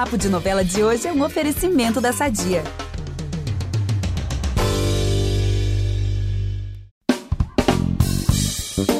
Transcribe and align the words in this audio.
Papo 0.00 0.16
de 0.16 0.30
Novela 0.30 0.64
de 0.64 0.82
hoje 0.82 1.06
é 1.06 1.12
um 1.12 1.22
oferecimento 1.22 2.00
da 2.00 2.10
Sadia. 2.10 2.64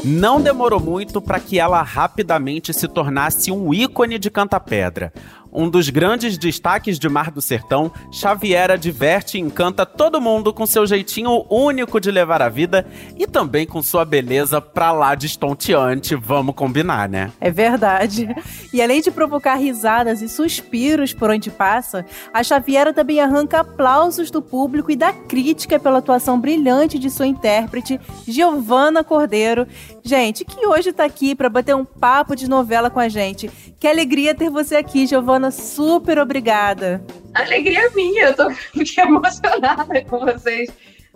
Não 0.05 0.43
demorou 0.43 0.79
muito 0.79 1.23
para 1.23 1.41
que 1.41 1.59
ela 1.59 1.81
rapidamente 1.81 2.75
se 2.75 2.87
tornasse 2.87 3.51
um 3.51 3.73
ícone 3.73 4.19
de 4.19 4.31
canta-pedra. 4.31 5.11
Um 5.53 5.69
dos 5.69 5.89
grandes 5.89 6.39
destaques 6.39 6.99
de 6.99 7.09
Mar 7.09 7.31
do 7.31 7.41
Sertão, 7.41 7.91
Xaviera 8.13 8.79
diverte 8.79 9.37
e 9.37 9.41
encanta 9.41 9.85
todo 9.85 10.21
mundo 10.21 10.53
com 10.53 10.67
seu 10.67 10.87
jeitinho 10.87 11.45
único 11.51 12.01
de 12.01 12.11
levar 12.11 12.41
a 12.41 12.49
vida 12.49 12.87
e 13.17 13.27
também 13.27 13.67
com 13.67 13.83
sua 13.83 14.05
beleza 14.05 14.61
pra 14.61 14.93
lá 14.93 15.15
de 15.15 15.27
estonteante, 15.27 16.15
vamos 16.15 16.55
combinar, 16.55 17.09
né? 17.09 17.33
É 17.41 17.51
verdade. 17.51 18.29
E 18.73 18.81
além 18.81 19.01
de 19.01 19.11
provocar 19.11 19.57
risadas 19.57 20.23
e 20.23 20.29
suspiros 20.29 21.13
por 21.13 21.31
onde 21.31 21.51
passa, 21.51 22.07
a 22.33 22.43
Xaviera 22.43 22.93
também 22.93 23.21
arranca 23.21 23.61
aplausos 23.61 24.31
do 24.31 24.41
público 24.41 24.91
e 24.91 24.97
da 24.97 25.13
crítica 25.13 25.79
pela 25.79 25.99
atuação 25.99 26.41
brilhante 26.41 26.99
de 26.99 27.11
sua 27.11 27.27
intérprete, 27.27 28.01
Giovanna 28.27 29.03
Cordeiro. 29.03 29.67
Gente, 30.03 30.45
que 30.45 30.67
hoje 30.67 30.93
tá 30.93 31.05
aqui 31.05 31.35
para 31.35 31.49
bater 31.49 31.75
um 31.75 31.85
papo 31.85 32.35
de 32.35 32.49
novela 32.49 32.91
com 32.91 33.01
a 33.01 33.09
gente. 33.09 33.51
Que 33.79 33.89
alegria 33.89 34.35
ter 34.35 34.51
você 34.51 34.77
aqui, 34.77 35.07
Super 35.49 36.19
obrigada. 36.19 37.01
Alegria 37.33 37.89
minha, 37.95 38.25
eu 38.25 38.35
tô 38.35 38.49
muito 38.75 38.99
emocionada 38.99 40.05
com 40.05 40.19
vocês 40.19 40.69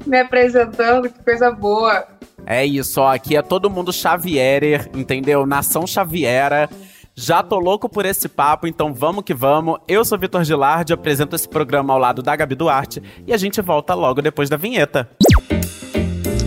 me 0.06 0.19
apresentando, 0.19 1.09
que 1.09 1.23
coisa 1.23 1.50
boa. 1.50 2.06
É 2.47 2.64
isso, 2.64 3.00
ó, 3.00 3.12
aqui 3.12 3.37
é 3.37 3.42
todo 3.42 3.70
mundo 3.70 3.92
Xavierer, 3.92 4.91
entendeu? 4.95 5.47
Nação 5.47 5.87
Xaviera. 5.87 6.69
Já 7.16 7.42
tô 7.45 7.59
louco 7.59 7.88
por 7.88 8.05
esse 8.05 8.28
papo, 8.28 8.66
então 8.66 8.92
vamos 8.92 9.23
que 9.24 9.33
vamos. 9.33 9.78
Eu 9.87 10.05
sou 10.05 10.19
Vitor 10.19 10.42
Gilardi, 10.42 10.92
apresento 10.92 11.36
esse 11.36 11.48
programa 11.48 11.95
ao 11.95 11.98
lado 11.98 12.22
da 12.22 12.34
Gabi 12.34 12.56
Duarte 12.56 13.00
e 13.27 13.33
a 13.33 13.36
gente 13.36 13.61
volta 13.62 13.95
logo 13.95 14.20
depois 14.20 14.50
da 14.50 14.56
vinheta. 14.56 15.08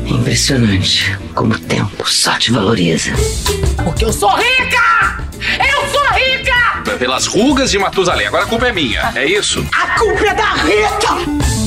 Impressionante 0.06 1.18
como 1.34 1.54
o 1.54 1.60
tempo 1.60 2.08
só 2.08 2.38
te 2.38 2.52
valoriza. 2.52 3.12
Porque 3.84 4.04
eu 4.04 4.12
sou 4.12 4.30
rica! 4.30 5.24
Eu 5.72 5.77
rica! 6.88 6.98
Pelas 6.98 7.26
rugas 7.26 7.72
de 7.72 7.78
Matusalém. 7.78 8.28
Agora 8.28 8.44
a 8.44 8.48
culpa 8.48 8.68
é 8.68 8.72
minha, 8.72 9.12
é 9.16 9.26
isso? 9.26 9.66
A 9.74 10.00
culpa 10.00 10.26
é 10.26 10.34
da 10.34 10.54
Rita! 10.54 11.58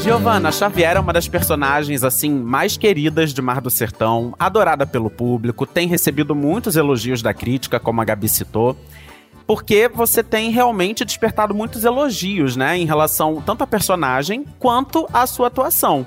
Giovanna 0.00 0.50
Xavier 0.50 0.96
é 0.96 1.00
uma 1.00 1.12
das 1.12 1.28
personagens 1.28 2.02
assim 2.02 2.32
mais 2.32 2.76
queridas 2.76 3.32
de 3.32 3.40
Mar 3.40 3.60
do 3.60 3.70
Sertão, 3.70 4.34
adorada 4.36 4.84
pelo 4.84 5.08
público, 5.08 5.64
tem 5.64 5.86
recebido 5.86 6.34
muitos 6.34 6.74
elogios 6.74 7.22
da 7.22 7.32
crítica, 7.32 7.78
como 7.78 8.00
a 8.00 8.04
Gabi 8.04 8.28
citou 8.28 8.76
porque 9.46 9.88
você 9.92 10.22
tem 10.22 10.50
realmente 10.50 11.04
despertado 11.04 11.54
muitos 11.54 11.84
elogios, 11.84 12.56
né, 12.56 12.78
em 12.78 12.86
relação 12.86 13.42
tanto 13.44 13.62
à 13.62 13.66
personagem 13.66 14.46
quanto 14.58 15.06
à 15.12 15.26
sua 15.26 15.48
atuação. 15.48 16.06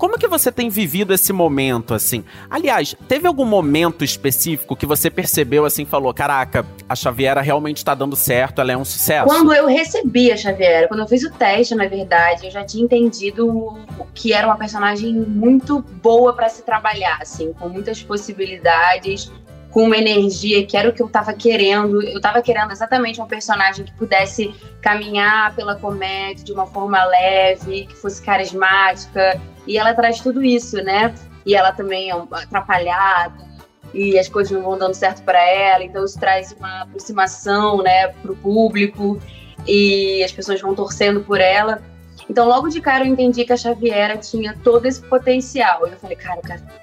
Como 0.00 0.18
que 0.18 0.26
você 0.26 0.50
tem 0.50 0.70
vivido 0.70 1.12
esse 1.12 1.30
momento, 1.30 1.92
assim? 1.92 2.24
Aliás, 2.48 2.96
teve 3.06 3.26
algum 3.26 3.44
momento 3.44 4.02
específico 4.02 4.74
que 4.74 4.86
você 4.86 5.10
percebeu, 5.10 5.66
assim, 5.66 5.84
falou, 5.84 6.14
caraca, 6.14 6.64
a 6.88 6.96
Xaviera 6.96 7.42
realmente 7.42 7.84
tá 7.84 7.94
dando 7.94 8.16
certo, 8.16 8.62
ela 8.62 8.72
é 8.72 8.76
um 8.78 8.84
sucesso? 8.84 9.26
Quando 9.26 9.52
eu 9.52 9.66
recebi 9.66 10.32
a 10.32 10.38
Xaviera, 10.38 10.88
quando 10.88 11.00
eu 11.00 11.06
fiz 11.06 11.22
o 11.22 11.30
teste, 11.30 11.74
na 11.74 11.86
verdade, 11.86 12.46
eu 12.46 12.50
já 12.50 12.64
tinha 12.64 12.82
entendido 12.82 13.78
que 14.14 14.32
era 14.32 14.46
uma 14.46 14.56
personagem 14.56 15.12
muito 15.12 15.80
boa 16.02 16.32
para 16.32 16.48
se 16.48 16.62
trabalhar, 16.62 17.18
assim, 17.20 17.52
com 17.52 17.68
muitas 17.68 18.02
possibilidades, 18.02 19.30
com 19.70 19.84
uma 19.84 19.96
energia 19.96 20.66
que 20.66 20.76
era 20.76 20.88
o 20.88 20.92
que 20.92 21.02
eu 21.02 21.08
tava 21.08 21.32
querendo. 21.32 22.02
Eu 22.02 22.20
tava 22.20 22.42
querendo 22.42 22.72
exatamente 22.72 23.20
um 23.20 23.26
personagem 23.26 23.84
que 23.84 23.92
pudesse 23.92 24.54
caminhar 24.80 25.54
pela 25.54 25.76
comédia 25.76 26.44
de 26.44 26.52
uma 26.52 26.66
forma 26.66 27.04
leve, 27.04 27.86
que 27.86 27.94
fosse 27.94 28.20
carismática. 28.22 29.40
E 29.66 29.78
ela 29.78 29.94
traz 29.94 30.20
tudo 30.20 30.42
isso, 30.42 30.76
né? 30.82 31.14
E 31.44 31.54
ela 31.54 31.72
também 31.72 32.10
é 32.10 32.14
atrapalhada 32.14 33.50
e 33.92 34.18
as 34.18 34.28
coisas 34.28 34.52
não 34.52 34.62
vão 34.62 34.78
dando 34.78 34.94
certo 34.94 35.22
para 35.22 35.42
ela, 35.42 35.82
então 35.82 36.04
isso 36.04 36.18
traz 36.18 36.52
uma 36.52 36.82
aproximação, 36.82 37.82
né, 37.82 38.08
pro 38.08 38.36
público 38.36 39.20
e 39.66 40.22
as 40.22 40.32
pessoas 40.32 40.60
vão 40.60 40.74
torcendo 40.74 41.20
por 41.20 41.40
ela. 41.40 41.82
Então, 42.28 42.46
logo 42.46 42.68
de 42.68 42.80
cara, 42.80 43.04
eu 43.04 43.08
entendi 43.12 43.44
que 43.44 43.52
a 43.52 43.56
Xaviera 43.56 44.16
tinha 44.16 44.56
todo 44.62 44.86
esse 44.86 45.02
potencial. 45.02 45.86
Eu 45.86 45.96
falei, 45.96 46.16
cara, 46.16 46.40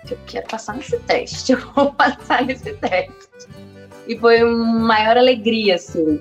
eu 0.10 0.18
quero 0.26 0.46
passar 0.48 0.76
nesse 0.76 1.00
teste, 1.00 1.54
eu 1.54 1.60
vou 1.74 1.94
passar 1.94 2.44
nesse 2.46 2.74
teste. 2.74 3.48
E 4.08 4.18
foi 4.18 4.44
uma 4.44 4.80
maior 4.80 5.18
alegria, 5.18 5.76
assim. 5.76 6.20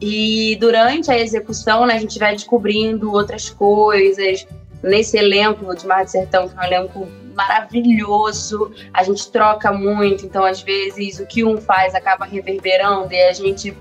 E 0.00 0.56
durante 0.56 1.10
a 1.10 1.18
execução, 1.18 1.86
né, 1.86 1.94
a 1.94 1.98
gente 1.98 2.18
vai 2.18 2.34
descobrindo 2.34 3.12
outras 3.12 3.48
coisas. 3.48 4.46
Nesse 4.84 5.16
elenco 5.16 5.74
de 5.74 5.86
Mar 5.86 6.04
do 6.04 6.10
Sertão, 6.10 6.46
que 6.46 6.54
é 6.54 6.60
um 6.60 6.64
elenco 6.64 7.08
maravilhoso, 7.34 8.70
a 8.92 9.02
gente 9.02 9.30
troca 9.30 9.72
muito, 9.72 10.26
então 10.26 10.44
às 10.44 10.60
vezes 10.60 11.18
o 11.18 11.26
que 11.26 11.42
um 11.42 11.56
faz 11.56 11.94
acaba 11.94 12.26
reverberando 12.26 13.12
e 13.12 13.22
a 13.22 13.32
gente 13.32 13.74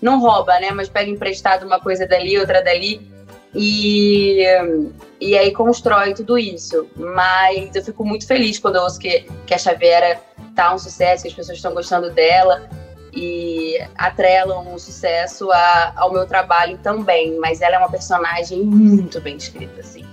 não 0.00 0.20
rouba, 0.20 0.60
né? 0.60 0.70
Mas 0.72 0.90
pega 0.90 1.10
emprestado 1.10 1.64
uma 1.64 1.80
coisa 1.80 2.06
dali, 2.06 2.38
outra 2.38 2.62
dali 2.62 3.00
e, 3.54 4.44
e 5.18 5.38
aí 5.38 5.52
constrói 5.52 6.12
tudo 6.12 6.38
isso. 6.38 6.86
Mas 6.94 7.74
eu 7.74 7.82
fico 7.82 8.04
muito 8.04 8.26
feliz 8.26 8.58
quando 8.58 8.76
eu 8.76 8.82
ouço 8.82 8.98
que, 8.98 9.26
que 9.46 9.54
a 9.54 9.58
Xaviera 9.58 10.20
tá 10.54 10.74
um 10.74 10.78
sucesso, 10.78 11.22
que 11.22 11.28
as 11.28 11.34
pessoas 11.34 11.56
estão 11.56 11.72
gostando 11.72 12.10
dela 12.10 12.68
e 13.10 13.78
atrelam 13.96 14.74
o 14.74 14.78
sucesso 14.78 15.50
a, 15.50 15.94
ao 15.96 16.12
meu 16.12 16.26
trabalho 16.26 16.76
também. 16.82 17.38
Mas 17.38 17.62
ela 17.62 17.76
é 17.76 17.78
uma 17.78 17.90
personagem 17.90 18.62
muito 18.62 19.18
bem 19.18 19.38
escrita, 19.38 19.80
assim 19.80 20.04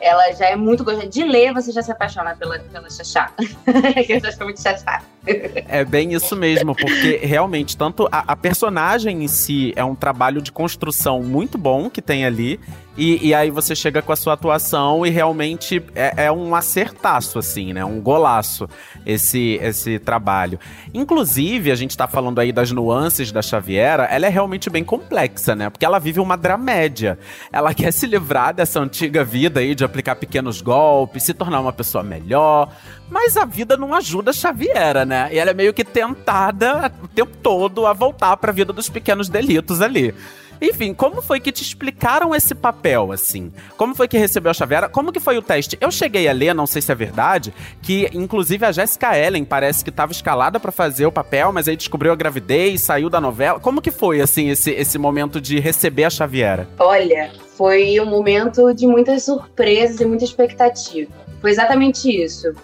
ela 0.00 0.32
já 0.32 0.46
é 0.46 0.56
muito 0.56 0.82
gostosa. 0.84 1.08
De 1.08 1.22
ler, 1.24 1.52
você 1.52 1.70
já 1.72 1.82
se 1.82 1.92
apaixona 1.92 2.34
pela, 2.36 2.58
pela 2.58 2.88
Xaxá. 2.90 3.32
eu 4.08 4.20
já 4.20 4.32
sou 4.32 4.44
muito 4.44 4.60
Xaxá. 4.60 5.02
É 5.26 5.84
bem 5.84 6.14
isso 6.14 6.34
mesmo, 6.34 6.74
porque 6.74 7.20
realmente, 7.22 7.76
tanto 7.76 8.08
a, 8.10 8.24
a, 8.32 8.36
personagem 8.36 9.22
em 9.22 9.28
si 9.28 9.72
é 9.76 9.84
um 9.84 9.94
trabalho 9.94 10.40
de 10.40 10.50
construção 10.50 11.22
muito 11.22 11.58
bom 11.58 11.90
que 11.90 12.00
tem 12.00 12.24
ali, 12.24 12.58
e, 12.96 13.28
e 13.28 13.34
aí 13.34 13.50
você 13.50 13.74
chega 13.74 14.02
com 14.02 14.12
a 14.12 14.16
sua 14.16 14.34
atuação 14.34 15.06
e 15.06 15.10
realmente 15.10 15.82
é, 15.94 16.24
é, 16.24 16.32
um 16.32 16.54
acertaço, 16.54 17.38
assim, 17.38 17.72
né? 17.72 17.84
Um 17.84 18.00
golaço 18.00 18.68
esse, 19.06 19.58
esse 19.62 19.98
trabalho. 19.98 20.58
Inclusive, 20.92 21.70
a 21.70 21.74
gente 21.74 21.96
tá 21.96 22.06
falando 22.06 22.40
aí 22.40 22.52
das 22.52 22.72
nuances 22.72 23.30
da 23.30 23.40
Xaviera, 23.42 24.04
ela 24.04 24.26
é 24.26 24.28
realmente 24.28 24.68
bem 24.68 24.84
complexa, 24.84 25.54
né? 25.54 25.70
Porque 25.70 25.84
ela 25.84 25.98
vive 25.98 26.20
uma 26.20 26.36
dramédia. 26.36 27.18
Ela 27.52 27.72
quer 27.74 27.92
se 27.92 28.06
livrar 28.06 28.52
dessa 28.52 28.80
antiga 28.80 29.24
vida 29.24 29.60
aí 29.60 29.74
de 29.74 29.84
aplicar 29.84 30.16
pequenos 30.16 30.60
golpes, 30.60 31.22
se 31.22 31.32
tornar 31.32 31.60
uma 31.60 31.72
pessoa 31.72 32.02
melhor, 32.02 32.70
mas 33.08 33.36
a 33.36 33.44
vida 33.44 33.76
não 33.76 33.94
ajuda 33.94 34.30
a 34.30 34.34
Xaviera, 34.34 35.04
né? 35.04 35.09
E 35.30 35.38
ela 35.38 35.50
é 35.50 35.54
meio 35.54 35.72
que 35.72 35.84
tentada 35.84 36.92
o 37.02 37.08
tempo 37.08 37.36
todo 37.42 37.86
a 37.86 37.92
voltar 37.92 38.36
para 38.36 38.50
a 38.50 38.54
vida 38.54 38.72
dos 38.72 38.88
pequenos 38.88 39.28
delitos 39.28 39.80
ali. 39.80 40.14
Enfim, 40.60 40.92
como 40.92 41.22
foi 41.22 41.40
que 41.40 41.50
te 41.50 41.62
explicaram 41.62 42.34
esse 42.34 42.54
papel, 42.54 43.12
assim? 43.12 43.50
Como 43.78 43.94
foi 43.94 44.06
que 44.06 44.18
recebeu 44.18 44.50
a 44.50 44.54
Xaviera? 44.54 44.90
Como 44.90 45.10
que 45.10 45.18
foi 45.18 45.38
o 45.38 45.42
teste? 45.42 45.78
Eu 45.80 45.90
cheguei 45.90 46.28
a 46.28 46.32
ler, 46.32 46.54
não 46.54 46.66
sei 46.66 46.82
se 46.82 46.92
é 46.92 46.94
verdade, 46.94 47.54
que 47.80 48.10
inclusive 48.12 48.66
a 48.66 48.72
Jessica 48.72 49.18
Ellen 49.18 49.44
parece 49.44 49.82
que 49.82 49.88
estava 49.88 50.12
escalada 50.12 50.60
para 50.60 50.70
fazer 50.70 51.06
o 51.06 51.12
papel, 51.12 51.50
mas 51.50 51.66
aí 51.66 51.76
descobriu 51.76 52.12
a 52.12 52.16
gravidez, 52.16 52.82
saiu 52.82 53.08
da 53.08 53.20
novela. 53.20 53.58
Como 53.58 53.80
que 53.80 53.90
foi, 53.90 54.20
assim, 54.20 54.50
esse, 54.50 54.70
esse 54.70 54.98
momento 54.98 55.40
de 55.40 55.58
receber 55.58 56.04
a 56.04 56.10
Xaviera? 56.10 56.68
Olha, 56.78 57.30
foi 57.56 57.98
um 57.98 58.06
momento 58.06 58.74
de 58.74 58.86
muitas 58.86 59.24
surpresas 59.24 59.98
e 60.00 60.04
muita 60.04 60.24
expectativa. 60.24 61.10
Foi 61.40 61.50
exatamente 61.50 62.10
isso 62.10 62.54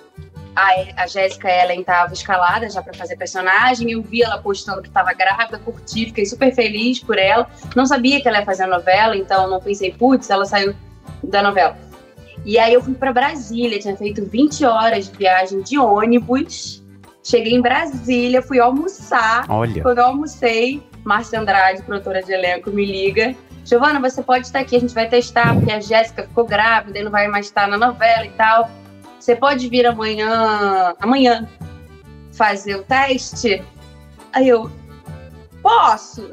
a, 0.57 1.03
a 1.03 1.07
Jéssica 1.07 1.49
Ellen 1.51 1.81
estava 1.81 2.13
escalada 2.15 2.69
já 2.71 2.83
para 2.83 2.95
fazer 2.95 3.17
personagem, 3.17 3.93
eu 3.93 4.03
vi 4.03 4.23
ela 4.23 4.39
postando 4.39 4.81
que 4.81 4.89
estava 4.89 5.13
grávida, 5.13 5.59
curti, 5.59 6.07
fiquei 6.07 6.25
super 6.25 6.53
feliz 6.55 6.99
por 6.99 7.19
ela. 7.19 7.47
Não 7.77 7.85
sabia 7.85 8.21
que 8.23 8.27
ela 8.27 8.39
ia 8.39 8.45
fazer 8.45 8.63
a 8.63 8.67
novela, 8.67 9.15
então 9.15 9.49
não 9.49 9.61
pensei, 9.61 9.93
putz, 9.93 10.31
ela 10.31 10.47
saiu 10.47 10.75
da 11.23 11.43
novela. 11.43 11.77
E 12.45 12.59
aí 12.59 12.73
eu 12.73 12.83
fui 12.83 12.95
para 12.95 13.13
Brasília, 13.13 13.79
tinha 13.79 13.97
feito 13.97 14.25
20 14.25 14.65
horas 14.65 15.11
de 15.11 15.19
viagem 15.19 15.61
de 15.61 15.79
ônibus. 15.79 16.83
Cheguei 17.23 17.55
em 17.55 17.61
Brasília, 17.61 18.41
fui 18.41 18.59
almoçar. 18.59 19.45
Olha. 19.49 19.83
Quando 19.83 19.99
eu 19.99 20.05
almocei, 20.05 20.83
Márcia 21.05 21.41
Andrade, 21.41 21.83
produtora 21.83 22.23
de 22.23 22.33
elenco, 22.33 22.71
me 22.71 22.85
liga. 22.85 23.35
Giovana, 23.65 23.99
você 23.99 24.23
pode 24.23 24.47
estar 24.47 24.61
aqui, 24.61 24.77
a 24.77 24.81
gente 24.81 24.95
vai 24.95 25.09
testar, 25.09 25.55
porque 25.55 25.73
a 25.73 25.81
Jéssica 25.81 26.23
ficou 26.23 26.47
grávida 26.47 27.01
e 27.01 27.03
não 27.03 27.11
vai 27.11 27.27
mais 27.27 27.47
estar 27.47 27.67
na 27.67 27.77
novela 27.77 28.25
e 28.25 28.31
tal. 28.31 28.71
Você 29.27 29.35
pode 29.35 29.69
vir 29.69 29.85
amanhã, 29.85 30.95
amanhã 31.01 31.49
fazer 32.33 32.77
o 32.77 32.85
teste? 32.85 33.61
Aí 34.33 34.49
eu, 34.49 34.71
posso. 35.61 36.31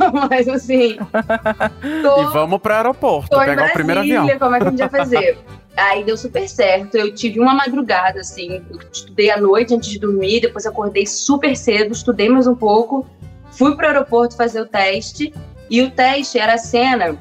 Mas 0.30 0.48
assim. 0.48 0.96
Tô, 2.02 2.22
e 2.22 2.32
vamos 2.32 2.58
para 2.62 2.72
o 2.72 2.76
aeroporto, 2.78 3.28
pegar 3.28 3.44
Brasília, 3.44 3.68
o 3.68 3.72
primeiro 3.74 4.00
avião. 4.00 4.38
Como 4.38 4.54
é 4.54 4.58
que 4.58 4.66
a 4.66 4.70
gente 4.70 4.78
vai 4.78 4.88
fazer? 4.88 5.38
Aí 5.76 6.02
deu 6.02 6.16
super 6.16 6.48
certo. 6.48 6.96
Eu 6.96 7.14
tive 7.14 7.38
uma 7.38 7.52
madrugada, 7.52 8.20
assim. 8.20 8.64
Eu 8.70 8.80
estudei 8.90 9.30
à 9.30 9.38
noite 9.38 9.74
antes 9.74 9.90
de 9.90 9.98
dormir, 9.98 10.40
depois 10.40 10.64
acordei 10.64 11.04
super 11.06 11.54
cedo, 11.54 11.92
estudei 11.92 12.30
mais 12.30 12.46
um 12.46 12.54
pouco, 12.54 13.06
fui 13.50 13.76
pro 13.76 13.86
aeroporto 13.86 14.34
fazer 14.34 14.62
o 14.62 14.66
teste. 14.66 15.34
E 15.68 15.82
o 15.82 15.90
teste 15.90 16.38
era 16.38 16.54
a 16.54 16.58
cena. 16.58 17.18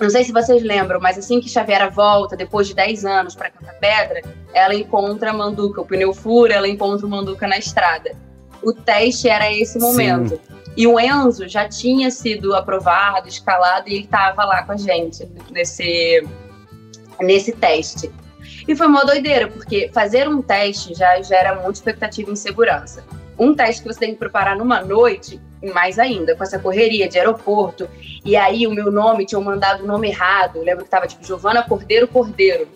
Não 0.00 0.10
sei 0.10 0.24
se 0.24 0.32
vocês 0.32 0.62
lembram, 0.62 1.00
mas 1.00 1.16
assim 1.16 1.40
que 1.40 1.48
Xaviera 1.48 1.88
volta, 1.88 2.36
depois 2.36 2.66
de 2.66 2.74
10 2.74 3.04
anos 3.04 3.34
para 3.34 3.50
Canta 3.50 3.72
Pedra, 3.80 4.22
ela 4.52 4.74
encontra 4.74 5.30
a 5.30 5.32
Manduca, 5.32 5.80
o 5.80 5.86
pneu 5.86 6.12
fura, 6.12 6.54
ela 6.54 6.68
encontra 6.68 7.06
o 7.06 7.08
Manduca 7.08 7.46
na 7.46 7.58
estrada. 7.58 8.12
O 8.62 8.72
teste 8.72 9.28
era 9.28 9.52
esse 9.52 9.78
momento. 9.78 10.30
Sim. 10.30 10.54
E 10.76 10.86
o 10.86 10.98
Enzo 10.98 11.46
já 11.46 11.68
tinha 11.68 12.10
sido 12.10 12.54
aprovado, 12.54 13.28
escalado, 13.28 13.88
e 13.88 13.94
ele 13.94 14.04
estava 14.04 14.44
lá 14.44 14.64
com 14.64 14.72
a 14.72 14.76
gente 14.76 15.28
nesse, 15.50 16.26
nesse 17.20 17.52
teste. 17.52 18.10
E 18.66 18.74
foi 18.74 18.86
uma 18.86 19.04
doideira, 19.04 19.46
porque 19.48 19.90
fazer 19.92 20.28
um 20.28 20.42
teste 20.42 20.94
já 20.94 21.20
gera 21.22 21.54
muita 21.54 21.72
expectativa 21.72 22.30
e 22.30 22.32
insegurança. 22.32 23.04
Um 23.38 23.54
teste 23.54 23.82
que 23.82 23.92
você 23.92 24.00
tem 24.00 24.12
que 24.12 24.18
preparar 24.18 24.56
numa 24.56 24.82
noite, 24.82 25.40
mais 25.72 25.98
ainda, 25.98 26.34
com 26.34 26.42
essa 26.42 26.58
correria 26.58 27.08
de 27.08 27.18
aeroporto. 27.18 27.88
E 28.24 28.36
aí 28.36 28.66
o 28.66 28.70
meu 28.72 28.90
nome, 28.90 29.26
tinham 29.26 29.42
mandado 29.42 29.84
o 29.84 29.86
nome 29.86 30.08
errado. 30.08 30.56
Eu 30.56 30.64
lembro 30.64 30.84
que 30.84 30.90
tava 30.90 31.06
tipo 31.06 31.24
Giovana 31.24 31.62
Cordeiro 31.62 32.08
Cordeiro, 32.08 32.68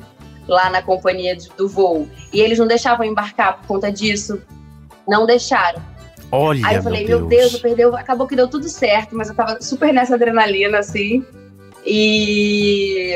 lá 0.46 0.70
na 0.70 0.82
companhia 0.82 1.36
de, 1.36 1.48
do 1.50 1.68
voo. 1.68 2.08
E 2.32 2.40
eles 2.40 2.58
não 2.58 2.66
deixavam 2.66 3.04
embarcar 3.04 3.58
por 3.58 3.66
conta 3.66 3.90
disso. 3.92 4.40
Não 5.06 5.26
deixaram. 5.26 5.82
Olha, 6.30 6.66
Aí 6.66 6.76
eu 6.76 6.82
falei, 6.82 7.06
meu 7.06 7.26
Deus. 7.26 7.28
Deus, 7.28 7.54
eu 7.54 7.60
perdeu. 7.60 7.96
Acabou 7.96 8.26
que 8.26 8.36
deu 8.36 8.48
tudo 8.48 8.68
certo, 8.68 9.16
mas 9.16 9.28
eu 9.28 9.34
tava 9.34 9.60
super 9.60 9.92
nessa 9.92 10.14
adrenalina, 10.14 10.78
assim. 10.78 11.24
E 11.84 13.14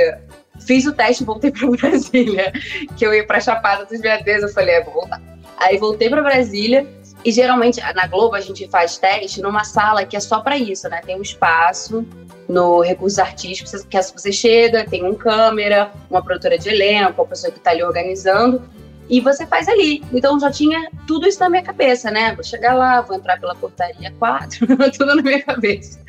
fiz 0.67 0.87
o 0.87 0.93
teste 0.93 1.23
e 1.23 1.27
voltei 1.27 1.51
pra 1.51 1.69
Brasília. 1.77 2.53
Que 2.97 3.07
eu 3.07 3.15
ia 3.15 3.27
pra 3.27 3.41
Chapada 3.41 3.85
dos 3.85 4.01
Veadeiros. 4.01 4.45
Eu 4.45 4.49
falei, 4.49 4.77
é, 4.77 4.85
vou 4.85 4.95
voltar. 4.95 5.21
Aí 5.59 5.77
voltei 5.77 6.09
pra 6.09 6.23
Brasília. 6.23 6.87
E 7.25 7.31
geralmente 7.31 7.81
na 7.95 8.07
Globo 8.07 8.35
a 8.35 8.41
gente 8.41 8.69
faz 8.69 8.99
teste 8.99 9.41
numa 9.41 9.65
sala 9.65 10.05
que 10.05 10.17
é 10.17 10.21
só 10.21 10.41
para 10.41 10.57
isso, 10.57 10.89
né? 10.89 11.01
Tem 11.05 11.17
um 11.17 11.23
espaço 11.23 12.07
no 12.49 12.81
recursos 12.81 13.19
artísticos 13.19 13.85
que 13.85 14.03
você 14.03 14.33
chega, 14.33 14.85
tem 14.85 15.05
um 15.05 15.15
câmera, 15.15 15.93
uma 16.11 16.23
produtora 16.23 16.59
de 16.59 16.69
elenco, 16.69 17.23
a 17.23 17.27
pessoa 17.27 17.53
que 17.53 17.59
está 17.59 17.71
ali 17.71 17.83
organizando 17.83 18.63
e 19.09 19.21
você 19.21 19.47
faz 19.47 19.69
ali. 19.69 20.03
Então 20.13 20.39
já 20.41 20.51
tinha 20.51 20.91
tudo 21.07 21.29
isso 21.29 21.39
na 21.39 21.49
minha 21.49 21.63
cabeça, 21.63 22.11
né? 22.11 22.35
Vou 22.35 22.45
chegar 22.45 22.75
lá, 22.75 23.01
vou 23.01 23.17
entrar 23.17 23.39
pela 23.39 23.55
portaria 23.55 24.13
4, 24.19 24.67
tudo 24.97 25.15
na 25.15 25.23
minha 25.23 25.43
cabeça. 25.43 26.01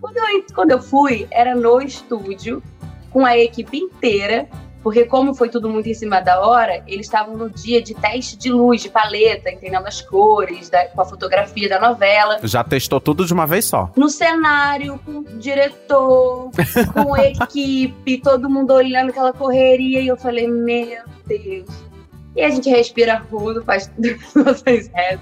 Quando 0.00 0.16
eu, 0.16 0.44
quando 0.54 0.70
eu 0.70 0.82
fui, 0.82 1.28
era 1.30 1.54
no 1.54 1.80
estúdio, 1.80 2.62
com 3.10 3.26
a 3.26 3.36
equipe 3.36 3.76
inteira, 3.76 4.48
porque 4.82 5.04
como 5.04 5.34
foi 5.34 5.48
tudo 5.48 5.68
muito 5.68 5.88
em 5.88 5.94
cima 5.94 6.20
da 6.20 6.40
hora, 6.40 6.82
eles 6.86 7.06
estavam 7.06 7.36
no 7.36 7.50
dia 7.50 7.82
de 7.82 7.94
teste 7.94 8.36
de 8.36 8.50
luz, 8.50 8.82
de 8.82 8.88
paleta, 8.88 9.50
entendendo 9.50 9.86
as 9.86 10.00
cores, 10.00 10.70
da, 10.70 10.86
com 10.86 11.00
a 11.00 11.04
fotografia 11.04 11.68
da 11.68 11.80
novela. 11.80 12.38
Já 12.42 12.64
testou 12.64 13.00
tudo 13.00 13.26
de 13.26 13.32
uma 13.32 13.46
vez 13.46 13.64
só? 13.64 13.90
No 13.96 14.08
cenário, 14.08 14.98
com 15.04 15.18
o 15.18 15.24
diretor, 15.38 16.50
com 16.92 17.14
a 17.14 17.26
equipe, 17.26 18.18
todo 18.18 18.48
mundo 18.48 18.72
olhando 18.72 19.10
aquela 19.10 19.32
correria, 19.32 20.00
e 20.00 20.08
eu 20.08 20.16
falei, 20.16 20.48
meu 20.48 21.02
Deus 21.26 21.90
e 22.36 22.42
a 22.42 22.50
gente 22.50 22.70
respira 22.70 23.20
fundo, 23.28 23.62
faz 23.62 23.90
nossas 24.34 24.88
rezas, 24.94 25.20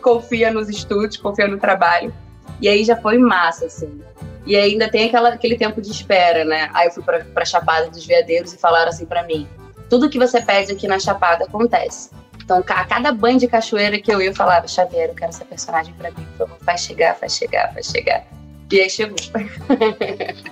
confia 0.00 0.52
nos 0.52 0.68
estudos, 0.68 1.16
confia 1.16 1.46
no 1.46 1.58
trabalho. 1.58 2.12
E 2.60 2.68
aí 2.68 2.84
já 2.84 2.96
foi 2.96 3.18
massa, 3.18 3.66
assim. 3.66 4.00
E 4.46 4.56
ainda 4.56 4.90
tem 4.90 5.06
aquela, 5.06 5.30
aquele 5.30 5.56
tempo 5.56 5.80
de 5.80 5.90
espera, 5.90 6.44
né? 6.44 6.70
Aí 6.74 6.88
eu 6.88 6.92
fui 6.92 7.02
pra, 7.02 7.24
pra 7.24 7.44
Chapada 7.44 7.88
dos 7.88 8.04
Veadeiros 8.04 8.52
e 8.52 8.58
falaram 8.58 8.90
assim 8.90 9.06
para 9.06 9.22
mim: 9.22 9.48
tudo 9.88 10.10
que 10.10 10.18
você 10.18 10.40
pede 10.40 10.72
aqui 10.72 10.86
na 10.86 10.98
Chapada 10.98 11.44
acontece. 11.44 12.10
Então, 12.42 12.58
a 12.58 12.84
cada 12.84 13.10
banho 13.10 13.38
de 13.38 13.48
cachoeira 13.48 13.98
que 13.98 14.12
eu 14.12 14.20
ia, 14.20 14.28
eu 14.28 14.34
falava: 14.34 14.68
Xavier, 14.68 15.08
eu 15.08 15.14
quero 15.14 15.30
essa 15.30 15.44
personagem 15.44 15.94
para 15.94 16.10
mim, 16.10 16.26
faz 16.60 16.82
chegar, 16.82 17.14
faz 17.14 17.36
chegar, 17.36 17.72
faz 17.72 17.86
chegar. 17.86 18.26
E 18.70 18.80
aí 18.80 18.90
chegou. 18.90 19.16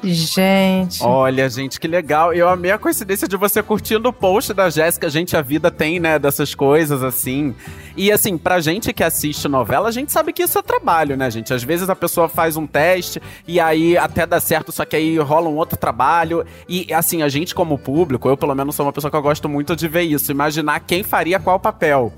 gente. 0.03 1.03
Olha, 1.03 1.49
gente, 1.49 1.81
que 1.81 1.89
legal. 1.89 2.33
Eu 2.33 2.49
amei 2.49 2.71
a 2.71 2.79
coincidência 2.79 3.27
de 3.27 3.37
você 3.37 3.63
curtindo 3.63 4.09
o 4.09 4.13
post 4.13 4.53
da 4.53 4.69
Jéssica. 4.69 5.09
Gente, 5.09 5.37
a 5.37 5.43
vida 5.43 5.71
tem, 5.71 5.99
né, 5.99 6.19
dessas 6.19 6.55
coisas 6.55 7.03
assim. 7.03 7.55
E 7.97 8.13
assim, 8.13 8.39
pra 8.39 8.61
gente 8.61 8.93
que 8.93 9.03
assiste 9.03 9.49
novela, 9.49 9.89
a 9.89 9.93
gente 9.93 10.13
sabe 10.13 10.33
que 10.33 10.43
isso 10.43 10.59
é 10.59 10.63
trabalho, 10.63 11.17
né, 11.17 11.31
gente? 11.31 11.53
Às 11.53 11.63
vezes 11.63 11.89
a 11.91 11.97
pessoa 11.97 12.29
faz 12.29 12.57
um 12.57 12.67
teste 12.67 13.21
e 13.47 13.61
aí 13.61 13.97
até 13.97 14.27
dá 14.27 14.41
certo, 14.41 14.73
só 14.73 14.85
que 14.85 14.97
aí 14.97 15.19
rola 15.19 15.49
um 15.49 15.57
outro 15.57 15.77
trabalho. 15.77 16.45
E 16.69 16.93
assim, 16.93 17.23
a 17.23 17.29
gente 17.29 17.55
como 17.55 17.79
público, 17.79 18.29
eu 18.29 18.37
pelo 18.37 18.55
menos 18.55 18.75
sou 18.75 18.87
uma 18.87 18.93
pessoa 18.93 19.11
que 19.11 19.17
eu 19.17 19.23
gosto 19.23 19.49
muito 19.49 19.77
de 19.77 19.89
ver 19.89 20.03
isso, 20.03 20.31
imaginar 20.31 20.81
quem 20.81 21.03
faria 21.03 21.39
qual 21.39 21.59
papel 21.59 22.13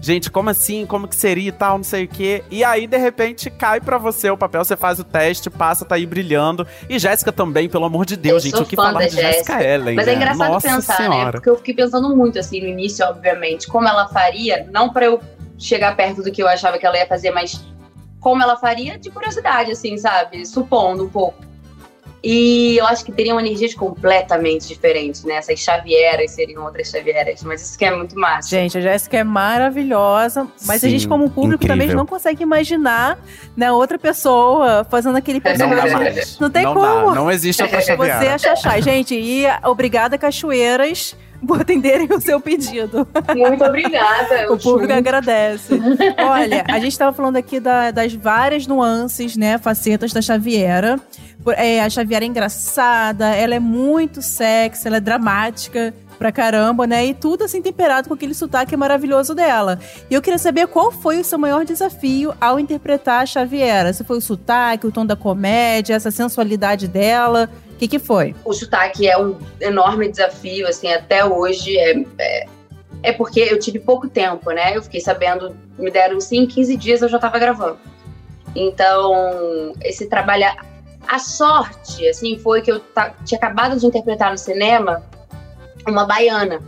gente, 0.00 0.30
como 0.30 0.50
assim? 0.50 0.86
Como 0.86 1.06
que 1.08 1.16
seria 1.16 1.48
e 1.48 1.52
tal, 1.52 1.78
não 1.78 1.84
sei 1.84 2.04
o 2.04 2.08
quê. 2.08 2.42
E 2.50 2.64
aí, 2.64 2.86
de 2.86 2.96
repente, 2.96 3.50
cai 3.50 3.80
para 3.80 3.98
você 3.98 4.30
o 4.30 4.36
papel, 4.36 4.64
você 4.64 4.76
faz 4.76 4.98
o 4.98 5.04
teste, 5.04 5.50
passa, 5.50 5.84
tá 5.84 5.94
aí 5.94 6.06
brilhando. 6.06 6.66
E 6.88 6.98
Jéssica 6.98 7.32
também, 7.32 7.68
pelo 7.68 7.84
amor 7.84 8.04
de 8.04 8.16
Deus, 8.16 8.44
eu 8.44 8.50
gente, 8.50 8.62
o 8.62 8.66
que 8.66 8.76
falar 8.76 9.06
de 9.06 9.14
Jéssica 9.14 9.62
Ellen. 9.62 9.94
Mas 9.94 10.08
é 10.08 10.14
engraçado 10.14 10.52
Nossa 10.52 10.68
pensar, 10.68 11.00
né? 11.00 11.06
senhora. 11.06 11.24
né? 11.24 11.32
Porque 11.32 11.50
eu 11.50 11.56
fiquei 11.56 11.74
pensando 11.74 12.14
muito, 12.16 12.38
assim, 12.38 12.60
no 12.60 12.66
início, 12.66 13.06
obviamente, 13.06 13.66
como 13.66 13.88
ela 13.88 14.08
faria, 14.08 14.66
não 14.70 14.90
para 14.90 15.06
eu 15.06 15.20
chegar 15.58 15.96
perto 15.96 16.22
do 16.22 16.32
que 16.32 16.42
eu 16.42 16.48
achava 16.48 16.78
que 16.78 16.86
ela 16.86 16.96
ia 16.96 17.06
fazer, 17.06 17.30
mas 17.30 17.64
como 18.20 18.42
ela 18.42 18.56
faria 18.56 18.98
de 18.98 19.10
curiosidade, 19.10 19.72
assim, 19.72 19.96
sabe? 19.98 20.46
Supondo 20.46 21.04
um 21.04 21.08
pouco. 21.08 21.51
E 22.24 22.76
eu 22.78 22.86
acho 22.86 23.04
que 23.04 23.10
teriam 23.10 23.38
energias 23.40 23.74
completamente 23.74 24.68
diferentes, 24.68 25.24
né? 25.24 25.34
Essas 25.34 25.58
Xavieras 25.58 26.30
seriam 26.30 26.62
outras 26.64 26.88
Xavieras, 26.88 27.42
mas 27.42 27.60
isso 27.62 27.76
que 27.76 27.84
é 27.84 27.94
muito 27.94 28.16
massa. 28.16 28.48
Gente, 28.48 28.78
a 28.78 28.80
Jéssica 28.80 29.16
é 29.18 29.24
maravilhosa, 29.24 30.46
mas 30.66 30.80
Sim, 30.80 30.86
a 30.86 30.90
gente, 30.90 31.08
como 31.08 31.28
público, 31.28 31.64
incrível. 31.64 31.76
também 31.84 31.96
não 31.96 32.06
consegue 32.06 32.42
imaginar 32.42 33.18
né, 33.56 33.72
outra 33.72 33.98
pessoa 33.98 34.86
fazendo 34.88 35.16
aquele 35.16 35.40
Não 35.44 35.52
dá 35.52 35.66
personagem. 35.66 36.14
mais. 36.14 36.38
Não 36.38 36.50
tem 36.50 36.62
não 36.64 36.74
como. 36.74 37.08
Dá, 37.08 37.14
não 37.16 37.30
existe 37.30 37.60
outra 37.62 37.80
Você 37.82 37.86
Xaviera. 37.96 38.24
é 38.24 38.38
Xaxá. 38.38 38.78
Gente, 38.80 39.14
e 39.16 39.44
obrigada, 39.64 40.16
Cachoeiras, 40.16 41.16
por 41.46 41.60
atenderem 41.60 42.08
o 42.10 42.20
seu 42.20 42.40
pedido. 42.40 43.06
Muito 43.36 43.64
obrigada. 43.64 44.52
O 44.52 44.58
público 44.58 44.92
agradece. 44.92 45.74
Olha, 46.18 46.64
a 46.68 46.78
gente 46.78 46.92
estava 46.92 47.12
falando 47.14 47.36
aqui 47.36 47.58
da- 47.60 47.90
das 47.90 48.12
várias 48.14 48.66
nuances, 48.66 49.36
né, 49.36 49.58
facetas 49.58 50.12
da 50.12 50.22
Xaviera. 50.22 50.98
É, 51.56 51.82
a 51.82 51.90
Xaviera 51.90 52.24
é 52.24 52.28
engraçada, 52.28 53.28
ela 53.34 53.54
é 53.54 53.58
muito 53.58 54.22
sexy, 54.22 54.86
ela 54.86 54.98
é 54.98 55.00
dramática 55.00 55.92
pra 56.22 56.30
caramba, 56.30 56.86
né? 56.86 57.04
E 57.04 57.14
tudo 57.14 57.42
assim 57.42 57.60
temperado 57.60 58.06
com 58.06 58.14
aquele 58.14 58.32
sotaque 58.32 58.76
maravilhoso 58.76 59.34
dela. 59.34 59.80
E 60.08 60.14
eu 60.14 60.22
queria 60.22 60.38
saber 60.38 60.68
qual 60.68 60.92
foi 60.92 61.18
o 61.18 61.24
seu 61.24 61.36
maior 61.36 61.64
desafio 61.64 62.32
ao 62.40 62.60
interpretar 62.60 63.22
a 63.22 63.26
Xaviera. 63.26 63.92
Se 63.92 64.04
foi 64.04 64.18
o 64.18 64.20
sotaque, 64.20 64.86
o 64.86 64.92
tom 64.92 65.04
da 65.04 65.16
comédia, 65.16 65.94
essa 65.94 66.12
sensualidade 66.12 66.86
dela. 66.86 67.50
O 67.72 67.76
que, 67.76 67.88
que 67.88 67.98
foi? 67.98 68.36
O 68.44 68.52
sotaque 68.52 69.08
é 69.08 69.18
um 69.18 69.36
enorme 69.60 70.08
desafio, 70.08 70.68
assim, 70.68 70.92
até 70.92 71.24
hoje. 71.24 71.76
É, 71.76 72.04
é, 72.18 72.46
é 73.02 73.12
porque 73.12 73.40
eu 73.40 73.58
tive 73.58 73.80
pouco 73.80 74.08
tempo, 74.08 74.52
né? 74.52 74.76
Eu 74.76 74.82
fiquei 74.82 75.00
sabendo, 75.00 75.56
me 75.76 75.90
deram 75.90 76.20
sim, 76.20 76.46
15 76.46 76.76
dias 76.76 77.02
eu 77.02 77.08
já 77.08 77.18
tava 77.18 77.36
gravando. 77.40 77.78
Então, 78.54 79.72
esse 79.82 80.08
trabalho. 80.08 80.44
A 81.08 81.18
sorte, 81.18 82.06
assim, 82.06 82.38
foi 82.38 82.62
que 82.62 82.70
eu 82.70 82.80
tinha 83.24 83.36
acabado 83.36 83.76
de 83.76 83.84
interpretar 83.84 84.30
no 84.30 84.38
cinema 84.38 85.02
uma 85.86 86.04
baiana. 86.04 86.60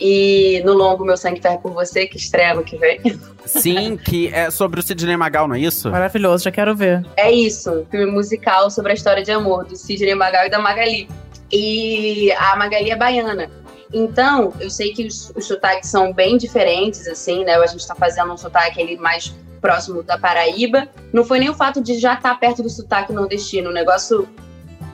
E 0.00 0.62
no 0.64 0.74
longo 0.74 1.04
Meu 1.04 1.16
Sangue 1.16 1.40
Ferra 1.40 1.58
por 1.58 1.72
Você, 1.72 2.06
que 2.06 2.16
estreia 2.16 2.52
ano 2.52 2.62
que 2.62 2.76
vem. 2.76 3.00
Sim, 3.44 3.96
que 3.96 4.28
é 4.28 4.50
sobre 4.50 4.78
o 4.78 4.82
Sidney 4.82 5.16
Magal, 5.16 5.48
não 5.48 5.56
é 5.56 5.60
isso? 5.60 5.90
Maravilhoso, 5.90 6.44
já 6.44 6.52
quero 6.52 6.76
ver. 6.76 7.04
É 7.16 7.32
isso, 7.32 7.84
filme 7.90 8.06
musical 8.06 8.70
sobre 8.70 8.92
a 8.92 8.94
história 8.94 9.24
de 9.24 9.32
amor 9.32 9.64
do 9.64 9.74
Sidney 9.74 10.14
Magal 10.14 10.46
e 10.46 10.50
da 10.50 10.58
Magali. 10.58 11.08
E 11.50 12.30
a 12.32 12.54
Magali 12.56 12.90
é 12.90 12.96
baiana. 12.96 13.50
Então, 13.92 14.52
eu 14.60 14.70
sei 14.70 14.92
que 14.92 15.06
os, 15.06 15.32
os 15.34 15.46
sotaques 15.46 15.88
são 15.88 16.12
bem 16.12 16.36
diferentes, 16.36 17.06
assim, 17.08 17.44
né? 17.44 17.56
A 17.56 17.66
gente 17.66 17.86
tá 17.86 17.94
fazendo 17.94 18.32
um 18.32 18.36
sotaque 18.36 18.80
ali 18.80 18.96
mais 18.98 19.34
próximo 19.60 20.02
da 20.02 20.18
Paraíba. 20.18 20.88
Não 21.12 21.24
foi 21.24 21.38
nem 21.38 21.48
o 21.48 21.54
fato 21.54 21.82
de 21.82 21.98
já 21.98 22.14
estar 22.14 22.38
perto 22.38 22.62
do 22.62 22.68
sotaque 22.68 23.12
nordestino. 23.12 23.70
O 23.70 23.72
negócio 23.72 24.28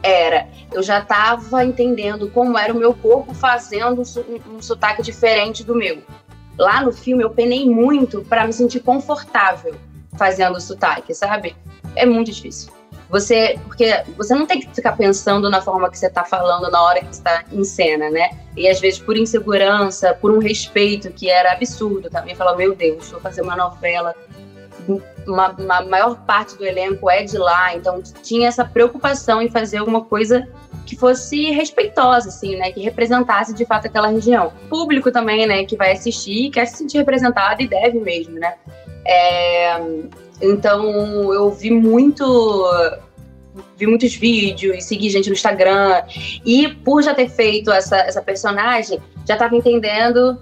era, 0.04 0.46
eu 0.70 0.82
já 0.82 0.98
estava 0.98 1.64
entendendo 1.64 2.30
como 2.30 2.58
era 2.58 2.72
o 2.72 2.76
meu 2.76 2.92
corpo 2.92 3.32
fazendo 3.32 4.02
um, 4.02 4.56
um 4.56 4.62
sotaque 4.62 5.02
diferente 5.02 5.64
do 5.64 5.74
meu. 5.74 6.02
Lá 6.58 6.82
no 6.82 6.92
filme 6.92 7.24
eu 7.24 7.30
penei 7.30 7.68
muito 7.68 8.22
para 8.22 8.46
me 8.46 8.52
sentir 8.52 8.80
confortável 8.80 9.74
fazendo 10.16 10.56
o 10.56 10.60
sotaque, 10.60 11.14
sabe? 11.14 11.56
É 11.96 12.04
muito 12.04 12.30
difícil. 12.30 12.70
Você, 13.08 13.58
porque 13.64 14.02
você 14.16 14.34
não 14.34 14.46
tem 14.46 14.60
que 14.60 14.74
ficar 14.74 14.92
pensando 14.92 15.48
na 15.48 15.60
forma 15.60 15.90
que 15.90 15.98
você 15.98 16.10
tá 16.10 16.24
falando 16.24 16.70
na 16.70 16.82
hora 16.82 17.00
que 17.00 17.12
está 17.12 17.44
em 17.50 17.64
cena, 17.64 18.10
né? 18.10 18.30
E 18.56 18.68
às 18.68 18.80
vezes 18.80 19.00
por 19.00 19.16
insegurança, 19.16 20.14
por 20.14 20.30
um 20.30 20.38
respeito 20.38 21.10
que 21.10 21.30
era 21.30 21.52
absurdo 21.52 22.10
também, 22.10 22.34
falar, 22.34 22.56
meu 22.56 22.74
Deus, 22.74 23.10
vou 23.10 23.20
fazer 23.20 23.42
uma 23.42 23.56
novela 23.56 24.14
uma, 25.26 25.48
uma 25.50 25.80
maior 25.82 26.16
parte 26.24 26.56
do 26.56 26.64
elenco 26.64 27.10
é 27.10 27.22
de 27.22 27.38
lá, 27.38 27.74
então 27.74 28.02
tinha 28.22 28.48
essa 28.48 28.64
preocupação 28.64 29.40
em 29.40 29.48
fazer 29.48 29.78
alguma 29.78 30.04
coisa 30.04 30.48
que 30.84 30.96
fosse 30.96 31.50
respeitosa, 31.50 32.28
assim, 32.28 32.56
né? 32.56 32.70
Que 32.70 32.80
representasse 32.80 33.54
de 33.54 33.64
fato 33.64 33.86
aquela 33.86 34.08
região. 34.08 34.52
Público 34.68 35.10
também, 35.10 35.46
né? 35.46 35.64
Que 35.64 35.76
vai 35.76 35.92
assistir, 35.92 36.50
quer 36.50 36.66
se 36.66 36.76
sentir 36.76 36.98
representado 36.98 37.62
e 37.62 37.68
deve 37.68 37.98
mesmo, 38.00 38.34
né? 38.38 38.54
É, 39.06 39.80
então 40.40 41.32
eu 41.32 41.50
vi 41.50 41.70
muito 41.70 42.24
vi 43.76 43.86
muitos 43.86 44.14
vídeos, 44.14 44.84
segui 44.84 45.08
gente 45.08 45.28
no 45.28 45.34
Instagram. 45.34 46.02
E 46.44 46.68
por 46.68 47.02
já 47.02 47.14
ter 47.14 47.28
feito 47.28 47.70
essa, 47.70 47.96
essa 47.96 48.20
personagem, 48.20 49.00
já 49.26 49.34
estava 49.34 49.56
entendendo 49.56 50.38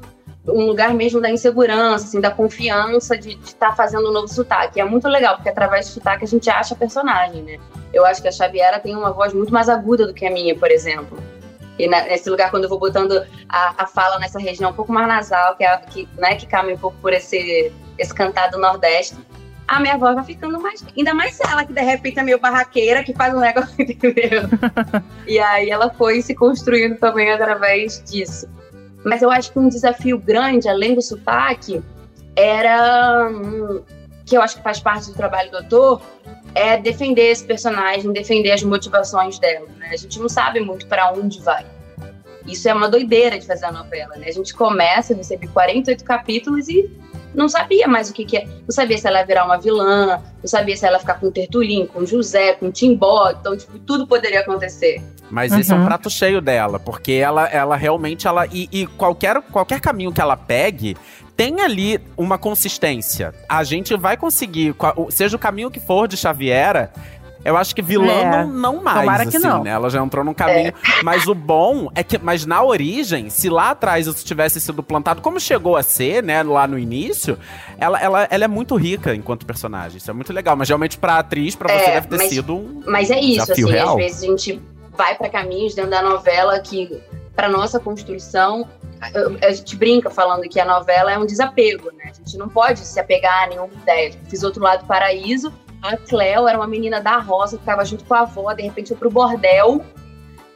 um 0.47 0.67
lugar 0.67 0.93
mesmo 0.93 1.21
da 1.21 1.31
insegurança, 1.31 2.05
assim, 2.07 2.21
da 2.21 2.31
confiança 2.31 3.17
de 3.17 3.39
estar 3.45 3.71
tá 3.71 3.77
fazendo 3.77 4.09
um 4.09 4.13
novo 4.13 4.29
sotaque. 4.29 4.81
É 4.81 4.85
muito 4.85 5.07
legal, 5.09 5.37
porque 5.37 5.49
através 5.49 5.87
do 5.87 5.93
sotaque 5.93 6.25
a 6.25 6.29
gente 6.29 6.51
acha 6.51 6.75
a 6.75 6.77
personagem, 6.77 7.43
né? 7.43 7.59
Eu 7.93 8.05
acho 8.05 8.21
que 8.21 8.29
a 8.29 8.33
Xaviera 8.33 8.81
tem 8.81 8.97
uma 8.97 9.13
voz 9.13 9.33
muito 9.33 9.53
mais 9.53 9.69
aguda 9.69 10.07
do 10.07 10.15
que 10.15 10.27
a 10.27 10.31
minha, 10.31 10.57
por 10.57 10.71
exemplo. 10.71 11.17
E 11.79 11.89
nesse 11.89 12.29
lugar, 12.29 12.51
quando 12.51 12.65
eu 12.65 12.69
vou 12.69 12.79
botando 12.79 13.25
a, 13.49 13.85
a 13.85 13.87
fala 13.87 14.19
nessa 14.19 14.39
região 14.39 14.71
um 14.71 14.75
pouco 14.75 14.93
mais 14.93 15.09
nasal, 15.09 15.57
que, 15.57 15.65
é, 15.65 15.77
que, 15.79 16.09
né, 16.19 16.35
que 16.35 16.47
caminha 16.47 16.75
um 16.75 16.79
pouco 16.79 16.97
por 17.01 17.13
esse, 17.13 17.73
esse 17.99 18.15
cantado 18.15 18.59
nordeste, 18.59 19.17
a 19.67 19.81
minha 19.81 19.97
voz 19.97 20.15
vai 20.15 20.25
ficando 20.25 20.61
mais. 20.61 20.85
Ainda 20.97 21.15
mais 21.15 21.39
ela, 21.41 21.65
que 21.65 21.73
de 21.73 21.81
repente 21.81 22.19
é 22.19 22.23
meio 22.23 22.39
barraqueira, 22.39 23.03
que 23.03 23.15
faz 23.15 23.35
um 23.35 23.41
negócio, 23.41 23.75
entendeu? 23.81 24.43
e 25.27 25.39
aí 25.39 25.71
ela 25.71 25.91
foi 25.91 26.21
se 26.21 26.35
construindo 26.35 26.99
também 26.99 27.33
através 27.33 28.03
disso. 28.05 28.49
Mas 29.05 29.23
eu 29.23 29.31
acho 29.31 29.53
que 29.53 29.59
um 29.59 29.69
desafio 29.69 30.19
grande, 30.19 30.69
além 30.69 30.95
do 30.95 31.03
sotaque, 31.03 31.83
era. 32.37 33.29
Hum, 33.31 33.83
que 34.25 34.37
eu 34.37 34.43
acho 34.43 34.57
que 34.57 34.63
faz 34.63 34.81
parte 34.81 35.09
do 35.09 35.15
trabalho 35.15 35.51
do 35.51 35.59
ator, 35.59 36.01
é 36.55 36.77
defender 36.77 37.31
esse 37.31 37.45
personagem, 37.45 38.13
defender 38.13 38.53
as 38.53 38.63
motivações 38.63 39.39
dela. 39.39 39.67
Né? 39.79 39.89
A 39.91 39.97
gente 39.97 40.19
não 40.21 40.29
sabe 40.29 40.61
muito 40.61 40.87
para 40.87 41.13
onde 41.13 41.41
vai. 41.41 41.67
Isso 42.47 42.69
é 42.69 42.75
uma 42.75 42.89
doideira 42.89 43.39
de 43.39 43.47
fazer 43.47 43.67
a 43.67 43.73
novela, 43.73 44.17
né? 44.17 44.27
A 44.29 44.33
gente 44.33 44.53
começa, 44.53 45.15
recebe 45.15 45.47
48 45.49 46.05
capítulos 46.05 46.69
e 46.69 46.91
não 47.35 47.49
sabia 47.49 47.89
mais 47.89 48.11
o 48.11 48.13
que, 48.13 48.25
que 48.25 48.37
é. 48.37 48.45
Não 48.47 48.71
sabia 48.71 48.99
se 48.99 49.07
ela 49.07 49.21
ia 49.21 49.27
virar 49.27 49.45
uma 49.45 49.59
vilã, 49.59 50.21
não 50.41 50.47
sabia 50.47 50.77
se 50.77 50.87
ela 50.87 50.97
ia 50.97 51.01
ficar 51.01 51.15
com 51.15 51.27
o 51.27 51.31
Tertulim, 51.31 51.87
com 51.87 52.01
o 52.01 52.07
José, 52.07 52.55
com 52.55 52.67
o 52.67 52.73
Timbó. 52.73 53.31
Então, 53.31 53.57
tipo, 53.57 53.79
tudo 53.79 54.07
poderia 54.07 54.41
acontecer. 54.41 55.03
Mas 55.31 55.53
uhum. 55.53 55.59
esse 55.59 55.73
é 55.73 55.75
um 55.75 55.85
prato 55.85 56.11
cheio 56.11 56.41
dela, 56.41 56.79
porque 56.79 57.13
ela, 57.13 57.49
ela 57.49 57.77
realmente, 57.77 58.27
ela. 58.27 58.47
E, 58.47 58.69
e, 58.71 58.87
qualquer, 58.87 59.41
qualquer 59.43 59.81
caminho 59.81 60.13
que 60.13 60.21
ela 60.21 60.37
pegue, 60.37 60.97
tem 61.37 61.61
ali 61.63 61.99
uma 62.17 62.37
consistência. 62.37 63.35
A 63.49 63.65
gente 63.65 63.97
vai 63.97 64.17
conseguir, 64.17 64.75
seja 65.11 65.37
o 65.37 65.41
caminho 65.41 65.71
que 65.71 65.81
for 65.81 66.07
de 66.07 66.17
Xaviera, 66.17 66.93
eu 67.45 67.57
acho 67.57 67.75
que 67.75 67.83
vilã 67.83 68.13
é. 68.13 68.45
não, 68.45 68.53
não 68.53 68.83
mais, 68.83 69.01
Tomara 69.01 69.23
assim, 69.25 69.39
não. 69.39 69.65
né? 69.65 69.71
Ela 69.71 69.91
já 69.91 70.01
entrou 70.01 70.25
num 70.25 70.35
caminho. 70.35 70.69
É. 70.69 70.73
Mas 71.03 71.27
o 71.27 71.35
bom 71.35 71.91
é 71.95 72.03
que, 72.03 72.19
mas 72.19 72.47
na 72.47 72.63
origem, 72.63 73.29
se 73.29 73.49
lá 73.51 73.71
atrás 73.71 74.07
isso 74.07 74.25
tivesse 74.25 74.61
sido 74.61 74.83
plantado, 74.83 75.21
como 75.21 75.41
chegou 75.41 75.77
a 75.77 75.83
ser, 75.83 76.23
né, 76.23 76.43
lá 76.43 76.67
no 76.67 76.79
início, 76.79 77.37
ela, 77.79 78.01
ela, 78.01 78.29
ela 78.31 78.45
é 78.45 78.49
muito 78.49 78.77
rica 78.77 79.15
enquanto 79.15 79.45
personagem. 79.45 79.99
Isso 79.99 80.11
é 80.11 80.15
muito 80.15 80.33
legal. 80.33 80.55
Mas 80.57 80.69
realmente 80.69 80.97
pra 80.97 81.19
atriz, 81.19 81.57
pra 81.57 81.69
você, 81.69 81.85
é, 81.85 81.95
deve 81.95 82.09
ter 82.09 82.19
mas, 82.19 82.29
sido 82.29 82.55
um 82.55 82.83
Mas 82.87 83.11
é 83.11 83.19
isso, 83.19 83.53
assim, 83.53 83.69
real. 83.69 83.91
às 83.91 83.97
vezes 83.97 84.23
a 84.23 84.27
gente 84.27 84.63
vai 84.97 85.15
para 85.17 85.29
caminhos 85.29 85.75
dentro 85.75 85.91
da 85.91 86.03
novela 86.03 86.61
que, 86.61 87.01
para 87.35 87.49
nossa 87.49 87.81
construção, 87.81 88.69
a 89.43 89.51
gente 89.51 89.75
brinca 89.75 90.11
falando 90.11 90.43
que 90.43 90.61
a 90.61 90.65
novela 90.65 91.13
é 91.13 91.19
um 91.19 91.27
desapego, 91.27 91.91
né? 91.97 92.11
A 92.11 92.13
gente 92.13 92.37
não 92.37 92.49
pode 92.49 92.81
se 92.81 93.01
apegar 93.01 93.45
a 93.45 93.47
nenhuma 93.49 93.75
ideia. 93.75 94.13
Fiz 94.29 94.43
outro 94.45 94.63
lado 94.63 94.83
do 94.83 94.87
paraíso 94.87 95.53
a 95.83 95.97
Cleo 95.97 96.47
era 96.47 96.57
uma 96.57 96.67
menina 96.67 97.01
da 97.01 97.19
roça 97.19 97.57
que 97.57 97.63
estava 97.63 97.85
junto 97.85 98.05
com 98.05 98.15
a 98.15 98.21
avó, 98.21 98.53
de 98.53 98.63
repente 98.63 98.89
foi 98.89 98.97
pro 98.97 99.11
bordel 99.11 99.85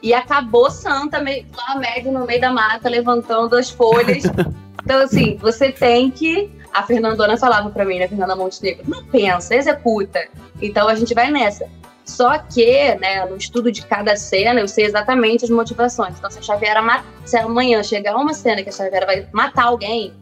e 0.01 0.13
acabou 0.13 0.71
santa, 0.71 1.17
lá 1.19 1.75
médio 1.77 2.11
no 2.11 2.25
meio 2.25 2.39
da 2.39 2.51
mata, 2.51 2.87
levantando 2.87 3.55
as 3.55 3.69
folhas. 3.69 4.23
então, 4.83 5.01
assim, 5.01 5.35
você 5.37 5.71
tem 5.71 6.09
que. 6.09 6.49
A 6.73 6.83
Fernandona 6.83 7.35
falava 7.37 7.69
para 7.69 7.83
mim, 7.83 7.99
né, 7.99 8.07
Fernanda 8.07 8.35
Montenegro, 8.35 8.83
não 8.87 9.03
pensa, 9.05 9.55
executa. 9.55 10.27
Então 10.61 10.87
a 10.87 10.95
gente 10.95 11.13
vai 11.13 11.31
nessa. 11.31 11.67
Só 12.05 12.37
que, 12.37 12.95
né, 12.95 13.25
no 13.25 13.35
estudo 13.35 13.69
de 13.69 13.85
cada 13.85 14.15
cena, 14.15 14.59
eu 14.61 14.67
sei 14.67 14.85
exatamente 14.85 15.43
as 15.43 15.49
motivações. 15.49 16.17
Então, 16.17 16.31
se 16.31 16.39
a 16.39 16.41
Xaviera, 16.41 16.81
se 17.25 17.35
amanhã 17.35 17.83
chegar 17.83 18.15
uma 18.15 18.33
cena 18.33 18.63
que 18.63 18.69
a 18.69 18.71
Xaviera 18.71 19.05
vai 19.05 19.27
matar 19.33 19.65
alguém, 19.65 20.13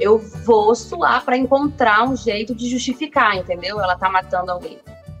eu 0.00 0.18
vou 0.18 0.74
suar 0.74 1.24
para 1.24 1.36
encontrar 1.36 2.08
um 2.08 2.16
jeito 2.16 2.54
de 2.54 2.68
justificar, 2.68 3.36
entendeu? 3.36 3.80
Ela 3.80 3.96
tá 3.96 4.08
matando 4.08 4.50
alguém. 4.50 4.78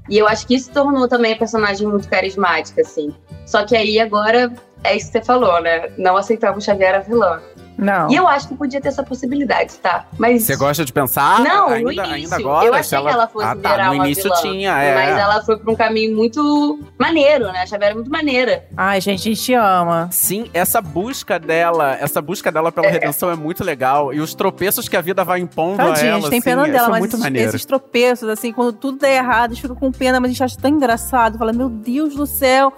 E 0.08 0.18
eu 0.18 0.28
acho 0.28 0.46
que 0.46 0.54
isso 0.54 0.70
tornou 0.70 1.08
também 1.08 1.32
a 1.32 1.36
personagem 1.36 1.86
muito 1.86 2.08
carismática, 2.08 2.82
assim. 2.82 3.14
Só 3.46 3.64
que 3.64 3.76
aí 3.76 3.98
agora 3.98 4.52
é 4.82 4.96
isso 4.96 5.06
que 5.06 5.18
você 5.18 5.24
falou, 5.24 5.60
né? 5.62 5.90
Não 5.96 6.16
aceitava 6.16 6.58
o 6.58 6.60
Xavier 6.60 6.94
a 6.94 6.98
vilã. 6.98 7.40
Não. 7.76 8.10
E 8.10 8.14
eu 8.14 8.26
acho 8.26 8.48
que 8.48 8.54
podia 8.54 8.80
ter 8.80 8.88
essa 8.88 9.02
possibilidade, 9.02 9.74
tá? 9.76 10.06
Mas. 10.18 10.44
Você 10.44 10.56
gosta 10.56 10.84
de 10.84 10.92
pensar? 10.92 11.40
Não, 11.40 11.68
ainda, 11.68 11.84
no 11.84 11.92
início. 11.92 12.14
Ainda 12.14 12.36
agora, 12.36 12.66
eu 12.66 12.74
achei 12.74 12.98
ela... 12.98 13.08
que 13.08 13.14
ela 13.14 13.28
fosse 13.28 13.46
ah, 13.46 13.56
tá. 13.56 13.86
No 13.88 13.94
início 13.96 14.22
vilã, 14.22 14.36
tinha, 14.40 14.78
é. 14.78 14.94
Mas 14.94 15.18
ela 15.18 15.42
foi 15.42 15.58
pra 15.58 15.72
um 15.72 15.76
caminho 15.76 16.14
muito 16.14 16.78
maneiro, 16.98 17.46
né? 17.46 17.62
A 17.62 17.66
Xavier 17.66 17.90
é 17.90 17.94
muito 17.94 18.10
maneira. 18.10 18.64
Ai, 18.76 19.00
gente, 19.00 19.20
a 19.20 19.34
gente 19.34 19.54
ama. 19.54 20.08
Sim, 20.12 20.48
essa 20.54 20.80
busca 20.80 21.38
dela, 21.38 21.96
essa 22.00 22.22
busca 22.22 22.50
dela 22.52 22.70
pela 22.70 22.86
é. 22.86 22.90
redenção 22.90 23.30
é 23.30 23.36
muito 23.36 23.64
legal. 23.64 24.12
E 24.12 24.20
os 24.20 24.34
tropeços 24.34 24.88
que 24.88 24.96
a 24.96 25.00
vida 25.00 25.24
vai 25.24 25.40
impondo 25.40 25.78
Tadinha, 25.78 25.92
a 25.92 26.06
ela. 26.06 26.18
A 26.18 26.20
gente 26.20 26.30
tem 26.30 26.38
assim, 26.38 26.44
pena 26.44 26.64
dela, 26.64 26.86
é 26.86 26.90
mas 26.90 26.98
muito 27.00 27.12
esses, 27.12 27.24
maneiro. 27.24 27.48
esses 27.48 27.64
tropeços, 27.64 28.28
assim, 28.28 28.52
quando 28.52 28.72
tudo 28.72 28.98
dá 28.98 29.08
errado, 29.08 29.50
a 29.50 29.54
gente 29.54 29.62
fica 29.62 29.74
com 29.74 29.90
pena, 29.90 30.20
mas 30.20 30.30
a 30.30 30.32
gente 30.32 30.44
acha 30.44 30.56
tão 30.56 30.70
engraçado. 30.70 31.38
Fala, 31.38 31.52
meu 31.52 31.68
Deus 31.68 32.14
do 32.14 32.26
céu. 32.26 32.72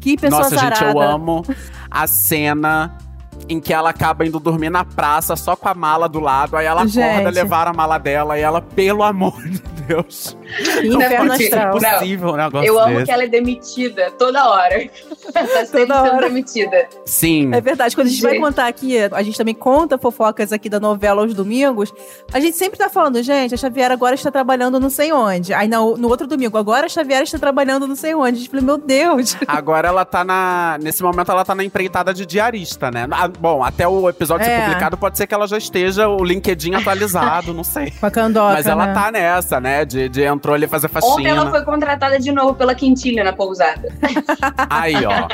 Que 0.00 0.16
pessoa 0.16 0.42
Nossa, 0.42 0.54
sarada. 0.54 0.76
gente, 0.76 0.94
eu 0.94 1.00
amo 1.00 1.44
a 1.90 2.06
cena 2.06 2.96
em 3.48 3.60
que 3.60 3.72
ela 3.72 3.90
acaba 3.90 4.26
indo 4.26 4.38
dormir 4.40 4.70
na 4.70 4.84
praça 4.84 5.36
só 5.36 5.56
com 5.56 5.68
a 5.68 5.74
mala 5.74 6.08
do 6.08 6.20
lado. 6.20 6.56
Aí 6.56 6.66
ela 6.66 6.86
Gente. 6.86 7.02
acorda, 7.02 7.30
levar 7.30 7.68
a 7.68 7.72
mala 7.72 7.98
dela 7.98 8.38
e 8.38 8.42
ela, 8.42 8.60
pelo 8.60 9.02
amor 9.02 9.42
de 9.42 9.60
Deus. 9.88 10.36
Inferno 10.84 11.36
ser 11.36 11.54
astral. 11.58 11.72
possível 11.98 12.28
um 12.30 12.36
negócio 12.36 12.66
Eu 12.68 12.78
amo 12.78 12.94
desse. 12.94 13.04
que 13.06 13.10
ela 13.10 13.24
é 13.24 13.26
demitida 13.26 14.10
toda 14.18 14.48
hora. 14.48 14.88
tá 15.32 15.46
sempre 15.46 15.86
Toda 15.86 15.94
sendo 16.02 16.14
hora. 16.14 16.28
demitida. 16.28 16.88
Sim. 17.04 17.50
É 17.54 17.60
verdade, 17.60 17.94
quando 17.94 18.06
a 18.06 18.10
gente 18.10 18.22
vai 18.22 18.32
Gente. 18.32 18.40
contar 18.42 18.66
aqui, 18.66 18.96
a 18.98 19.22
gente 19.22 19.36
também 19.36 19.54
conta 19.54 19.98
fofocas 19.98 20.52
aqui 20.52 20.68
da 20.68 20.78
novela 20.78 21.22
aos 21.22 21.34
domingos, 21.34 21.92
a 22.32 22.38
gente 22.40 22.56
sempre 22.56 22.78
tá 22.78 22.88
falando, 22.88 23.22
gente, 23.22 23.54
a 23.54 23.56
Xaviera 23.56 23.94
agora 23.94 24.14
está 24.14 24.30
trabalhando 24.30 24.78
não 24.78 24.90
sei 24.90 25.12
onde. 25.12 25.52
Aí 25.54 25.68
no, 25.68 25.96
no 25.96 26.08
outro 26.08 26.26
domingo, 26.26 26.56
agora 26.58 26.86
a 26.86 26.88
Xaviera 26.88 27.24
está 27.24 27.38
trabalhando 27.38 27.86
não 27.86 27.96
sei 27.96 28.14
onde. 28.14 28.36
A 28.36 28.38
gente 28.40 28.50
fala, 28.50 28.62
meu 28.62 28.78
Deus. 28.78 29.36
Agora 29.48 29.88
ela 29.88 30.04
tá 30.04 30.22
na. 30.24 30.78
Nesse 30.80 31.02
momento 31.02 31.30
ela 31.32 31.44
tá 31.44 31.54
na 31.54 31.64
empreitada 31.64 32.12
de 32.14 32.24
diarista, 32.26 32.90
né? 32.90 33.06
Ah, 33.10 33.28
bom, 33.28 33.62
até 33.64 33.86
o 33.88 34.08
episódio 34.08 34.44
ser 34.46 34.52
É. 34.52 34.60
publicado, 34.66 34.96
pode 34.96 35.16
ser 35.16 35.26
que 35.26 35.34
ela 35.34 35.46
já 35.46 35.56
esteja 35.58 36.08
o 36.08 36.22
LinkedIn 36.22 36.74
atualizado, 36.74 37.52
não 37.54 37.64
sei. 37.64 37.92
Com 37.98 38.06
a 38.06 38.10
candoca, 38.10 38.54
Mas 38.54 38.66
ela 38.66 38.86
né? 38.86 38.94
tá 38.94 39.10
nessa, 39.10 39.60
né? 39.60 39.77
De, 39.84 40.08
de 40.08 40.22
entrou 40.22 40.54
ali 40.54 40.66
fazer 40.66 40.86
Ontem 40.86 41.00
faxina. 41.00 41.28
ela 41.28 41.50
foi 41.50 41.64
contratada 41.64 42.18
de 42.18 42.32
novo 42.32 42.54
pela 42.54 42.74
Quintilha 42.74 43.24
na 43.24 43.32
pousada. 43.32 43.88
Aí, 44.70 44.94
ó. 45.04 45.28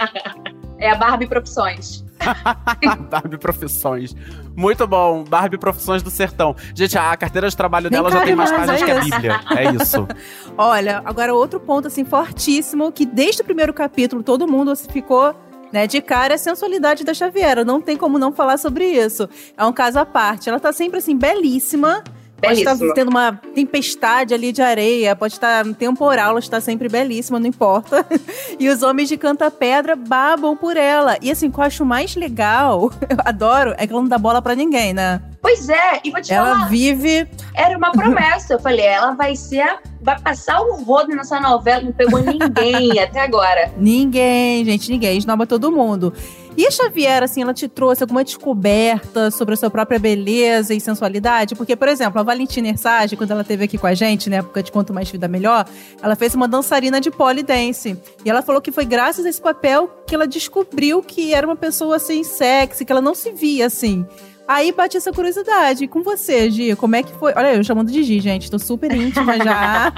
É 0.78 0.90
a 0.90 0.94
Barbie 0.96 1.26
Profissões. 1.26 2.04
Barbie 3.10 3.38
Profissões. 3.38 4.14
Muito 4.56 4.86
bom. 4.86 5.24
Barbie 5.24 5.58
Profissões 5.58 6.02
do 6.02 6.10
Sertão. 6.10 6.54
Gente, 6.74 6.96
a 6.98 7.16
carteira 7.16 7.48
de 7.48 7.56
trabalho 7.56 7.90
Nem 7.90 8.00
dela 8.00 8.10
já 8.10 8.24
tem 8.24 8.34
mais 8.34 8.50
páginas 8.50 8.82
é 8.82 8.84
que 8.84 8.90
a. 8.90 9.00
Bíblia. 9.00 9.40
É 9.56 9.72
isso. 9.72 10.06
Olha, 10.56 11.02
agora 11.04 11.34
outro 11.34 11.60
ponto, 11.60 11.88
assim, 11.88 12.04
fortíssimo, 12.04 12.90
que 12.92 13.06
desde 13.06 13.42
o 13.42 13.44
primeiro 13.44 13.72
capítulo 13.72 14.22
todo 14.22 14.46
mundo 14.46 14.74
ficou 14.76 15.34
né, 15.72 15.88
de 15.88 16.00
cara 16.00 16.34
é 16.34 16.36
a 16.36 16.38
sensualidade 16.38 17.02
da 17.02 17.12
Xaviera. 17.12 17.64
Não 17.64 17.80
tem 17.80 17.96
como 17.96 18.18
não 18.18 18.32
falar 18.32 18.58
sobre 18.58 18.86
isso. 18.86 19.28
É 19.56 19.64
um 19.64 19.72
caso 19.72 19.98
à 19.98 20.06
parte. 20.06 20.48
Ela 20.48 20.60
tá 20.60 20.72
sempre, 20.72 20.98
assim, 20.98 21.16
belíssima. 21.16 22.04
Pode 22.44 22.58
estar 22.60 22.94
tendo 22.94 23.08
uma 23.10 23.32
tempestade 23.54 24.34
ali 24.34 24.52
de 24.52 24.62
areia, 24.62 25.16
pode 25.16 25.34
estar 25.34 25.66
um 25.66 25.72
temporal, 25.72 26.30
ela 26.30 26.38
está 26.38 26.60
sempre 26.60 26.88
belíssima, 26.88 27.38
não 27.38 27.46
importa. 27.46 28.04
E 28.58 28.68
os 28.68 28.82
homens 28.82 29.08
de 29.08 29.16
canta-pedra 29.16 29.96
babam 29.96 30.56
por 30.56 30.76
ela. 30.76 31.18
E 31.20 31.30
assim, 31.30 31.48
o 31.48 31.52
que 31.52 31.58
eu 31.58 31.64
acho 31.64 31.84
mais 31.84 32.14
legal, 32.14 32.92
eu 33.08 33.16
adoro, 33.24 33.74
é 33.76 33.86
que 33.86 33.92
ela 33.92 34.00
não 34.00 34.08
dá 34.08 34.18
bola 34.18 34.40
pra 34.40 34.54
ninguém, 34.54 34.92
né? 34.92 35.20
Pois 35.44 35.68
é, 35.68 36.00
e 36.02 36.10
vou 36.10 36.22
te 36.22 36.32
Ela 36.32 36.54
falar, 36.54 36.68
vive. 36.70 37.28
era 37.54 37.76
uma 37.76 37.92
promessa. 37.92 38.54
Eu 38.54 38.58
falei, 38.58 38.86
ela 38.86 39.10
vai 39.12 39.36
ser 39.36 39.78
vai 40.00 40.18
passar 40.20 40.60
o 40.60 40.82
rodo 40.82 41.14
nessa 41.16 41.38
novela, 41.40 41.82
não 41.82 41.92
pegou 41.92 42.20
ninguém 42.20 42.98
até 43.00 43.20
agora. 43.20 43.72
Ninguém, 43.76 44.64
gente, 44.64 44.90
ninguém. 44.90 45.16
Esnoba 45.18 45.46
todo 45.46 45.70
mundo. 45.70 46.12
E 46.56 46.66
a 46.66 46.70
Xavier, 46.70 47.22
assim, 47.22 47.42
ela 47.42 47.52
te 47.52 47.66
trouxe 47.66 48.02
alguma 48.02 48.22
descoberta 48.22 49.30
sobre 49.30 49.54
a 49.54 49.56
sua 49.56 49.70
própria 49.70 49.98
beleza 49.98 50.72
e 50.72 50.80
sensualidade? 50.80 51.54
Porque, 51.56 51.74
por 51.74 51.88
exemplo, 51.88 52.20
a 52.20 52.22
Valentina 52.22 52.68
Ersage, 52.68 53.16
quando 53.16 53.32
ela 53.32 53.42
esteve 53.42 53.64
aqui 53.64 53.76
com 53.76 53.86
a 53.86 53.94
gente, 53.94 54.30
na 54.30 54.36
época 54.36 54.62
de 54.62 54.70
Quanto 54.70 54.94
Mais 54.94 55.10
Vida 55.10 55.26
Melhor, 55.26 55.66
ela 56.00 56.14
fez 56.14 56.34
uma 56.34 56.46
dançarina 56.46 57.00
de 57.00 57.10
polidense. 57.10 57.98
E 58.24 58.30
ela 58.30 58.40
falou 58.40 58.62
que 58.62 58.70
foi 58.70 58.84
graças 58.84 59.26
a 59.26 59.28
esse 59.28 59.40
papel 59.40 59.90
que 60.06 60.14
ela 60.14 60.28
descobriu 60.28 61.02
que 61.02 61.34
era 61.34 61.46
uma 61.46 61.56
pessoa, 61.56 61.96
assim, 61.96 62.22
sexy, 62.22 62.84
que 62.84 62.92
ela 62.92 63.02
não 63.02 63.14
se 63.14 63.32
via, 63.32 63.66
assim. 63.66 64.06
Aí 64.46 64.72
bate 64.72 64.96
essa 64.96 65.10
curiosidade. 65.10 65.88
Com 65.88 66.02
você, 66.02 66.50
Gi, 66.50 66.76
como 66.76 66.96
é 66.96 67.02
que 67.02 67.12
foi? 67.12 67.32
Olha, 67.34 67.54
eu 67.54 67.64
chamando 67.64 67.90
de 67.90 68.02
Gi, 68.02 68.20
gente, 68.20 68.50
tô 68.50 68.58
super 68.58 68.92
íntima 68.92 69.38
já. 69.38 69.92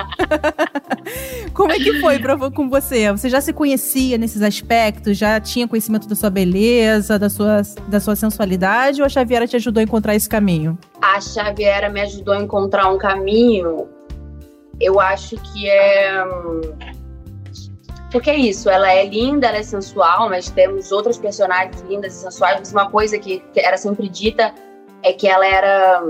como 1.52 1.72
é 1.72 1.76
que 1.76 2.00
foi 2.00 2.18
pra, 2.18 2.36
com 2.50 2.68
você? 2.68 3.10
Você 3.10 3.28
já 3.28 3.40
se 3.40 3.52
conhecia 3.52 4.16
nesses 4.16 4.42
aspectos? 4.42 5.18
Já 5.18 5.40
tinha 5.40 5.66
conhecimento 5.66 6.06
da 6.06 6.14
sua 6.14 6.30
beleza, 6.30 7.18
da 7.18 7.28
sua, 7.28 7.62
da 7.88 7.98
sua 7.98 8.14
sensualidade? 8.14 9.00
Ou 9.00 9.06
a 9.06 9.08
Xaviera 9.08 9.48
te 9.48 9.56
ajudou 9.56 9.80
a 9.80 9.84
encontrar 9.84 10.14
esse 10.14 10.28
caminho? 10.28 10.78
A 11.02 11.20
Xaviera 11.20 11.88
me 11.88 12.00
ajudou 12.02 12.34
a 12.34 12.40
encontrar 12.40 12.88
um 12.92 12.98
caminho. 12.98 13.88
Eu 14.80 15.00
acho 15.00 15.36
que 15.36 15.68
é. 15.68 16.22
Porque 18.10 18.30
é 18.30 18.36
isso, 18.36 18.70
ela 18.70 18.90
é 18.90 19.04
linda, 19.04 19.48
ela 19.48 19.58
é 19.58 19.62
sensual, 19.62 20.28
mas 20.28 20.48
temos 20.48 20.92
outras 20.92 21.18
personagens 21.18 21.80
lindas 21.82 22.14
e 22.14 22.20
sensuais, 22.20 22.58
mas 22.58 22.72
uma 22.72 22.90
coisa 22.90 23.18
que, 23.18 23.40
que 23.52 23.60
era 23.60 23.76
sempre 23.76 24.08
dita 24.08 24.54
é 25.02 25.12
que 25.12 25.26
ela 25.26 25.46
era. 25.46 26.02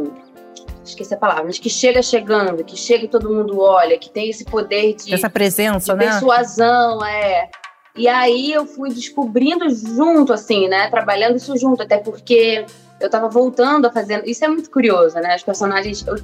Esqueci 0.84 1.14
a 1.14 1.16
palavra, 1.16 1.44
mas 1.44 1.58
que 1.58 1.68
chega 1.68 2.00
chegando, 2.00 2.62
que 2.62 2.76
chega 2.76 3.06
e 3.06 3.08
todo 3.08 3.32
mundo 3.32 3.60
olha, 3.60 3.98
que 3.98 4.08
tem 4.08 4.30
esse 4.30 4.44
poder 4.44 4.94
de, 4.94 5.12
Essa 5.12 5.28
presença, 5.28 5.94
de 5.94 5.98
né? 5.98 6.10
persuasão, 6.10 7.04
é. 7.04 7.50
E 7.96 8.06
aí 8.06 8.52
eu 8.52 8.66
fui 8.66 8.90
descobrindo 8.90 9.68
junto, 9.70 10.32
assim, 10.32 10.68
né? 10.68 10.88
Trabalhando 10.90 11.36
isso 11.36 11.56
junto, 11.56 11.82
até 11.82 11.98
porque 11.98 12.64
eu 13.00 13.10
tava 13.10 13.28
voltando 13.28 13.86
a 13.86 13.90
fazer. 13.90 14.22
Isso 14.28 14.44
é 14.44 14.48
muito 14.48 14.70
curioso, 14.70 15.16
né? 15.16 15.34
Os 15.34 15.42
personagens. 15.42 16.06
Eu, 16.06 16.16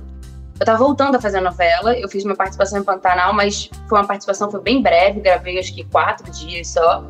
eu 0.62 0.64
tava 0.64 0.78
voltando 0.78 1.16
a 1.16 1.20
fazer 1.20 1.40
novela, 1.40 1.98
eu 1.98 2.08
fiz 2.08 2.24
uma 2.24 2.36
participação 2.36 2.78
em 2.78 2.84
Pantanal, 2.84 3.32
mas 3.34 3.68
foi 3.88 3.98
uma 3.98 4.06
participação 4.06 4.48
foi 4.48 4.60
bem 4.60 4.80
breve, 4.80 5.18
gravei 5.20 5.58
acho 5.58 5.74
que 5.74 5.82
quatro 5.82 6.30
dias 6.30 6.68
só. 6.68 7.04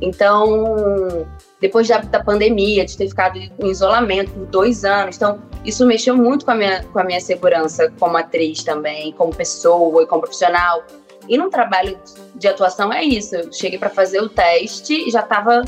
Então, 0.00 1.26
depois 1.60 1.88
da, 1.88 1.98
da 1.98 2.22
pandemia, 2.22 2.84
de 2.84 2.96
ter 2.96 3.08
ficado 3.08 3.36
em 3.36 3.52
isolamento 3.68 4.30
por 4.30 4.46
dois 4.46 4.84
anos, 4.84 5.16
então 5.16 5.40
isso 5.64 5.84
mexeu 5.84 6.16
muito 6.16 6.44
com 6.44 6.52
a 6.52 6.54
minha, 6.54 6.84
com 6.84 7.00
a 7.00 7.02
minha 7.02 7.20
segurança 7.20 7.92
como 7.98 8.16
atriz 8.16 8.62
também, 8.62 9.12
como 9.12 9.34
pessoa 9.34 10.04
e 10.04 10.06
como 10.06 10.22
profissional. 10.22 10.84
E 11.28 11.36
num 11.36 11.50
trabalho 11.50 11.98
de 12.36 12.46
atuação 12.46 12.92
é 12.92 13.02
isso. 13.02 13.34
Eu 13.34 13.52
cheguei 13.52 13.78
para 13.78 13.90
fazer 13.90 14.20
o 14.20 14.28
teste 14.28 15.08
e 15.08 15.10
já 15.10 15.22
tava 15.22 15.62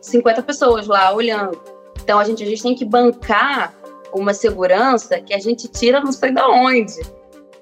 50 0.00 0.42
pessoas 0.42 0.88
lá 0.88 1.12
olhando. 1.12 1.60
Então 2.02 2.18
a 2.18 2.24
gente, 2.24 2.42
a 2.42 2.46
gente 2.46 2.62
tem 2.64 2.74
que 2.74 2.84
bancar 2.84 3.72
uma 4.14 4.32
segurança 4.32 5.20
que 5.20 5.34
a 5.34 5.38
gente 5.38 5.68
tira 5.68 6.00
não 6.00 6.12
sei 6.12 6.32
da 6.32 6.48
onde, 6.48 7.00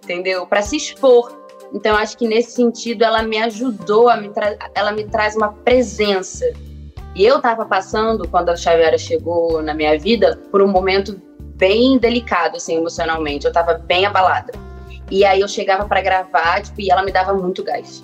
entendeu? 0.03 0.47
Para 0.47 0.63
se 0.63 0.77
expor. 0.77 1.41
Então 1.73 1.97
acho 1.97 2.17
que 2.19 2.29
nesse 2.29 2.53
sentido 2.53 3.03
ela 3.03 3.23
me 3.23 3.39
ajudou, 3.39 4.09
a 4.09 4.17
me 4.17 4.31
ela 4.75 4.93
me 4.93 5.05
traz 5.05 5.35
uma 5.35 5.53
presença. 5.53 6.45
E 7.15 7.25
eu 7.25 7.41
tava 7.41 7.65
passando, 7.67 8.27
quando 8.29 8.51
a 8.51 8.57
Xaviera 8.57 8.97
chegou 8.97 9.63
na 9.63 9.75
minha 9.75 9.99
vida, 9.99 10.39
por 10.51 10.63
um 10.63 10.69
momento 10.69 11.21
bem 11.57 11.99
delicado, 11.99 12.57
assim, 12.57 12.77
emocionalmente. 12.77 13.47
Eu 13.47 13.53
tava 13.53 13.75
bem 13.75 14.07
abalada. 14.07 14.53
E 15.11 15.25
aí 15.25 15.41
eu 15.41 15.49
chegava 15.49 15.87
para 15.87 16.01
gravar, 16.01 16.63
tipo, 16.63 16.81
e 16.81 16.91
ela 16.91 17.03
me 17.03 17.13
dava 17.13 17.35
muito 17.35 17.63
gás. 17.63 18.03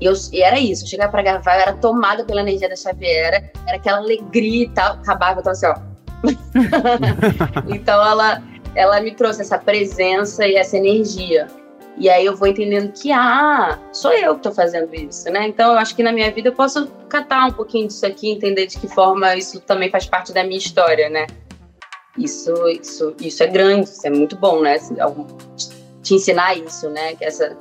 E, 0.00 0.06
eu, 0.06 0.14
e 0.32 0.40
era 0.40 0.58
isso, 0.58 0.84
eu 0.84 0.88
chegava 0.88 1.10
para 1.10 1.22
gravar, 1.22 1.56
eu 1.56 1.60
era 1.62 1.72
tomada 1.74 2.24
pela 2.24 2.40
energia 2.40 2.68
da 2.68 2.76
Xaviera, 2.76 3.50
era 3.66 3.76
aquela 3.76 3.98
alegria 3.98 4.64
e 4.64 4.68
tal, 4.70 4.94
acabava, 4.94 5.40
eu 5.40 5.44
tava 5.44 5.52
assim, 5.52 5.66
ó. 5.66 5.93
então 7.68 8.02
ela, 8.06 8.42
ela 8.74 9.00
me 9.00 9.14
trouxe 9.14 9.42
essa 9.42 9.58
presença 9.58 10.46
e 10.46 10.56
essa 10.56 10.76
energia. 10.76 11.46
E 11.96 12.08
aí 12.08 12.26
eu 12.26 12.34
vou 12.34 12.48
entendendo 12.48 12.92
que, 12.92 13.12
ah, 13.12 13.78
sou 13.92 14.12
eu 14.12 14.34
que 14.34 14.42
tô 14.42 14.52
fazendo 14.52 14.92
isso, 14.94 15.30
né? 15.30 15.46
Então 15.46 15.72
eu 15.72 15.78
acho 15.78 15.94
que 15.94 16.02
na 16.02 16.12
minha 16.12 16.30
vida 16.32 16.48
eu 16.48 16.52
posso 16.52 16.88
catar 17.08 17.46
um 17.46 17.52
pouquinho 17.52 17.86
disso 17.86 18.04
aqui, 18.04 18.30
entender 18.30 18.66
de 18.66 18.78
que 18.78 18.88
forma 18.88 19.36
isso 19.36 19.60
também 19.60 19.90
faz 19.90 20.06
parte 20.06 20.32
da 20.32 20.42
minha 20.42 20.58
história, 20.58 21.08
né? 21.08 21.26
Isso, 22.18 22.52
isso, 22.68 23.14
isso 23.20 23.42
é 23.42 23.46
grande, 23.46 23.88
isso 23.88 24.06
é 24.06 24.10
muito 24.10 24.36
bom, 24.36 24.60
né? 24.60 24.76
Te 26.02 26.14
ensinar 26.14 26.56
isso, 26.56 26.90
né? 26.90 27.14
Que 27.14 27.24
essa 27.24 27.56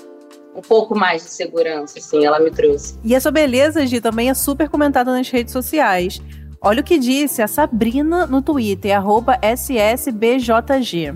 um 0.55 0.62
pouco 0.62 0.96
mais 0.96 1.24
de 1.24 1.32
segurança, 1.32 1.98
assim, 1.98 2.25
ela 2.25 2.39
me 2.39 2.51
trouxe. 2.51 2.98
E 3.03 3.15
a 3.15 3.20
sua 3.22 3.32
beleza, 3.32 3.86
Gi, 3.86 4.00
também 4.00 4.29
é 4.29 4.34
super 4.34 4.70
comentada 4.70 5.12
nas 5.12 5.29
redes 5.29 5.51
sociais. 5.51 6.22
Olha 6.65 6.79
o 6.79 6.84
que 6.84 6.98
disse 6.98 7.41
a 7.41 7.48
Sabrina 7.48 8.25
no 8.25 8.41
Twitter, 8.41 8.96
arroba 8.96 9.38
SSBJG. 9.41 11.13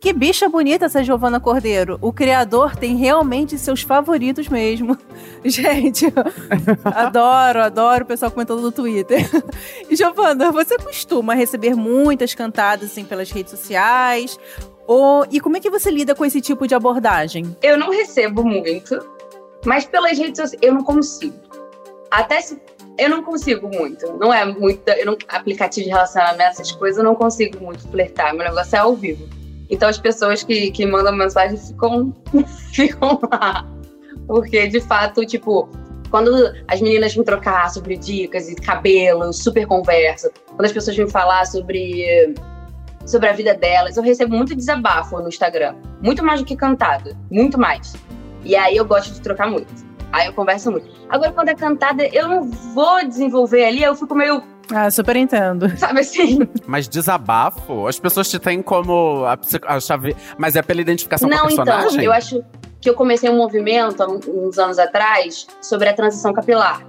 Que 0.00 0.12
bicha 0.12 0.48
bonita 0.48 0.86
essa 0.86 1.04
Giovana 1.04 1.38
Cordeiro. 1.38 1.98
O 2.02 2.12
criador 2.12 2.74
tem 2.74 2.96
realmente 2.96 3.56
seus 3.58 3.82
favoritos 3.82 4.48
mesmo. 4.48 4.98
Gente, 5.44 6.06
adoro, 6.84 7.62
adoro 7.62 8.02
o 8.02 8.06
pessoal 8.08 8.32
comentando 8.32 8.60
no 8.60 8.72
Twitter. 8.72 9.24
E, 9.88 9.94
Giovana, 9.96 10.50
você 10.50 10.76
costuma 10.76 11.32
receber 11.32 11.76
muitas 11.76 12.34
cantadas 12.34 12.90
assim 12.90 13.04
pelas 13.04 13.30
redes 13.30 13.52
sociais? 13.52 14.36
Ou, 14.84 15.24
e 15.30 15.38
como 15.38 15.56
é 15.56 15.60
que 15.60 15.70
você 15.70 15.92
lida 15.92 16.12
com 16.12 16.24
esse 16.24 16.40
tipo 16.40 16.66
de 16.66 16.74
abordagem? 16.74 17.56
Eu 17.62 17.78
não 17.78 17.90
recebo 17.90 18.42
muito, 18.42 18.98
mas 19.64 19.84
pelas 19.84 20.18
redes 20.18 20.40
sociais 20.40 20.60
eu 20.60 20.74
não 20.74 20.82
consigo. 20.82 21.36
Até 22.10 22.40
se 22.40 22.60
eu 22.98 23.08
não 23.08 23.22
consigo 23.22 23.68
muito. 23.68 24.12
Não 24.18 24.34
é 24.34 24.44
muito. 24.44 24.88
Eu 24.88 25.06
não, 25.06 25.16
aplicativo 25.28 25.84
de 25.84 25.90
relacionamento, 25.90 26.50
essas 26.50 26.72
coisas, 26.72 26.98
eu 26.98 27.04
não 27.04 27.14
consigo 27.14 27.64
muito 27.64 27.86
flertar. 27.88 28.34
Meu 28.34 28.44
negócio 28.44 28.76
é 28.76 28.78
ao 28.80 28.94
vivo. 28.94 29.28
Então 29.70 29.88
as 29.88 29.98
pessoas 29.98 30.42
que, 30.42 30.70
que 30.70 30.84
mandam 30.84 31.14
mensagem 31.14 31.56
ficam, 31.56 32.14
ficam 32.72 33.20
lá. 33.30 33.66
Porque, 34.26 34.66
de 34.66 34.80
fato, 34.80 35.24
tipo, 35.24 35.68
quando 36.10 36.52
as 36.66 36.80
meninas 36.80 37.14
vêm 37.14 37.24
trocar 37.24 37.70
sobre 37.70 37.96
dicas 37.96 38.48
e 38.48 38.56
cabelo, 38.56 39.32
super 39.32 39.66
conversa, 39.66 40.30
quando 40.48 40.64
as 40.64 40.72
pessoas 40.72 40.96
vêm 40.96 41.08
falar 41.08 41.46
sobre, 41.46 42.34
sobre 43.06 43.28
a 43.28 43.32
vida 43.32 43.54
delas, 43.54 43.96
eu 43.96 44.02
recebo 44.02 44.34
muito 44.34 44.54
desabafo 44.54 45.18
no 45.18 45.28
Instagram. 45.28 45.76
Muito 46.02 46.24
mais 46.24 46.40
do 46.40 46.46
que 46.46 46.56
cantada. 46.56 47.16
Muito 47.30 47.58
mais. 47.58 47.94
E 48.44 48.56
aí 48.56 48.76
eu 48.76 48.84
gosto 48.84 49.12
de 49.12 49.20
trocar 49.20 49.48
muito. 49.48 49.87
Aí 50.12 50.26
eu 50.26 50.32
converso 50.32 50.70
muito. 50.70 50.88
Agora, 51.08 51.32
quando 51.32 51.48
é 51.50 51.54
cantada, 51.54 52.06
eu 52.06 52.28
não 52.28 52.44
vou 52.44 53.06
desenvolver 53.06 53.64
ali, 53.64 53.82
eu 53.82 53.94
fico 53.94 54.14
meio, 54.14 54.42
Ah, 54.72 54.90
super 54.90 55.16
entendo. 55.16 55.68
sabe 55.78 56.00
assim? 56.00 56.38
Mas 56.66 56.88
desabafo, 56.88 57.86
as 57.86 57.98
pessoas 57.98 58.28
te 58.30 58.38
têm 58.38 58.62
como 58.62 59.24
a, 59.24 59.38
a 59.66 59.80
chave. 59.80 60.16
Mas 60.38 60.56
é 60.56 60.62
pela 60.62 60.80
identificação 60.80 61.28
com 61.28 61.34
a 61.34 61.38
Não, 61.38 61.50
então, 61.50 61.64
personagem? 61.64 62.04
eu 62.04 62.12
acho 62.12 62.42
que 62.80 62.88
eu 62.88 62.94
comecei 62.94 63.28
um 63.28 63.36
movimento 63.36 64.02
há 64.02 64.06
uns 64.08 64.58
anos 64.58 64.78
atrás 64.78 65.46
sobre 65.60 65.88
a 65.88 65.92
transição 65.92 66.32
capilar. 66.32 66.80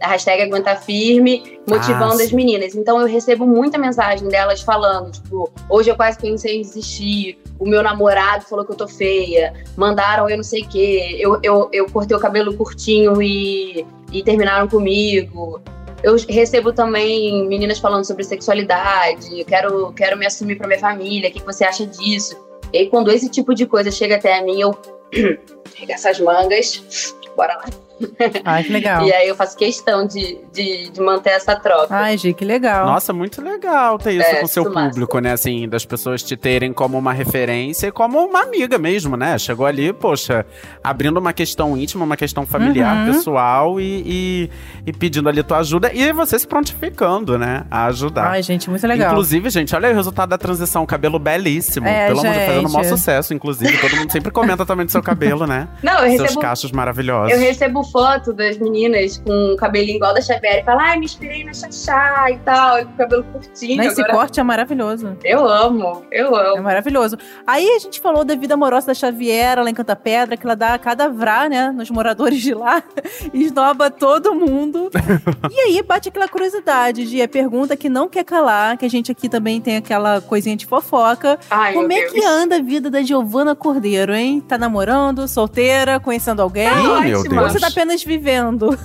A 0.00 0.08
hashtag 0.08 0.42
Aguenta 0.42 0.76
Firme, 0.76 1.58
motivando 1.68 2.20
Ah, 2.20 2.24
as 2.24 2.32
meninas. 2.32 2.74
Então 2.74 3.00
eu 3.00 3.06
recebo 3.06 3.46
muita 3.46 3.78
mensagem 3.78 4.28
delas 4.28 4.60
falando, 4.60 5.12
tipo, 5.12 5.50
hoje 5.68 5.90
eu 5.90 5.96
quase 5.96 6.18
pensei 6.18 6.58
em 6.58 6.62
desistir, 6.62 7.38
o 7.58 7.66
meu 7.68 7.82
namorado 7.82 8.44
falou 8.44 8.64
que 8.64 8.72
eu 8.72 8.76
tô 8.76 8.86
feia, 8.86 9.52
mandaram 9.76 10.28
eu 10.28 10.36
não 10.36 10.44
sei 10.44 10.62
o 10.62 10.68
quê, 10.68 11.16
eu, 11.18 11.40
eu, 11.42 11.68
eu 11.72 11.86
cortei 11.90 12.16
o 12.16 12.20
cabelo 12.20 12.56
curtinho 12.56 13.20
e, 13.20 13.84
e 14.12 14.22
terminaram 14.22 14.68
comigo. 14.68 15.60
Eu 16.02 16.16
recebo 16.28 16.72
também 16.72 17.46
meninas 17.48 17.80
falando 17.80 18.04
sobre 18.04 18.22
sexualidade, 18.22 19.44
quero, 19.44 19.92
quero 19.94 20.16
me 20.16 20.26
assumir 20.26 20.56
pra 20.56 20.68
minha 20.68 20.78
família, 20.78 21.28
o 21.28 21.32
que 21.32 21.42
você 21.42 21.64
acha 21.64 21.84
disso? 21.84 22.36
E 22.72 22.78
aí, 22.78 22.86
quando 22.88 23.10
esse 23.10 23.28
tipo 23.28 23.54
de 23.54 23.66
coisa 23.66 23.90
chega 23.90 24.16
até 24.16 24.38
a 24.38 24.44
mim, 24.44 24.60
eu 24.60 24.72
pego 25.10 25.92
essas 25.92 26.20
mangas, 26.20 27.16
bora 27.36 27.56
lá. 27.56 27.87
Ai, 28.44 28.64
que 28.64 28.72
legal. 28.72 29.04
E 29.06 29.12
aí 29.12 29.28
eu 29.28 29.34
faço 29.36 29.56
questão 29.56 30.06
de, 30.06 30.38
de, 30.52 30.90
de 30.90 31.00
manter 31.00 31.30
essa 31.30 31.56
troca. 31.56 31.94
Ai, 31.94 32.16
Gi, 32.16 32.32
que 32.34 32.44
legal. 32.44 32.86
Nossa, 32.86 33.12
muito 33.12 33.42
legal 33.42 33.98
ter 33.98 34.12
isso 34.12 34.26
É, 34.28 34.36
com 34.36 34.46
o 34.46 34.48
seu 34.48 34.62
muito 34.64 34.74
massa. 34.74 34.90
público, 34.90 35.18
né? 35.18 35.32
Assim, 35.32 35.68
das 35.68 35.84
pessoas 35.84 36.22
te 36.22 36.36
terem 36.36 36.72
como 36.72 36.98
uma 36.98 37.12
referência 37.12 37.88
e 37.88 37.92
como 37.92 38.18
uma 38.24 38.42
amiga 38.42 38.78
mesmo, 38.78 39.16
né? 39.16 39.38
Chegou 39.38 39.66
ali, 39.66 39.92
poxa, 39.92 40.44
abrindo 40.82 41.18
uma 41.18 41.32
questão 41.32 41.76
íntima, 41.76 42.04
uma 42.04 42.16
questão 42.16 42.46
familiar, 42.46 42.96
Uhum. 43.06 43.12
pessoal 43.12 43.80
e, 43.80 44.02
e, 44.06 44.50
e 44.86 44.92
pedindo 44.92 45.28
ali 45.28 45.42
tua 45.42 45.58
ajuda 45.58 45.90
e 45.92 46.12
você 46.12 46.38
se 46.38 46.46
prontificando, 46.46 47.38
né? 47.38 47.64
A 47.70 47.86
ajudar. 47.86 48.30
Ai, 48.30 48.42
gente, 48.42 48.68
muito 48.70 48.86
legal. 48.86 49.10
Inclusive, 49.12 49.50
gente, 49.50 49.74
olha 49.74 49.88
aí 49.88 49.92
o 49.92 49.96
resultado 49.96 50.28
da 50.30 50.38
transição. 50.38 50.84
Cabelo 50.86 51.18
belíssimo. 51.18 51.86
É, 51.86 52.06
Pelo 52.08 52.20
amor 52.20 52.32
de 52.32 52.38
Deus, 52.38 52.46
fazendo 52.48 52.68
o 52.68 52.72
maior 52.72 52.84
gente. 52.84 52.98
sucesso. 52.98 53.34
Inclusive, 53.34 53.78
todo 53.78 53.96
mundo 53.96 54.10
sempre 54.12 54.30
comenta 54.30 54.64
também 54.64 54.86
do 54.86 54.92
seu 54.92 55.02
cabelo, 55.02 55.46
né? 55.46 55.68
Não, 55.82 56.00
eu 56.04 56.10
Seus 56.10 56.20
recebo, 56.22 56.40
cachos 56.40 56.72
maravilhosos. 56.72 57.32
eu 57.32 57.38
recebo 57.38 57.82
foto 57.90 58.32
das 58.32 58.56
meninas 58.58 59.18
com 59.18 59.52
o 59.52 59.56
cabelinho 59.56 59.96
igual 59.96 60.14
da 60.14 60.20
Xavier 60.20 60.60
e 60.60 60.64
fala, 60.64 60.82
ai, 60.82 60.98
me 60.98 61.04
inspirei 61.06 61.44
na 61.44 61.52
Xaxá 61.52 62.30
e 62.30 62.38
tal, 62.38 62.78
e 62.80 62.84
com 62.84 62.92
o 62.92 62.96
cabelo 62.96 63.24
curtinho. 63.24 63.82
Esse 63.82 64.00
Agora, 64.00 64.16
corte 64.18 64.40
é 64.40 64.42
maravilhoso. 64.42 65.16
eu 65.24 65.46
amo, 65.48 66.04
eu 66.10 66.34
É 66.36 66.52
amo. 66.54 66.62
maravilhoso. 66.62 67.16
Aí 67.46 67.68
a 67.70 67.78
gente 67.78 68.00
falou 68.00 68.24
da 68.24 68.34
vida 68.34 68.54
amorosa 68.54 68.88
da 68.88 68.94
Xaviera 68.94 69.62
lá 69.62 69.70
em 69.70 69.74
Canta 69.74 69.96
Pedra, 69.96 70.36
que 70.36 70.46
ela 70.46 70.54
dá 70.56 70.74
a 70.74 70.78
cadavrá, 70.78 71.48
né, 71.48 71.70
nos 71.70 71.90
moradores 71.90 72.40
de 72.40 72.54
lá, 72.54 72.82
esnoba 73.32 73.90
todo 73.90 74.34
mundo. 74.34 74.90
e 75.50 75.60
aí 75.60 75.82
bate 75.82 76.08
aquela 76.08 76.28
curiosidade 76.28 77.06
de 77.06 77.20
a 77.22 77.28
pergunta 77.28 77.76
que 77.76 77.88
não 77.88 78.08
quer 78.08 78.24
calar, 78.24 78.76
que 78.76 78.84
a 78.86 78.90
gente 78.90 79.10
aqui 79.12 79.28
também 79.28 79.60
tem 79.60 79.76
aquela 79.76 80.20
coisinha 80.20 80.56
de 80.56 80.66
fofoca. 80.66 81.38
Ai, 81.50 81.72
Como 81.74 81.92
é 81.92 82.00
Deus. 82.00 82.12
que 82.12 82.24
anda 82.24 82.56
a 82.56 82.62
vida 82.62 82.90
da 82.90 83.02
Giovana 83.02 83.54
Cordeiro, 83.54 84.14
hein? 84.14 84.40
Tá 84.40 84.56
namorando, 84.58 85.26
solteira, 85.28 85.98
conhecendo 86.00 86.42
alguém? 86.42 86.68
Ih, 86.68 87.00
meu. 87.08 87.18
Ou 87.18 87.28
Deus. 87.28 87.52
você 87.52 87.60
tá 87.60 87.70
apenas 87.78 88.02
vivendo? 88.02 88.76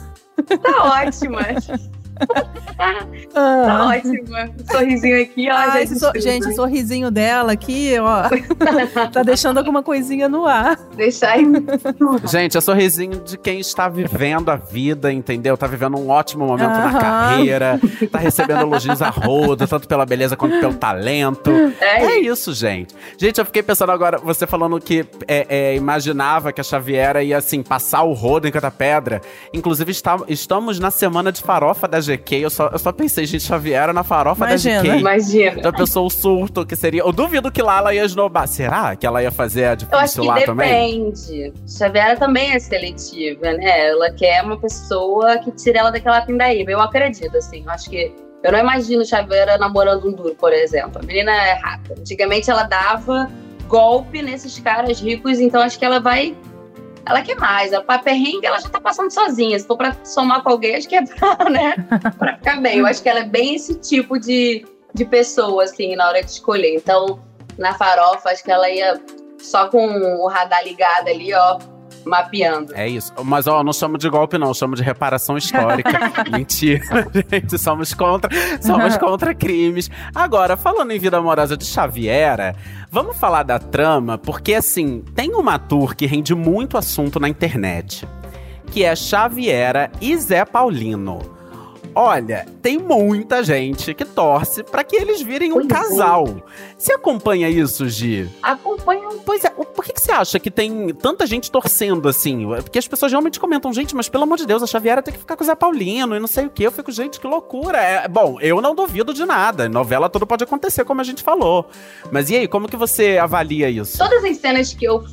Tá 0.61 1.01
ótima. 1.01 1.39
Tá 2.77 3.07
Ah. 3.35 3.87
ótimo. 3.95 4.23
Sorrisinho 4.71 5.21
aqui, 5.21 5.49
ó. 5.49 5.53
Ah, 5.55 5.69
já 5.71 5.81
esse 5.81 5.99
so- 5.99 6.11
gente, 6.15 6.47
o 6.49 6.55
sorrisinho 6.55 7.09
dela 7.09 7.53
aqui, 7.53 7.93
ó, 7.99 8.23
tá 9.11 9.23
deixando 9.23 9.57
alguma 9.57 9.81
coisinha 9.81 10.27
no 10.27 10.45
ar. 10.45 10.77
Deixar 10.95 11.31
aí. 11.31 11.45
Gente, 12.29 12.57
é 12.57 12.61
sorrisinho 12.61 13.19
de 13.21 13.37
quem 13.37 13.59
está 13.59 13.87
vivendo 13.87 14.49
a 14.49 14.55
vida, 14.55 15.11
entendeu? 15.11 15.55
Tá 15.57 15.65
vivendo 15.67 15.97
um 15.97 16.09
ótimo 16.09 16.45
momento 16.45 16.69
na 16.69 16.99
carreira, 16.99 17.79
tá 18.11 18.19
recebendo 18.19 18.61
elogios 18.61 19.01
a 19.01 19.09
roda, 19.09 19.67
tanto 19.67 19.87
pela 19.87 20.05
beleza 20.05 20.35
quanto 20.35 20.59
pelo 20.59 20.73
talento. 20.73 21.51
É, 21.79 22.03
É 22.05 22.19
isso, 22.19 22.53
gente. 22.53 22.93
Gente, 23.17 23.39
eu 23.39 23.45
fiquei 23.45 23.63
pensando 23.63 23.91
agora, 23.91 24.17
você 24.17 24.45
falando 24.45 24.79
que 24.79 25.05
é, 25.27 25.45
é, 25.49 25.75
imaginava 25.75 26.51
que 26.51 26.59
a 26.61 26.63
Xaviera 26.63 27.23
ia, 27.23 27.37
assim, 27.37 27.63
passar 27.63 28.03
o 28.03 28.13
rodo 28.13 28.47
em 28.47 28.51
cada 28.51 28.69
pedra. 28.69 29.21
Inclusive, 29.53 29.91
está- 29.91 30.17
estamos 30.27 30.79
na 30.79 30.91
semana 30.91 31.31
de 31.31 31.41
farofa 31.41 31.87
da 31.87 32.01
GQ. 32.03 32.35
Eu 32.35 32.49
só, 32.49 32.67
eu 32.67 32.77
só 32.79 32.91
pensei, 32.91 33.25
gente, 33.25 33.43
Xaviera 33.43 33.91
na 33.91 34.03
farofa 34.03 34.45
Imagina. 34.45 34.75
da 34.77 34.83
GQ. 34.83 34.99
Imagina. 34.99 35.63
Já 35.63 35.71
pensou 35.73 36.05
o 36.05 36.09
surto 36.09 36.65
que 36.65 36.75
seria? 36.75 37.01
Eu 37.01 37.11
duvido 37.11 37.51
que 37.51 37.61
lá 37.61 37.79
ela 37.79 37.93
ia 37.93 38.03
esnobar. 38.05 38.47
Será 38.47 38.95
que 38.95 39.05
ela 39.05 39.21
ia 39.23 39.31
fazer 39.31 39.65
a 39.65 39.67
Eu 39.69 39.71
acho 39.73 39.85
difícil 39.85 40.21
que 40.23 40.27
lá 40.27 40.41
também? 40.41 41.03
depende. 41.11 41.53
Xaviera 41.67 42.15
também 42.17 42.51
é 42.51 42.59
seletiva, 42.59 43.53
né? 43.53 43.89
Ela 43.89 44.11
quer 44.11 44.43
uma 44.43 44.59
pessoa 44.59 45.37
que 45.39 45.51
tire 45.51 45.77
ela 45.77 45.89
daquela 45.91 46.21
pindaíba. 46.21 46.71
Eu 46.71 46.79
acredito, 46.81 47.35
assim. 47.37 47.63
Eu 47.65 47.71
acho 47.71 47.89
que. 47.89 48.13
Eu 48.43 48.51
não 48.51 48.59
imagino 48.59 49.05
Xaviera 49.05 49.57
namorando 49.57 50.05
um 50.07 50.11
duro, 50.11 50.35
por 50.35 50.51
exemplo. 50.51 50.99
A 51.01 51.05
menina 51.05 51.31
é 51.31 51.53
rápida. 51.53 51.95
Antigamente 51.97 52.51
ela 52.51 52.63
dava 52.63 53.31
golpe 53.67 54.21
nesses 54.21 54.59
caras 54.59 54.99
ricos, 54.99 55.39
então 55.39 55.61
acho 55.61 55.79
que 55.79 55.85
ela 55.85 55.99
vai. 55.99 56.35
Ela 57.05 57.21
quer 57.21 57.35
mais. 57.35 57.73
A 57.73 57.81
perrengue 57.99 58.45
ela 58.45 58.59
já 58.59 58.69
tá 58.69 58.79
passando 58.79 59.11
sozinha. 59.11 59.57
Se 59.59 59.67
for 59.67 59.77
pra 59.77 59.95
somar 60.03 60.41
com 60.41 60.49
alguém, 60.49 60.75
acho 60.75 60.87
que 60.87 60.95
é 60.95 61.03
pra, 61.05 61.49
né? 61.49 61.75
pra 62.17 62.37
ficar 62.37 62.61
bem. 62.61 62.79
Eu 62.79 62.85
acho 62.85 63.01
que 63.01 63.09
ela 63.09 63.19
é 63.19 63.25
bem 63.25 63.55
esse 63.55 63.75
tipo 63.75 64.19
de, 64.19 64.65
de 64.93 65.05
pessoa, 65.05 65.63
assim, 65.63 65.95
na 65.95 66.07
hora 66.07 66.23
de 66.23 66.31
escolher. 66.31 66.75
Então, 66.75 67.19
na 67.57 67.73
farofa, 67.73 68.29
acho 68.29 68.43
que 68.43 68.51
ela 68.51 68.69
ia 68.69 69.01
só 69.39 69.67
com 69.67 69.85
o 69.85 70.27
radar 70.27 70.63
ligado 70.63 71.09
ali, 71.09 71.33
ó, 71.33 71.59
mapeando. 72.05 72.73
É 72.75 72.87
isso. 72.87 73.13
Mas, 73.23 73.47
ó, 73.47 73.63
não 73.63 73.73
chamo 73.73 73.97
de 73.97 74.09
golpe, 74.09 74.37
não. 74.37 74.53
Chamo 74.53 74.75
de 74.75 74.83
reparação 74.83 75.37
histórica. 75.37 75.91
Mentira, 76.31 77.07
gente. 77.31 77.57
Somos 77.57 77.93
contra, 77.93 78.29
somos 78.61 78.97
contra 78.97 79.33
crimes. 79.33 79.89
Agora, 80.13 80.55
falando 80.55 80.91
em 80.91 80.99
vida 80.99 81.17
amorosa 81.17 81.57
de 81.57 81.65
Xaviera, 81.65 82.55
vamos 82.91 83.17
falar 83.17 83.43
da 83.43 83.59
trama, 83.59 84.17
porque, 84.17 84.53
assim, 84.53 85.03
tem 85.15 85.33
uma 85.33 85.57
tour 85.57 85.95
que 85.95 86.05
rende 86.05 86.35
muito 86.35 86.77
assunto 86.77 87.19
na 87.19 87.29
internet, 87.29 88.07
que 88.67 88.83
é 88.83 88.95
Xaviera 88.95 89.91
e 90.01 90.15
Zé 90.17 90.45
Paulino. 90.45 91.32
Olha, 91.95 92.45
tem 92.61 92.77
muita 92.77 93.43
gente 93.43 93.93
que 93.93 94.03
torce 94.05 94.63
pra 94.63 94.83
que 94.83 94.95
eles 94.95 95.21
virem 95.21 95.51
um 95.51 95.55
Pois 95.55 95.65
é. 95.65 95.69
casal. 95.69 96.27
Você 96.77 96.93
acompanha 96.93 97.49
isso, 97.49 97.87
Gi? 97.87 98.29
Acompanha 98.41 99.07
Pois 99.25 99.43
é, 99.45 99.49
por 99.49 99.85
que, 99.85 99.93
que 99.93 100.01
você 100.01 100.11
acha 100.11 100.39
que 100.39 100.49
tem 100.51 100.89
tanta 100.93 101.25
gente 101.25 101.51
torcendo 101.51 102.09
assim? 102.09 102.47
Porque 102.63 102.79
as 102.79 102.87
pessoas 102.87 103.11
realmente 103.11 103.39
comentam, 103.39 103.71
gente, 103.71 103.95
mas 103.95 104.09
pelo 104.09 104.23
amor 104.23 104.37
de 104.37 104.45
Deus, 104.45 104.63
a 104.63 104.67
Xaviera 104.67 105.01
tem 105.01 105.13
que 105.13 105.19
ficar 105.19 105.35
com 105.35 105.43
o 105.43 105.47
Zé 105.47 105.55
Paulino 105.55 106.15
e 106.15 106.19
não 106.19 106.27
sei 106.27 106.45
o 106.45 106.49
quê. 106.49 106.65
Eu 106.65 106.71
fico, 106.71 106.91
gente, 106.91 107.19
que 107.19 107.27
loucura. 107.27 107.77
É, 107.77 108.07
bom, 108.07 108.37
eu 108.41 108.59
não 108.61 108.73
duvido 108.75 109.13
de 109.13 109.25
nada. 109.25 109.69
Novela 109.69 110.09
tudo 110.09 110.25
pode 110.25 110.43
acontecer, 110.43 110.83
como 110.83 111.01
a 111.01 111.03
gente 111.03 111.21
falou. 111.23 111.67
Mas 112.11 112.29
e 112.29 112.35
aí, 112.35 112.47
como 112.47 112.67
que 112.67 112.75
você 112.77 113.17
avalia 113.17 113.69
isso? 113.69 113.97
todas 113.97 114.23
as 114.23 114.37
cenas 114.37 114.73
que 114.73 114.85
eu 114.85 115.03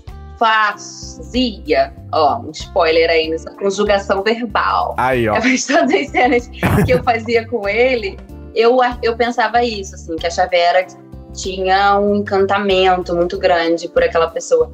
fazia, 0.40 1.92
ó, 2.10 2.38
um 2.38 2.50
spoiler 2.50 3.10
aí 3.10 3.28
nessa 3.28 3.50
conjugação 3.50 4.22
verbal. 4.22 4.94
Aí, 4.96 5.28
ó. 5.28 5.34
Mas 5.34 5.66
todas 5.66 5.92
as 5.92 6.08
cenas 6.08 6.48
que 6.48 6.90
eu 6.90 7.04
fazia 7.04 7.46
com 7.46 7.68
ele, 7.68 8.18
eu, 8.54 8.78
eu 9.02 9.14
pensava 9.14 9.62
isso, 9.62 9.94
assim, 9.94 10.16
que 10.16 10.26
a 10.26 10.30
Xaviera 10.30 10.86
tinha 11.34 11.98
um 11.98 12.16
encantamento 12.16 13.14
muito 13.14 13.38
grande 13.38 13.86
por 13.86 14.02
aquela 14.02 14.28
pessoa. 14.28 14.72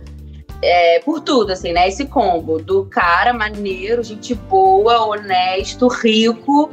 É, 0.63 1.01
por 1.01 1.21
tudo, 1.21 1.53
assim, 1.53 1.73
né? 1.73 1.89
Esse 1.89 2.07
combo 2.07 2.63
do 2.63 2.87
cara 2.87 3.33
maneiro, 3.33 4.03
gente 4.05 4.35
boa, 4.35 5.05
honesto, 5.05 5.89
rico, 5.89 6.71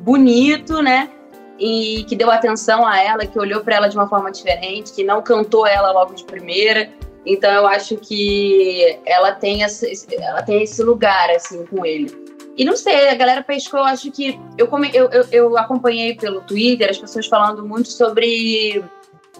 bonito, 0.00 0.82
né? 0.82 1.10
E 1.58 2.04
que 2.08 2.16
deu 2.16 2.30
atenção 2.30 2.86
a 2.86 3.00
ela, 3.00 3.26
que 3.26 3.38
olhou 3.38 3.60
pra 3.60 3.76
ela 3.76 3.88
de 3.88 3.96
uma 3.96 4.08
forma 4.08 4.32
diferente, 4.32 4.92
que 4.92 5.04
não 5.04 5.22
cantou 5.22 5.66
ela 5.66 5.92
logo 5.92 6.14
de 6.14 6.24
primeira. 6.24 6.88
Então 7.26 7.50
eu 7.50 7.66
acho 7.66 7.96
que 7.96 8.98
ela 9.06 9.32
tem 9.32 9.62
esse, 9.62 10.06
ela 10.18 10.42
tem 10.42 10.62
esse 10.62 10.82
lugar, 10.82 11.30
assim, 11.30 11.64
com 11.66 11.84
ele. 11.84 12.24
E 12.56 12.64
não 12.64 12.76
sei, 12.76 13.08
a 13.08 13.14
galera 13.14 13.42
pescou, 13.42 13.80
eu 13.80 13.86
acho 13.86 14.10
que. 14.10 14.38
Eu, 14.56 14.68
come, 14.68 14.90
eu, 14.94 15.08
eu, 15.10 15.24
eu 15.32 15.58
acompanhei 15.58 16.14
pelo 16.14 16.40
Twitter 16.42 16.88
as 16.88 16.98
pessoas 16.98 17.26
falando 17.26 17.66
muito 17.66 17.88
sobre 17.88 18.84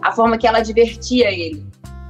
a 0.02 0.12
forma 0.12 0.36
que 0.36 0.46
ela 0.46 0.60
divertia 0.60 1.30
ele. 1.30 1.64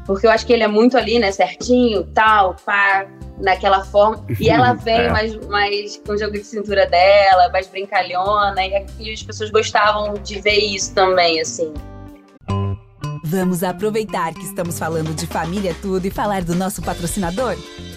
Porque 0.06 0.26
eu 0.26 0.30
acho 0.30 0.46
que 0.46 0.52
ele 0.52 0.62
é 0.62 0.68
muito 0.68 0.98
ali, 0.98 1.18
né, 1.18 1.32
certinho, 1.32 2.04
tal, 2.14 2.56
pá, 2.64 3.06
naquela 3.38 3.84
forma. 3.84 4.24
E 4.38 4.50
ela 4.50 4.74
vem 4.84 5.00
É. 5.00 5.10
mais, 5.10 5.34
mais 5.46 5.96
com 6.06 6.12
o 6.12 6.18
jogo 6.18 6.32
de 6.32 6.44
cintura 6.44 6.86
dela, 6.86 7.48
mais 7.50 7.66
brincalhona, 7.66 8.64
e, 8.64 8.86
e 9.00 9.12
as 9.12 9.22
pessoas 9.22 9.50
gostavam 9.50 10.14
de 10.14 10.40
ver 10.40 10.58
isso 10.58 10.94
também, 10.94 11.40
assim. 11.40 11.72
Vamos 13.26 13.62
aproveitar 13.62 14.34
que 14.34 14.44
estamos 14.44 14.78
falando 14.78 15.14
de 15.14 15.26
família 15.26 15.74
tudo 15.80 16.04
e 16.04 16.10
falar 16.10 16.44
do 16.44 16.54
nosso 16.54 16.82
patrocinador? 16.82 17.56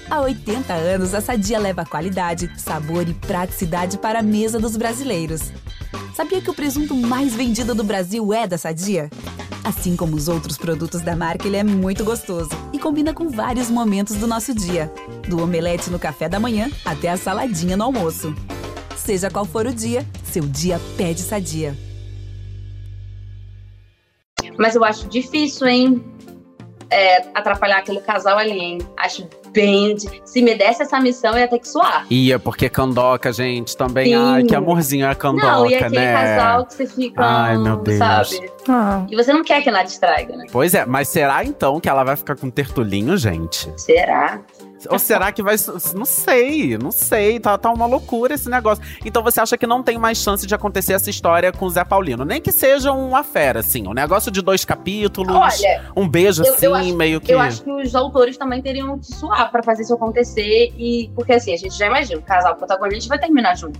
Há 0.09 0.21
80 0.21 0.71
anos, 0.73 1.13
a 1.13 1.19
Sadia 1.19 1.59
leva 1.59 1.85
qualidade, 1.85 2.49
sabor 2.57 3.05
e 3.09 3.13
praticidade 3.13 3.97
para 3.97 4.19
a 4.19 4.23
mesa 4.23 4.57
dos 4.57 4.77
brasileiros. 4.77 5.51
Sabia 6.15 6.39
que 6.39 6.49
o 6.49 6.53
presunto 6.53 6.95
mais 6.95 7.35
vendido 7.35 7.75
do 7.75 7.83
Brasil 7.83 8.33
é 8.33 8.47
da 8.47 8.57
Sadia? 8.57 9.09
Assim 9.65 9.97
como 9.97 10.15
os 10.15 10.29
outros 10.29 10.57
produtos 10.57 11.01
da 11.01 11.13
marca, 11.13 11.45
ele 11.45 11.57
é 11.57 11.63
muito 11.63 12.05
gostoso 12.05 12.51
e 12.71 12.79
combina 12.79 13.13
com 13.13 13.27
vários 13.27 13.69
momentos 13.69 14.15
do 14.15 14.27
nosso 14.27 14.55
dia, 14.55 14.89
do 15.27 15.43
omelete 15.43 15.89
no 15.89 15.99
café 15.99 16.29
da 16.29 16.39
manhã 16.39 16.71
até 16.85 17.09
a 17.09 17.17
saladinha 17.17 17.75
no 17.75 17.83
almoço. 17.83 18.33
Seja 18.95 19.29
qual 19.29 19.43
for 19.43 19.65
o 19.65 19.73
dia, 19.73 20.07
seu 20.23 20.43
dia 20.43 20.79
pede 20.95 21.21
Sadia. 21.21 21.86
Mas 24.57 24.75
eu 24.75 24.83
acho 24.83 25.07
difícil, 25.07 25.67
hein? 25.67 26.03
é, 26.89 27.25
atrapalhar 27.33 27.79
aquele 27.79 27.99
casal 28.01 28.37
ali, 28.37 28.57
hein? 28.57 28.77
Acho 28.97 29.27
bem. 29.51 29.95
Se 30.25 30.41
me 30.41 30.55
desse 30.55 30.83
essa 30.83 30.99
missão, 30.99 31.33
eu 31.33 31.39
ia 31.39 31.47
ter 31.47 31.59
que 31.59 31.67
suar. 31.67 32.05
Ia, 32.09 32.39
porque 32.39 32.69
Candoca, 32.69 33.31
gente, 33.31 33.75
também. 33.75 34.07
Sim. 34.07 34.15
Ai, 34.15 34.43
que 34.43 34.55
amorzinho 34.55 35.05
é 35.05 35.09
a 35.09 35.15
Candoca, 35.15 35.47
Não, 35.47 35.69
e 35.69 35.75
aquele 35.75 35.99
né? 35.99 36.13
casal 36.13 36.65
que 36.65 36.73
você 36.73 36.87
fica. 36.87 37.21
Ai, 37.23 37.57
meu 37.57 37.77
Deus. 37.77 37.97
Sabe? 37.97 38.51
Ah, 38.67 39.05
E 39.09 39.15
você 39.15 39.33
não 39.33 39.43
quer 39.43 39.61
que 39.61 39.71
nada 39.71 39.87
estraga, 39.87 40.35
né? 40.35 40.45
Pois 40.51 40.73
é, 40.73 40.85
mas 40.85 41.07
será 41.09 41.43
então 41.43 41.79
que 41.79 41.89
ela 41.89 42.03
vai 42.03 42.15
ficar 42.15 42.35
com 42.35 42.49
tertulinho, 42.49 43.17
gente? 43.17 43.71
Será? 43.77 44.41
Ou 44.89 44.99
será 44.99 45.31
que 45.31 45.41
vai. 45.41 45.55
Não 45.95 46.05
sei, 46.05 46.77
não 46.77 46.91
sei. 46.91 47.39
Tá, 47.39 47.57
tá 47.57 47.71
uma 47.71 47.85
loucura 47.85 48.33
esse 48.35 48.49
negócio. 48.49 48.83
Então 49.03 49.23
você 49.23 49.39
acha 49.41 49.57
que 49.57 49.65
não 49.65 49.81
tem 49.81 49.97
mais 49.97 50.17
chance 50.19 50.45
de 50.45 50.53
acontecer 50.53 50.93
essa 50.93 51.09
história 51.09 51.51
com 51.51 51.65
o 51.65 51.69
Zé 51.69 51.83
Paulino? 51.83 52.23
Nem 52.23 52.39
que 52.41 52.51
seja 52.51 52.91
uma 52.91 53.23
fera, 53.23 53.61
assim. 53.61 53.87
Um 53.87 53.93
negócio 53.93 54.31
de 54.31 54.41
dois 54.41 54.63
capítulos. 54.63 55.35
Olha, 55.35 55.85
um 55.95 56.07
beijo 56.07 56.43
eu- 56.43 56.53
assim, 56.53 56.65
eu 56.67 56.75
acho- 56.75 56.95
meio 56.95 57.19
que. 57.19 57.31
eu 57.33 57.39
acho 57.39 57.63
que 57.63 57.71
os 57.71 57.95
autores 57.95 58.37
também 58.37 58.61
teriam 58.61 58.99
que 58.99 59.07
suar 59.07 59.51
pra 59.51 59.63
fazer 59.63 59.83
isso 59.83 59.93
acontecer. 59.93 60.71
E 60.77 61.09
porque 61.15 61.33
assim, 61.33 61.53
a 61.53 61.57
gente 61.57 61.75
já 61.77 61.87
imagina, 61.87 62.19
o 62.19 62.23
casal 62.23 62.55
protagonista 62.55 63.09
vai 63.09 63.19
terminar 63.19 63.55
junto. 63.55 63.79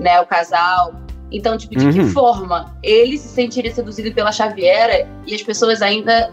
Né? 0.00 0.20
O 0.20 0.26
casal. 0.26 0.92
Então, 1.30 1.56
tipo, 1.56 1.74
de 1.76 1.86
Uhum. 1.86 1.92
que 1.92 2.04
forma 2.12 2.76
ele 2.82 3.16
se 3.16 3.28
sentiria 3.28 3.72
seduzido 3.72 4.12
pela 4.12 4.30
Xaviera 4.32 5.08
e 5.26 5.34
as 5.34 5.42
pessoas 5.42 5.80
ainda 5.80 6.30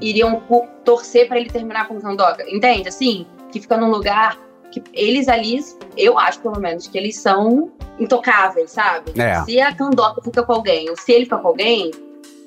iriam 0.00 0.42
torcer 0.84 1.28
pra 1.28 1.38
ele 1.38 1.50
terminar 1.50 1.88
com 1.88 1.94
o 1.94 2.00
Candoca? 2.00 2.44
Entende? 2.48 2.88
Assim, 2.88 3.26
que 3.52 3.60
fica 3.60 3.76
num 3.76 3.90
lugar 3.90 4.38
que 4.70 4.82
eles 4.92 5.28
ali, 5.28 5.58
eu 5.96 6.18
acho 6.18 6.40
pelo 6.40 6.60
menos, 6.60 6.86
que 6.86 6.96
eles 6.96 7.16
são 7.18 7.72
intocáveis, 7.98 8.70
sabe? 8.70 9.12
É. 9.20 9.42
Se 9.42 9.60
a 9.60 9.74
Candoca 9.74 10.22
fica 10.22 10.42
com 10.42 10.52
alguém, 10.52 10.88
ou 10.88 10.96
se 10.96 11.12
ele 11.12 11.24
fica 11.24 11.38
com 11.38 11.48
alguém, 11.48 11.90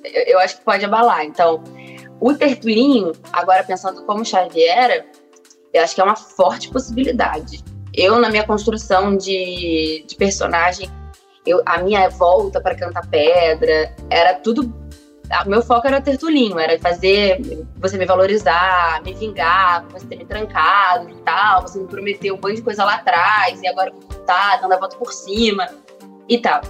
eu, 0.03 0.23
eu 0.27 0.39
acho 0.39 0.57
que 0.57 0.63
pode 0.63 0.83
abalar. 0.85 1.25
Então, 1.25 1.61
o 2.19 2.33
Tertulinho, 2.33 3.11
agora 3.31 3.63
pensando 3.63 4.03
como 4.05 4.23
Xaviera, 4.23 5.05
eu 5.73 5.83
acho 5.83 5.95
que 5.95 6.01
é 6.01 6.03
uma 6.03 6.15
forte 6.15 6.69
possibilidade. 6.69 7.63
Eu, 7.93 8.19
na 8.19 8.29
minha 8.29 8.45
construção 8.45 9.15
de, 9.15 10.03
de 10.07 10.15
personagem, 10.15 10.89
eu, 11.45 11.61
a 11.65 11.79
minha 11.79 12.09
volta 12.09 12.61
para 12.61 12.75
Canta 12.75 13.01
Pedra 13.09 13.93
era 14.09 14.35
tudo. 14.35 14.73
O 15.45 15.49
meu 15.49 15.61
foco 15.61 15.87
era 15.87 15.99
Tertulinho, 15.99 16.59
era 16.59 16.79
fazer 16.79 17.41
você 17.77 17.97
me 17.97 18.05
valorizar, 18.05 19.01
me 19.03 19.13
vingar, 19.13 19.83
você 19.89 20.05
ter 20.05 20.17
me 20.17 20.25
trancado 20.25 21.09
e 21.09 21.15
tal. 21.23 21.61
Você 21.63 21.79
me 21.79 21.87
prometeu 21.87 22.35
um 22.35 22.37
monte 22.37 22.57
de 22.57 22.61
coisa 22.61 22.85
lá 22.85 22.95
atrás, 22.95 23.61
e 23.61 23.67
agora 23.67 23.91
voltar, 23.91 24.61
dando 24.61 24.73
a 24.73 24.77
volta 24.77 24.95
por 24.95 25.11
cima 25.11 25.67
e 26.29 26.37
tal. 26.37 26.61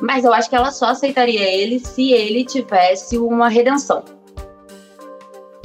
Mas 0.00 0.24
eu 0.24 0.32
acho 0.32 0.48
que 0.50 0.56
ela 0.56 0.72
só 0.72 0.86
aceitaria 0.86 1.42
ele 1.48 1.78
se 1.78 2.12
ele 2.12 2.44
tivesse 2.44 3.16
uma 3.18 3.48
redenção. 3.48 4.04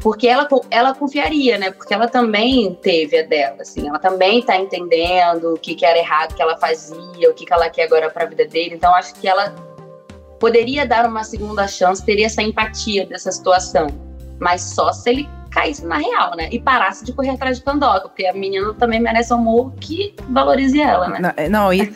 porque 0.02 0.28
ela, 0.28 0.48
ela 0.70 0.94
confiaria, 0.94 1.58
né? 1.58 1.72
Porque 1.72 1.94
ela 1.94 2.08
também 2.08 2.74
teve 2.76 3.18
a 3.18 3.24
dela, 3.24 3.58
assim, 3.62 3.88
ela 3.88 4.00
também 4.00 4.42
tá 4.42 4.56
entendendo 4.56 5.54
o 5.56 5.58
que, 5.60 5.76
que 5.76 5.86
era 5.86 5.98
errado 5.98 6.36
que 6.36 6.42
ela 6.42 6.58
fazia, 6.58 7.30
o 7.30 7.34
que, 7.34 7.46
que 7.46 7.54
ela 7.54 7.70
quer 7.70 7.84
agora 7.86 8.10
para 8.10 8.24
a 8.24 8.28
vida 8.28 8.46
dele. 8.46 8.76
Então 8.76 8.94
acho 8.96 9.14
que 9.16 9.28
ela 9.28 9.54
poderia 10.40 10.86
dar 10.86 11.06
uma 11.06 11.24
segunda 11.24 11.68
chance, 11.68 12.04
teria 12.06 12.26
essa 12.26 12.42
empatia 12.42 13.06
dessa 13.06 13.32
situação, 13.32 13.88
mas 14.40 14.62
só 14.62 14.92
se 14.92 15.10
ele 15.10 15.30
caísse 15.58 15.86
na 15.86 15.98
real, 15.98 16.36
né? 16.36 16.50
E 16.52 16.60
parasse 16.60 17.04
de 17.04 17.12
correr 17.12 17.32
atrás 17.32 17.58
de 17.58 17.64
Pandoca, 17.64 18.02
porque 18.02 18.28
a 18.28 18.34
menina 18.34 18.74
também 18.76 19.00
merece 19.00 19.34
um 19.34 19.38
amor 19.38 19.74
que 19.80 20.14
valorize 20.30 20.80
ela, 20.80 21.08
né? 21.10 21.20
Não, 21.20 21.34
é, 21.36 21.50
não 21.50 21.74
e... 21.74 21.92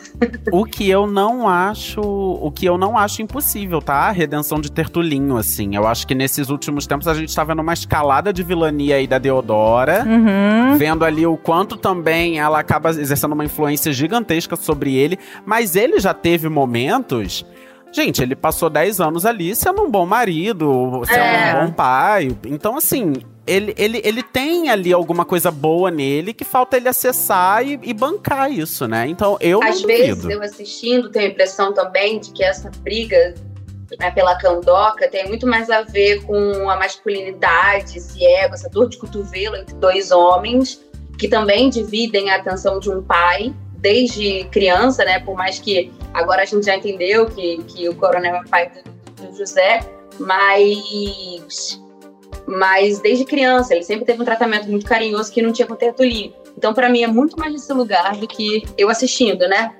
o 0.50 0.64
que 0.64 0.88
eu 0.90 1.06
não 1.06 1.48
acho, 1.48 2.00
o 2.00 2.50
que 2.50 2.66
eu 2.66 2.76
não 2.76 2.98
acho 2.98 3.22
impossível, 3.22 3.80
tá? 3.80 3.94
A 3.94 4.10
redenção 4.10 4.60
de 4.60 4.70
Tertulinho, 4.70 5.36
assim. 5.36 5.76
Eu 5.76 5.86
acho 5.86 6.06
que 6.06 6.14
nesses 6.14 6.48
últimos 6.50 6.86
tempos 6.86 7.06
a 7.06 7.14
gente 7.14 7.32
tá 7.34 7.44
vendo 7.44 7.62
uma 7.62 7.72
escalada 7.72 8.32
de 8.32 8.42
vilania 8.42 8.96
aí 8.96 9.06
da 9.06 9.18
Deodora, 9.18 10.04
Uhum. 10.06 10.76
vendo 10.76 11.04
ali 11.04 11.24
o 11.26 11.36
quanto 11.36 11.76
também 11.76 12.40
ela 12.40 12.58
acaba 12.58 12.90
exercendo 12.90 13.32
uma 13.32 13.44
influência 13.44 13.92
gigantesca 13.92 14.56
sobre 14.56 14.96
ele, 14.96 15.18
mas 15.46 15.76
ele 15.76 16.00
já 16.00 16.12
teve 16.12 16.48
momentos 16.48 17.44
Gente, 17.92 18.22
ele 18.22 18.34
passou 18.34 18.70
10 18.70 19.00
anos 19.00 19.26
ali 19.26 19.54
sendo 19.54 19.82
um 19.82 19.90
bom 19.90 20.06
marido, 20.06 21.02
sendo 21.06 21.18
É. 21.18 21.54
um 21.54 21.66
bom 21.66 21.72
pai. 21.72 22.36
Então, 22.46 22.76
assim, 22.76 23.12
ele, 23.46 23.74
ele, 23.76 24.00
ele 24.04 24.22
tem 24.22 24.70
ali 24.70 24.92
alguma 24.92 25.24
coisa 25.24 25.50
boa 25.50 25.90
nele 25.90 26.32
que 26.32 26.44
falta 26.44 26.76
ele 26.76 26.88
acessar 26.88 27.66
e, 27.66 27.78
e 27.82 27.92
bancar 27.92 28.50
isso, 28.50 28.88
né? 28.88 29.06
Então, 29.08 29.36
eu 29.40 29.62
Às 29.62 29.82
vezes, 29.82 30.24
eu 30.24 30.42
assistindo, 30.42 31.10
tenho 31.10 31.26
a 31.26 31.28
impressão 31.28 31.72
também 31.74 32.18
de 32.18 32.30
que 32.30 32.42
essa 32.42 32.70
briga 32.82 33.34
né, 33.98 34.10
pela 34.10 34.36
candoca 34.36 35.06
tem 35.08 35.28
muito 35.28 35.46
mais 35.46 35.68
a 35.68 35.82
ver 35.82 36.22
com 36.22 36.70
a 36.70 36.76
masculinidade, 36.76 37.98
esse 37.98 38.24
ego, 38.24 38.54
essa 38.54 38.70
dor 38.70 38.88
de 38.88 38.96
cotovelo 38.96 39.56
entre 39.56 39.74
dois 39.74 40.10
homens 40.10 40.80
que 41.18 41.28
também 41.28 41.68
dividem 41.68 42.30
a 42.30 42.36
atenção 42.36 42.80
de 42.80 42.90
um 42.90 43.02
pai 43.02 43.54
desde 43.82 44.44
criança, 44.44 45.04
né? 45.04 45.18
Por 45.18 45.36
mais 45.36 45.58
que 45.58 45.92
agora 46.14 46.42
a 46.42 46.44
gente 46.46 46.64
já 46.64 46.76
entendeu 46.76 47.26
que, 47.26 47.62
que 47.64 47.88
o 47.88 47.94
coronel 47.96 48.36
é 48.36 48.44
pai 48.48 48.70
do, 48.70 49.26
do 49.26 49.36
José, 49.36 49.80
mas 50.18 51.82
mas 52.46 53.00
desde 53.00 53.24
criança 53.24 53.74
ele 53.74 53.84
sempre 53.84 54.04
teve 54.04 54.22
um 54.22 54.24
tratamento 54.24 54.68
muito 54.68 54.86
carinhoso 54.86 55.30
que 55.30 55.42
não 55.42 55.52
tinha 55.52 55.66
com 55.66 55.74
o 55.74 55.76
Tertulinho. 55.76 56.32
Então, 56.56 56.72
para 56.72 56.88
mim, 56.88 57.02
é 57.02 57.06
muito 57.06 57.38
mais 57.38 57.52
nesse 57.52 57.72
lugar 57.72 58.16
do 58.16 58.26
que 58.26 58.62
eu 58.76 58.88
assistindo, 58.88 59.48
né? 59.48 59.74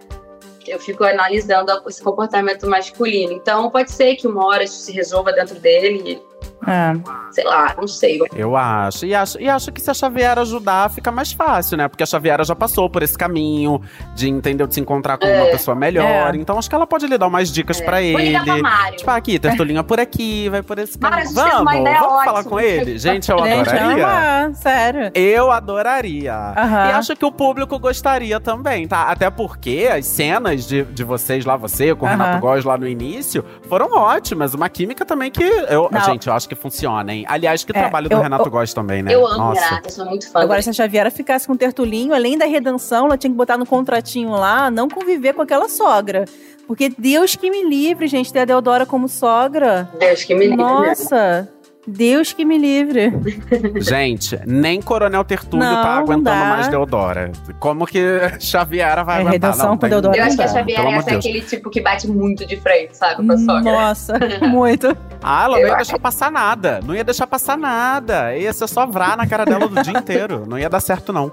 Eu 0.66 0.78
fico 0.78 1.04
analisando 1.04 1.70
esse 1.86 2.02
comportamento 2.02 2.68
masculino. 2.68 3.32
Então, 3.32 3.70
pode 3.70 3.90
ser 3.90 4.16
que 4.16 4.26
uma 4.26 4.46
hora 4.46 4.64
isso 4.64 4.80
se 4.80 4.92
resolva 4.92 5.32
dentro 5.32 5.58
dele, 5.58 6.22
É. 6.66 6.92
sei 7.30 7.44
lá, 7.44 7.74
não 7.76 7.86
sei. 7.88 8.20
Eu 8.34 8.56
acho. 8.56 9.04
E, 9.06 9.14
acho. 9.14 9.40
e 9.40 9.48
acho 9.48 9.72
que 9.72 9.80
se 9.80 9.90
a 9.90 9.94
Xavier 9.94 10.38
ajudar, 10.38 10.90
fica 10.90 11.10
mais 11.10 11.32
fácil, 11.32 11.76
né? 11.76 11.88
Porque 11.88 12.02
a 12.02 12.06
Xaviera 12.06 12.44
já 12.44 12.54
passou 12.54 12.88
por 12.88 13.02
esse 13.02 13.16
caminho 13.16 13.80
de, 14.14 14.28
entendeu, 14.28 14.66
de 14.66 14.74
se 14.74 14.80
encontrar 14.80 15.18
com 15.18 15.26
uma 15.26 15.46
pessoa 15.46 15.74
melhor. 15.74 16.34
É. 16.34 16.38
Então 16.38 16.58
acho 16.58 16.68
que 16.68 16.74
ela 16.74 16.86
pode 16.86 17.06
lhe 17.06 17.16
dar 17.18 17.26
umas 17.26 17.50
dicas 17.50 17.80
pra 17.80 17.96
Vou 18.00 18.20
ele. 18.20 18.38
pra 18.40 18.56
Mário. 18.58 18.96
Tipo, 18.98 19.10
aqui, 19.10 19.38
Tertulinha 19.38 19.82
por 19.82 19.98
aqui, 19.98 20.48
vai 20.48 20.62
por 20.62 20.78
esse 20.78 20.98
Mário, 21.00 21.32
caminho. 21.34 21.34
Vamos, 21.64 21.74
ideia 21.80 21.98
vamos 22.00 22.24
falar 22.24 22.38
ótima. 22.40 22.50
com 22.50 22.60
ele? 22.60 22.98
Gente, 22.98 23.30
eu 23.30 23.38
Gente, 23.38 23.68
adoraria. 23.70 24.06
ama, 24.44 24.54
sério. 24.54 25.10
Eu 25.14 25.50
adoraria. 25.50 26.34
Aham. 26.34 26.88
E 26.88 26.92
acho 26.92 27.16
que 27.16 27.24
o 27.24 27.32
público 27.32 27.78
gostaria 27.78 28.38
também, 28.40 28.86
tá? 28.86 29.04
Até 29.04 29.30
porque 29.30 29.88
as 29.92 30.06
cenas 30.06 30.66
de, 30.66 30.84
de 30.84 31.02
vocês 31.04 31.44
lá, 31.44 31.56
você 31.56 31.94
com 31.94 32.06
o 32.06 32.08
Aham. 32.08 32.16
Renato 32.16 32.40
Góes 32.40 32.64
lá 32.64 32.76
no 32.78 32.86
início, 32.86 33.44
foram 33.68 33.92
ótimas. 33.96 34.54
Uma 34.54 34.68
química 34.68 35.04
também 35.04 35.30
que. 35.30 35.42
Eu, 35.42 35.88
Não. 35.90 36.00
gente, 36.00 36.28
eu 36.28 36.34
acho 36.34 36.48
que 36.56 36.62
funciona, 36.62 37.12
hein? 37.12 37.24
Aliás, 37.28 37.64
que 37.64 37.72
É, 37.72 37.74
trabalho 37.74 38.08
do 38.08 38.14
eu- 38.16 38.20
Renato 38.20 38.44
eu- 38.46 38.50
Góes 38.50 38.72
também, 38.74 39.02
né? 39.02 39.14
Eu 39.14 39.26
amo 39.26 39.38
Nossa. 39.38 39.60
Renata, 39.64 39.90
sou 39.90 40.04
muito 40.06 40.30
fã. 40.30 40.38
Agora, 40.40 40.60
dele. 40.60 40.62
se 40.62 40.70
a 40.70 40.72
Xaviera 40.72 41.10
ficasse 41.10 41.46
com 41.46 41.52
o 41.52 41.56
Tertulinho, 41.56 42.14
além 42.14 42.36
da 42.38 42.44
redenção, 42.46 43.06
ela 43.06 43.16
tinha 43.18 43.30
que 43.30 43.36
botar 43.36 43.56
no 43.58 43.66
contratinho 43.66 44.30
lá, 44.30 44.70
não 44.70 44.88
conviver 44.88 45.32
com 45.34 45.42
aquela 45.42 45.68
sogra. 45.68 46.24
Porque 46.66 46.90
Deus 46.96 47.34
que 47.36 47.50
me 47.50 47.64
livre, 47.68 48.06
gente, 48.06 48.32
ter 48.32 48.40
a 48.40 48.44
Deodora 48.44 48.86
como 48.86 49.08
sogra. 49.08 49.88
Deus 49.98 50.24
que 50.24 50.34
me 50.34 50.46
livre. 50.46 50.62
né? 50.64 51.48
Deus 51.86 52.32
que 52.32 52.44
me 52.44 52.56
livre. 52.58 53.12
Gente, 53.82 54.38
nem 54.46 54.80
Coronel 54.80 55.24
Tertúlio 55.24 55.66
Não, 55.66 55.82
tá 55.82 55.94
não 55.94 55.98
aguentando 56.02 56.22
dá. 56.22 56.44
mais 56.44 56.68
Deodora. 56.68 57.32
Como 57.58 57.84
que 57.86 58.00
Xaviera 58.38 59.02
vai 59.02 59.16
É, 59.16 59.20
aguentar? 59.22 59.50
redenção 59.50 59.66
Não, 59.70 59.74
com 59.76 59.80
tem- 59.80 59.90
Deodora 59.90 60.16
Eu 60.16 60.24
acho 60.24 60.36
que 60.36 60.42
a 60.42 60.46
Não 60.46 60.52
dá, 60.52 60.58
Xavier 60.60 60.76
pelo 60.76 60.88
amor 60.88 61.00
é 61.00 61.04
Deus. 61.10 61.18
aquele 61.24 61.40
tipo 61.42 61.70
que 61.70 61.80
bate 61.80 62.06
muito 62.06 62.46
de 62.46 62.56
frente, 62.60 62.96
sabe? 62.96 63.26
Com 63.26 63.32
a 63.32 63.38
sogra. 63.38 63.62
Nossa, 63.72 64.14
muito. 64.48 64.96
Ah, 65.22 65.44
ela 65.44 65.54
não 65.56 65.58
Eu 65.60 65.66
ia 65.68 65.74
acho- 65.74 65.84
deixar 65.84 65.98
passar 65.98 66.30
nada. 66.30 66.80
Não 66.84 66.94
ia 66.94 67.04
deixar 67.04 67.26
passar 67.26 67.58
nada. 67.58 68.36
Ia 68.36 68.52
ser 68.52 68.68
só 68.68 68.86
vrar 68.86 69.16
na 69.16 69.26
cara 69.26 69.44
dela 69.44 69.66
do 69.68 69.82
dia 69.82 69.98
inteiro. 69.98 70.44
Não 70.46 70.58
ia 70.58 70.68
dar 70.70 70.80
certo, 70.80 71.12
não. 71.12 71.32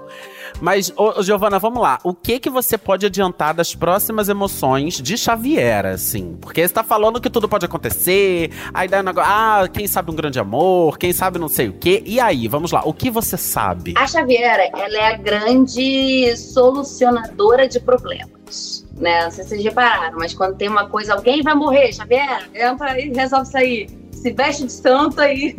Mas, 0.60 0.92
ô, 0.96 1.22
Giovana, 1.22 1.58
vamos 1.58 1.82
lá. 1.82 1.98
O 2.04 2.14
que 2.14 2.38
que 2.38 2.50
você 2.50 2.76
pode 2.76 3.06
adiantar 3.06 3.54
das 3.54 3.74
próximas 3.74 4.28
emoções 4.28 5.00
de 5.00 5.16
Xavier, 5.16 5.86
assim? 5.86 6.36
Porque 6.40 6.66
você 6.66 6.72
tá 6.72 6.82
falando 6.82 7.20
que 7.20 7.30
tudo 7.30 7.48
pode 7.48 7.64
acontecer. 7.64 8.50
Aí 8.72 8.88
daí 8.88 9.00
o 9.00 9.04
negócio. 9.04 9.30
Ah, 9.30 9.68
quem 9.72 9.86
sabe 9.86 10.10
um 10.10 10.14
grande 10.14 10.38
amor, 10.38 10.98
quem 10.98 11.12
sabe 11.12 11.38
não 11.38 11.48
sei 11.48 11.68
o 11.68 11.72
quê. 11.72 12.02
E 12.04 12.20
aí, 12.20 12.48
vamos 12.48 12.72
lá. 12.72 12.82
O 12.84 12.92
que 12.92 13.10
você 13.10 13.36
sabe? 13.36 13.94
A 13.96 14.06
Xaviera, 14.06 14.70
ela 14.76 14.96
é 14.96 15.14
a 15.14 15.16
grande 15.16 16.36
solucionadora 16.36 17.68
de 17.68 17.80
problemas. 17.80 18.86
Né? 18.96 19.24
Não 19.24 19.30
sei 19.30 19.44
se 19.44 19.50
vocês 19.50 19.64
repararam, 19.64 20.18
mas 20.18 20.34
quando 20.34 20.56
tem 20.56 20.68
uma 20.68 20.88
coisa, 20.88 21.14
alguém 21.14 21.42
vai 21.42 21.54
morrer, 21.54 21.92
Xaviera, 21.92 22.44
entra 22.54 23.00
e 23.00 23.10
resolve 23.10 23.48
isso 23.48 23.56
aí. 23.56 23.99
Se 24.20 24.30
veste 24.32 24.66
de 24.66 24.72
santo 24.72 25.18
aí. 25.18 25.54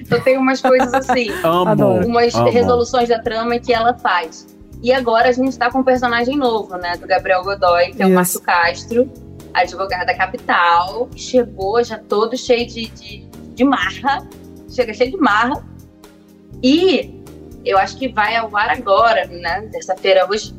então 0.00 0.18
tem 0.24 0.38
umas 0.38 0.62
coisas 0.62 0.92
assim. 0.94 1.28
Amo. 1.44 2.06
Umas 2.06 2.34
amo. 2.34 2.50
resoluções 2.50 3.10
da 3.10 3.18
trama 3.18 3.58
que 3.58 3.74
ela 3.74 3.92
faz. 3.92 4.46
E 4.82 4.90
agora 4.90 5.28
a 5.28 5.32
gente 5.32 5.58
tá 5.58 5.70
com 5.70 5.80
um 5.80 5.84
personagem 5.84 6.36
novo, 6.36 6.76
né? 6.78 6.96
Do 6.96 7.06
Gabriel 7.06 7.42
Godoy, 7.42 7.92
que 7.92 8.02
é 8.02 8.06
o. 8.06 8.10
Márcio 8.10 8.40
Castro, 8.40 9.12
advogado 9.52 10.06
da 10.06 10.14
capital. 10.14 11.10
Chegou 11.14 11.84
já 11.84 11.98
todo 11.98 12.38
cheio 12.38 12.66
de, 12.66 12.88
de, 12.88 13.26
de 13.54 13.64
marra. 13.64 14.26
Chega 14.70 14.94
cheio 14.94 15.10
de 15.10 15.18
marra. 15.18 15.62
E 16.62 17.22
eu 17.66 17.76
acho 17.76 17.98
que 17.98 18.08
vai 18.08 18.34
ao 18.34 18.54
ar 18.56 18.70
agora, 18.70 19.26
né? 19.26 19.68
Terça-feira 19.70 20.26
hoje. 20.26 20.54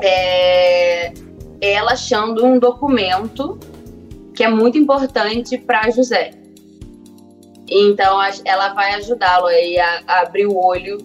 É, 0.00 1.12
ela 1.60 1.92
achando 1.92 2.44
um 2.44 2.58
documento 2.58 3.58
que 4.34 4.42
é 4.42 4.48
muito 4.48 4.78
importante 4.78 5.58
para 5.58 5.90
José. 5.90 6.43
Então 7.76 8.20
ela 8.44 8.72
vai 8.72 8.94
ajudá-lo 8.94 9.48
a, 9.48 10.20
abrir 10.20 10.46
o 10.46 10.56
olho 10.56 10.98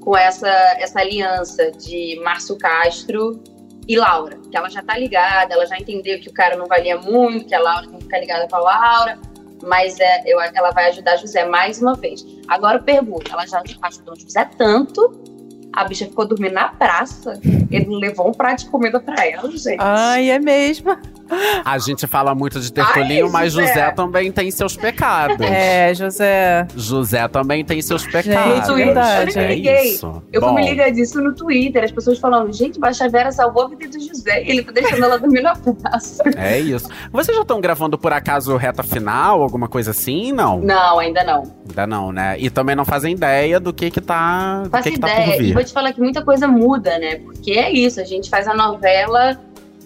com 0.00 0.16
essa, 0.16 0.48
essa 0.78 1.00
aliança 1.00 1.72
de 1.72 2.20
Márcio 2.22 2.56
Castro 2.56 3.42
e 3.88 3.96
Laura, 3.96 4.38
que 4.48 4.56
ela 4.56 4.70
já 4.70 4.82
tá 4.82 4.96
ligada, 4.96 5.52
ela 5.52 5.66
já 5.66 5.76
entendeu 5.76 6.20
que 6.20 6.28
o 6.28 6.32
cara 6.32 6.56
não 6.56 6.66
valia 6.66 6.96
muito, 6.96 7.46
que 7.46 7.54
a 7.56 7.58
Laura 7.58 7.88
tem 7.88 7.98
que 7.98 8.04
ficar 8.04 8.20
ligada 8.20 8.46
com 8.48 8.54
a 8.54 8.60
Laura, 8.60 9.18
mas 9.64 9.98
é, 9.98 10.22
eu, 10.26 10.40
ela 10.40 10.70
vai 10.70 10.90
ajudar 10.90 11.16
José 11.16 11.44
mais 11.44 11.82
uma 11.82 11.94
vez. 11.94 12.24
Agora 12.46 12.78
eu 12.78 12.82
pergunto, 12.84 13.32
ela 13.32 13.44
já 13.44 13.60
ajudou 13.82 14.14
José 14.14 14.48
tanto, 14.56 15.20
a 15.72 15.84
bicha 15.84 16.06
ficou 16.06 16.24
dormindo 16.24 16.54
na 16.54 16.68
praça, 16.68 17.40
ele 17.68 17.96
levou 17.96 18.28
um 18.28 18.32
prato 18.32 18.64
de 18.64 18.70
comida 18.70 19.00
pra 19.00 19.26
ela, 19.26 19.50
gente. 19.50 19.80
Ai, 19.80 20.30
é 20.30 20.38
mesmo. 20.38 20.96
A 21.64 21.78
gente 21.78 22.06
fala 22.06 22.34
muito 22.34 22.60
de 22.60 22.72
Tertulinho, 22.72 23.26
Ai, 23.26 23.32
mas 23.32 23.52
José. 23.52 23.66
José 23.68 23.90
também 23.92 24.32
tem 24.32 24.50
seus 24.50 24.76
pecados. 24.76 25.46
É, 25.46 25.94
José. 25.94 26.66
José 26.76 27.28
também 27.28 27.64
tem 27.64 27.80
seus 27.82 28.02
Gente, 28.02 28.12
pecados. 28.12 28.74
verdade. 28.74 29.38
É 29.38 29.54
liguei. 29.54 29.82
isso. 29.90 30.22
Eu 30.32 30.40
Bom, 30.40 30.52
fui 30.52 30.62
me 30.62 30.70
ligar 30.70 30.90
disso 30.90 31.20
no 31.20 31.34
Twitter, 31.34 31.84
as 31.84 31.92
pessoas 31.92 32.18
falando, 32.18 32.52
gente, 32.52 32.78
Baixa 32.78 33.08
Vera 33.08 33.30
salvou 33.32 33.64
a 33.64 33.68
vida 33.68 33.88
do 33.88 34.00
José 34.00 34.42
e 34.42 34.50
ele 34.50 34.62
tá 34.62 34.72
deixando 34.72 35.04
ela 35.04 35.18
dormir 35.18 35.42
na 35.42 35.54
praça. 35.54 36.22
É 36.36 36.58
isso. 36.58 36.88
Vocês 37.12 37.36
já 37.36 37.42
estão 37.42 37.60
gravando 37.60 37.98
por 37.98 38.12
acaso 38.12 38.56
reta 38.56 38.82
final, 38.82 39.42
alguma 39.42 39.68
coisa 39.68 39.90
assim? 39.90 40.32
Não. 40.32 40.60
Não, 40.60 40.98
ainda 40.98 41.22
não. 41.24 41.42
Ainda 41.68 41.86
não, 41.86 42.12
né? 42.12 42.36
E 42.38 42.50
também 42.50 42.74
não 42.74 42.84
fazem 42.84 43.12
ideia 43.14 43.60
do 43.60 43.72
que 43.72 43.90
que 43.90 44.00
tá, 44.00 44.62
Faço 44.70 44.84
que 44.84 44.90
que 44.92 44.98
tá 45.00 45.08
por 45.08 45.22
ideia. 45.22 45.36
E 45.36 45.38
vir. 45.46 45.54
vou 45.54 45.64
te 45.64 45.72
falar 45.72 45.92
que 45.92 46.00
muita 46.00 46.22
coisa 46.24 46.48
muda, 46.48 46.98
né? 46.98 47.16
Porque 47.16 47.52
é 47.52 47.70
isso, 47.70 48.00
a 48.00 48.04
gente 48.04 48.28
faz 48.28 48.48
a 48.48 48.54
novela 48.54 49.38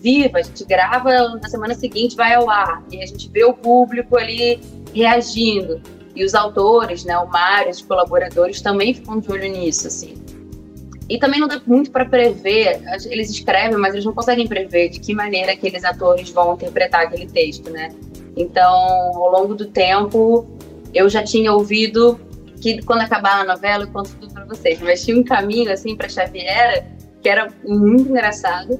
viva, 0.04 0.38
a 0.38 0.42
gente 0.42 0.62
grava 0.66 1.10
na 1.42 1.48
semana 1.48 1.74
seguinte, 1.74 2.14
vai 2.14 2.34
ao 2.34 2.50
ar. 2.50 2.84
E 2.92 3.02
a 3.02 3.06
gente 3.06 3.30
vê 3.30 3.42
o 3.42 3.54
público 3.54 4.18
ali 4.18 4.60
reagindo. 4.94 5.80
E 6.14 6.22
os 6.22 6.34
autores, 6.34 7.04
né, 7.04 7.16
o 7.16 7.26
Mário, 7.26 7.70
os 7.70 7.80
colaboradores 7.80 8.60
também 8.60 8.92
ficam 8.92 9.18
de 9.18 9.32
olho 9.32 9.50
nisso, 9.50 9.86
assim. 9.86 10.14
E 11.08 11.18
também 11.18 11.40
não 11.40 11.48
dá 11.48 11.60
muito 11.66 11.90
para 11.90 12.04
prever, 12.04 12.82
eles 13.10 13.30
escrevem, 13.30 13.78
mas 13.78 13.94
eles 13.94 14.04
não 14.04 14.12
conseguem 14.12 14.46
prever 14.46 14.90
de 14.90 15.00
que 15.00 15.14
maneira 15.14 15.52
aqueles 15.52 15.84
atores 15.84 16.30
vão 16.30 16.54
interpretar 16.54 17.02
aquele 17.02 17.26
texto, 17.26 17.70
né? 17.70 17.88
Então, 18.36 18.72
ao 18.72 19.30
longo 19.30 19.54
do 19.54 19.66
tempo, 19.66 20.46
eu 20.94 21.08
já 21.08 21.22
tinha 21.22 21.52
ouvido 21.52 22.20
que 22.60 22.80
quando 22.82 23.00
acabar 23.02 23.40
a 23.40 23.44
novela 23.44 23.84
eu 23.84 23.88
conto 23.88 24.10
tudo 24.18 24.32
pra 24.32 24.44
vocês, 24.44 24.80
mas 24.80 25.04
tinha 25.04 25.18
um 25.18 25.24
caminho 25.24 25.70
assim 25.70 25.96
para 25.96 26.08
Xaviera 26.08 26.86
que 27.20 27.28
era 27.28 27.48
muito 27.64 28.10
engraçado, 28.10 28.78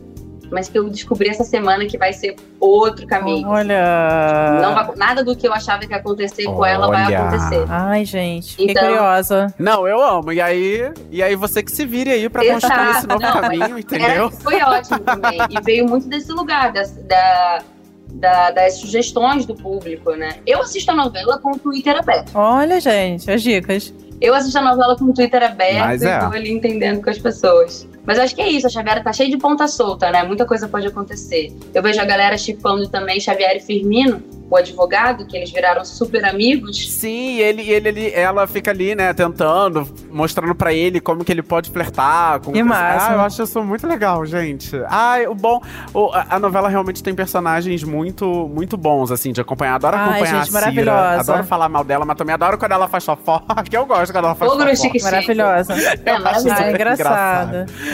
mas 0.51 0.69
que 0.69 0.79
eu 0.79 0.89
descobri 0.89 1.29
essa 1.29 1.45
semana 1.45 1.85
que 1.87 1.97
vai 1.99 2.13
ser 2.13 2.37
outro 2.61 3.07
caminho. 3.07 3.49
Olha. 3.49 4.61
Não 4.63 4.75
vai- 4.75 4.97
nada 4.97 5.25
do 5.25 5.35
que 5.37 5.47
eu 5.47 5.53
achava 5.53 5.81
que 5.81 5.93
ia 5.93 5.97
acontecer 5.99 6.45
com 6.45 6.65
ela 6.65 6.89
vai 6.89 7.07
Olha. 7.07 7.19
acontecer. 7.21 7.65
Ai, 7.69 8.05
gente, 8.05 8.51
fiquei 8.57 8.71
Então- 8.71 8.85
curiosa. 8.87 9.55
Não, 9.59 9.87
eu 9.89 10.01
amo. 10.03 10.33
E 10.33 10.41
aí, 10.41 10.93
e 11.11 11.23
aí 11.23 11.35
você 11.37 11.63
que 11.63 11.71
se 11.73 11.85
vire 11.87 12.11
aí 12.11 12.29
pra 12.29 12.45
Exato. 12.45 12.61
construir 12.67 12.91
esse 12.91 13.07
novo 13.07 13.21
Não, 13.23 13.41
caminho, 13.41 13.65
Era- 13.65 13.81
entendeu? 13.81 14.31
foi 14.31 14.61
ótimo 14.63 15.01
também. 15.01 15.39
E 15.51 15.61
veio 15.63 15.89
muito 15.89 16.09
desse 16.09 16.33
lugar, 16.33 16.73
das, 16.73 16.93
da, 16.93 17.63
da- 18.15 18.51
das 18.53 18.75
sugestões 18.75 19.45
do 19.47 19.55
público, 19.55 20.13
né? 20.13 20.37
Eu 20.47 20.61
assisto 20.63 20.91
a 20.91 20.95
novela 20.95 21.39
com 21.39 21.53
o 21.53 21.59
Twitter 21.59 21.97
aberto. 21.97 22.31
Olha, 22.35 22.81
gente, 22.81 23.31
as 23.31 23.43
dicas. 23.43 23.93
Eu 24.21 24.33
assisto 24.35 24.59
a 24.59 24.63
novela 24.63 24.97
com 24.97 25.07
o 25.07 25.13
Twitter 25.13 25.43
aberto 25.43 25.81
Mas 25.87 26.03
e 26.03 26.07
é. 26.07 26.19
tô 26.19 26.27
ali 26.27 26.51
entendendo 26.53 27.03
com 27.03 27.11
as 27.11 27.19
pessoas. 27.19 27.87
Mas 28.07 28.19
eu 28.19 28.25
acho 28.25 28.35
que 28.35 28.43
é 28.43 28.49
isso, 28.49 28.67
a 28.67 28.71
Xaviera 28.71 29.03
tá 29.03 29.13
cheia 29.13 29.31
de 29.31 29.37
ponta 29.39 29.67
solta, 29.67 30.11
né? 30.11 30.23
Muita 30.25 30.45
coisa 30.45 30.69
pode 30.69 30.87
acontecer. 30.87 31.53
Eu 31.75 31.83
vejo 31.83 32.01
a 32.01 32.05
galera 32.05 32.37
chipando 32.37 32.89
também 32.89 33.19
Xavier 33.21 33.57
e 33.57 33.61
Firmino, 33.61 34.23
o 34.51 34.57
advogado, 34.57 35.27
que 35.27 35.37
eles 35.37 35.51
viraram 35.51 35.85
super 35.87 36.23
amigos. 36.25 36.91
Sim, 36.93 37.39
ele, 37.39 37.63
ele, 37.69 37.89
ele, 37.89 38.11
ela 38.13 38.47
fica 38.47 38.71
ali, 38.71 38.95
né, 38.95 39.13
tentando, 39.15 39.89
mostrando 40.11 40.55
pra 40.55 40.73
ele 40.73 41.01
como 41.01 41.25
que 41.25 41.33
ele 41.33 41.43
pode 41.43 41.71
flertar. 41.71 42.41
Como 42.41 42.55
Que 42.55 42.63
massa. 42.63 43.11
Ah, 43.11 43.15
eu 43.15 43.21
acho 43.23 43.43
isso 43.43 43.65
muito 43.65 43.87
legal, 43.87 44.25
gente. 44.27 44.71
Ai, 44.89 45.27
o 45.27 45.35
bom. 45.35 45.61
o- 45.95 46.11
a, 46.13 46.39
novela 46.39 46.69
realmente 46.69 47.03
tem 47.03 47.15
personagens 47.15 47.83
muito, 47.83 48.27
muito 48.53 48.77
bons, 48.77 49.11
assim, 49.11 49.33
de 49.33 49.41
acompanhar. 49.41 49.77
Adoro 49.77 49.97
Ai, 49.97 50.03
acompanhar 50.03 50.27
gente, 50.27 50.37
a 50.37 50.45
Cira. 50.45 50.61
maravilhosa. 50.61 51.21
Adoro 51.33 51.45
falar 51.45 51.69
mal 51.71 51.83
dela, 51.83 52.05
mas 52.05 52.17
também 52.17 52.35
adoro 52.35 52.59
quando 52.59 52.73
ela 52.73 52.87
faz 52.87 53.03
fofoca, 53.05 53.63
que 53.63 53.75
eu 53.77 53.87
gosto 53.87 54.13
quando 54.13 54.27
ela 54.27 54.35
faz 54.35 54.53
fofoca. 54.53 54.77
chique 54.77 54.99
chique. 54.99 55.03
Maravilhosa. 55.05 55.73
É, 55.75 56.11
Eu 56.11 56.15
acho 56.27 56.45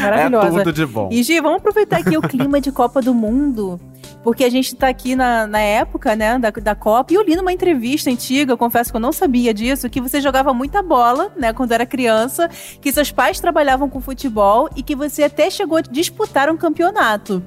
engraçada. 0.01 0.27
É 0.27 0.31
Maravilhosa. 0.31 0.65
tudo 0.65 0.73
de 0.73 0.87
bom. 0.87 1.09
E, 1.11 1.23
Gi, 1.23 1.41
vamos 1.41 1.59
aproveitar 1.59 1.99
aqui 1.99 2.17
o 2.17 2.23
clima 2.23 2.61
de 2.61 2.73
Copa 2.73 3.01
do 3.01 3.15
Mundo. 3.15 3.81
Porque 4.23 4.45
a 4.45 4.51
gente 4.51 4.75
tá 4.75 4.89
aqui 4.89 5.17
na, 5.17 5.47
na 5.47 5.61
época, 5.61 6.15
né, 6.15 6.39
da, 6.39 6.51
da 6.51 6.75
Copa. 6.75 7.13
E 7.13 7.17
eu 7.17 7.23
li 7.23 7.37
numa 7.37 7.53
entrevista 7.53 8.11
antiga, 8.11 8.53
eu 8.53 8.59
confesso 8.59 8.91
que 8.91 8.97
eu 8.97 9.01
não 9.01 9.13
sabia 9.13 9.55
disso, 9.55 9.89
que 9.89 10.01
você 10.01 10.21
jogava 10.21 10.53
muita 10.53 10.83
bola, 10.83 11.33
né, 11.37 11.53
quando 11.53 11.73
era 11.73 11.87
criança. 11.87 12.49
Que 12.81 12.93
seus 12.93 13.11
pais 13.11 13.41
trabalhavam 13.41 13.89
com 13.89 14.01
futebol 14.01 14.69
e 14.77 14.83
que 14.83 14.95
você 14.95 15.23
até 15.23 15.49
chegou 15.49 15.79
a 15.79 15.83
disputar 15.83 16.51
um 16.51 16.57
campeonato. 16.57 17.43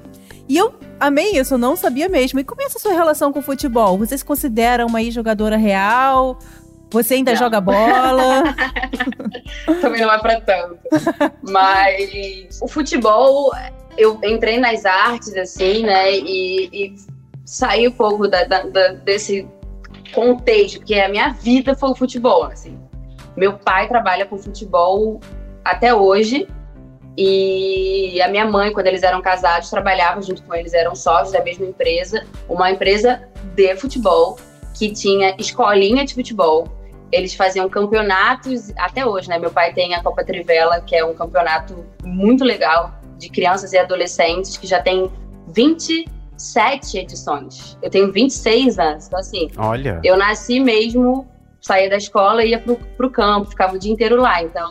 E 0.48 0.56
eu 0.56 0.74
amei 1.00 1.38
isso, 1.38 1.54
eu 1.54 1.58
não 1.58 1.76
sabia 1.76 2.08
mesmo. 2.08 2.38
E 2.38 2.44
como 2.44 2.60
é 2.60 2.64
essa 2.64 2.78
sua 2.78 2.92
relação 2.92 3.32
com 3.32 3.38
o 3.38 3.42
futebol? 3.42 3.96
Você 3.98 4.18
se 4.18 4.24
considera 4.24 4.84
uma 4.84 5.02
jogadora 5.10 5.56
real? 5.56 6.38
Você 6.94 7.14
ainda 7.14 7.32
Não. 7.32 7.38
joga 7.38 7.60
bola? 7.60 8.54
também 9.82 10.00
não 10.00 10.12
é 10.12 10.18
pra 10.18 10.40
tanto. 10.40 10.78
Mas 11.42 12.60
o 12.62 12.68
futebol, 12.68 13.52
eu 13.98 14.18
entrei 14.22 14.58
nas 14.58 14.84
artes, 14.84 15.36
assim, 15.36 15.82
né? 15.82 16.12
E, 16.16 16.68
e 16.72 16.94
saí 17.44 17.88
um 17.88 17.92
pouco 17.92 18.28
da- 18.28 18.44
da- 18.44 18.62
da- 18.62 18.92
desse 18.92 19.46
contexto, 20.14 20.78
porque 20.78 20.94
a 20.94 21.08
minha 21.08 21.30
vida 21.32 21.74
foi 21.74 21.90
o 21.90 21.94
futebol, 21.96 22.44
assim. 22.44 22.78
Meu 23.36 23.54
pai 23.54 23.88
trabalha 23.88 24.24
com 24.24 24.38
futebol 24.38 25.20
até 25.64 25.92
hoje. 25.92 26.46
E 27.16 28.20
a 28.22 28.28
minha 28.28 28.44
mãe, 28.44 28.72
quando 28.72 28.86
eles 28.88 29.02
eram 29.02 29.20
casados, 29.22 29.68
trabalhava 29.70 30.20
junto 30.22 30.42
com 30.42 30.54
eles, 30.54 30.72
eram 30.74 30.94
sócios 30.94 31.32
da 31.32 31.42
mesma 31.42 31.66
empresa, 31.66 32.24
uma 32.48 32.70
empresa 32.70 33.22
de 33.54 33.74
futebol, 33.76 34.36
que 34.76 34.92
tinha 34.92 35.34
escolinha 35.38 36.04
de 36.04 36.12
futebol, 36.14 36.66
eles 37.12 37.34
faziam 37.34 37.68
campeonatos 37.68 38.72
até 38.76 39.06
hoje, 39.06 39.28
né? 39.28 39.38
Meu 39.38 39.50
pai 39.50 39.72
tem 39.72 39.94
a 39.94 40.02
Copa 40.02 40.24
Trivela, 40.24 40.80
que 40.80 40.96
é 40.96 41.04
um 41.04 41.14
campeonato 41.14 41.84
muito 42.02 42.44
legal 42.44 42.92
de 43.18 43.28
crianças 43.28 43.72
e 43.72 43.78
adolescentes 43.78 44.56
que 44.56 44.66
já 44.66 44.82
tem 44.82 45.10
27 45.48 46.98
edições. 46.98 47.78
Eu 47.82 47.90
tenho 47.90 48.12
26 48.12 48.78
anos, 48.78 49.06
então 49.06 49.18
assim, 49.18 49.50
Olha. 49.56 50.00
eu 50.02 50.16
nasci 50.16 50.58
mesmo, 50.58 51.28
saía 51.60 51.88
da 51.88 51.96
escola 51.96 52.44
e 52.44 52.50
ia 52.50 52.58
pro, 52.58 52.76
pro 52.96 53.10
campo, 53.10 53.50
ficava 53.50 53.74
o 53.74 53.78
dia 53.78 53.92
inteiro 53.92 54.16
lá. 54.16 54.42
Então, 54.42 54.70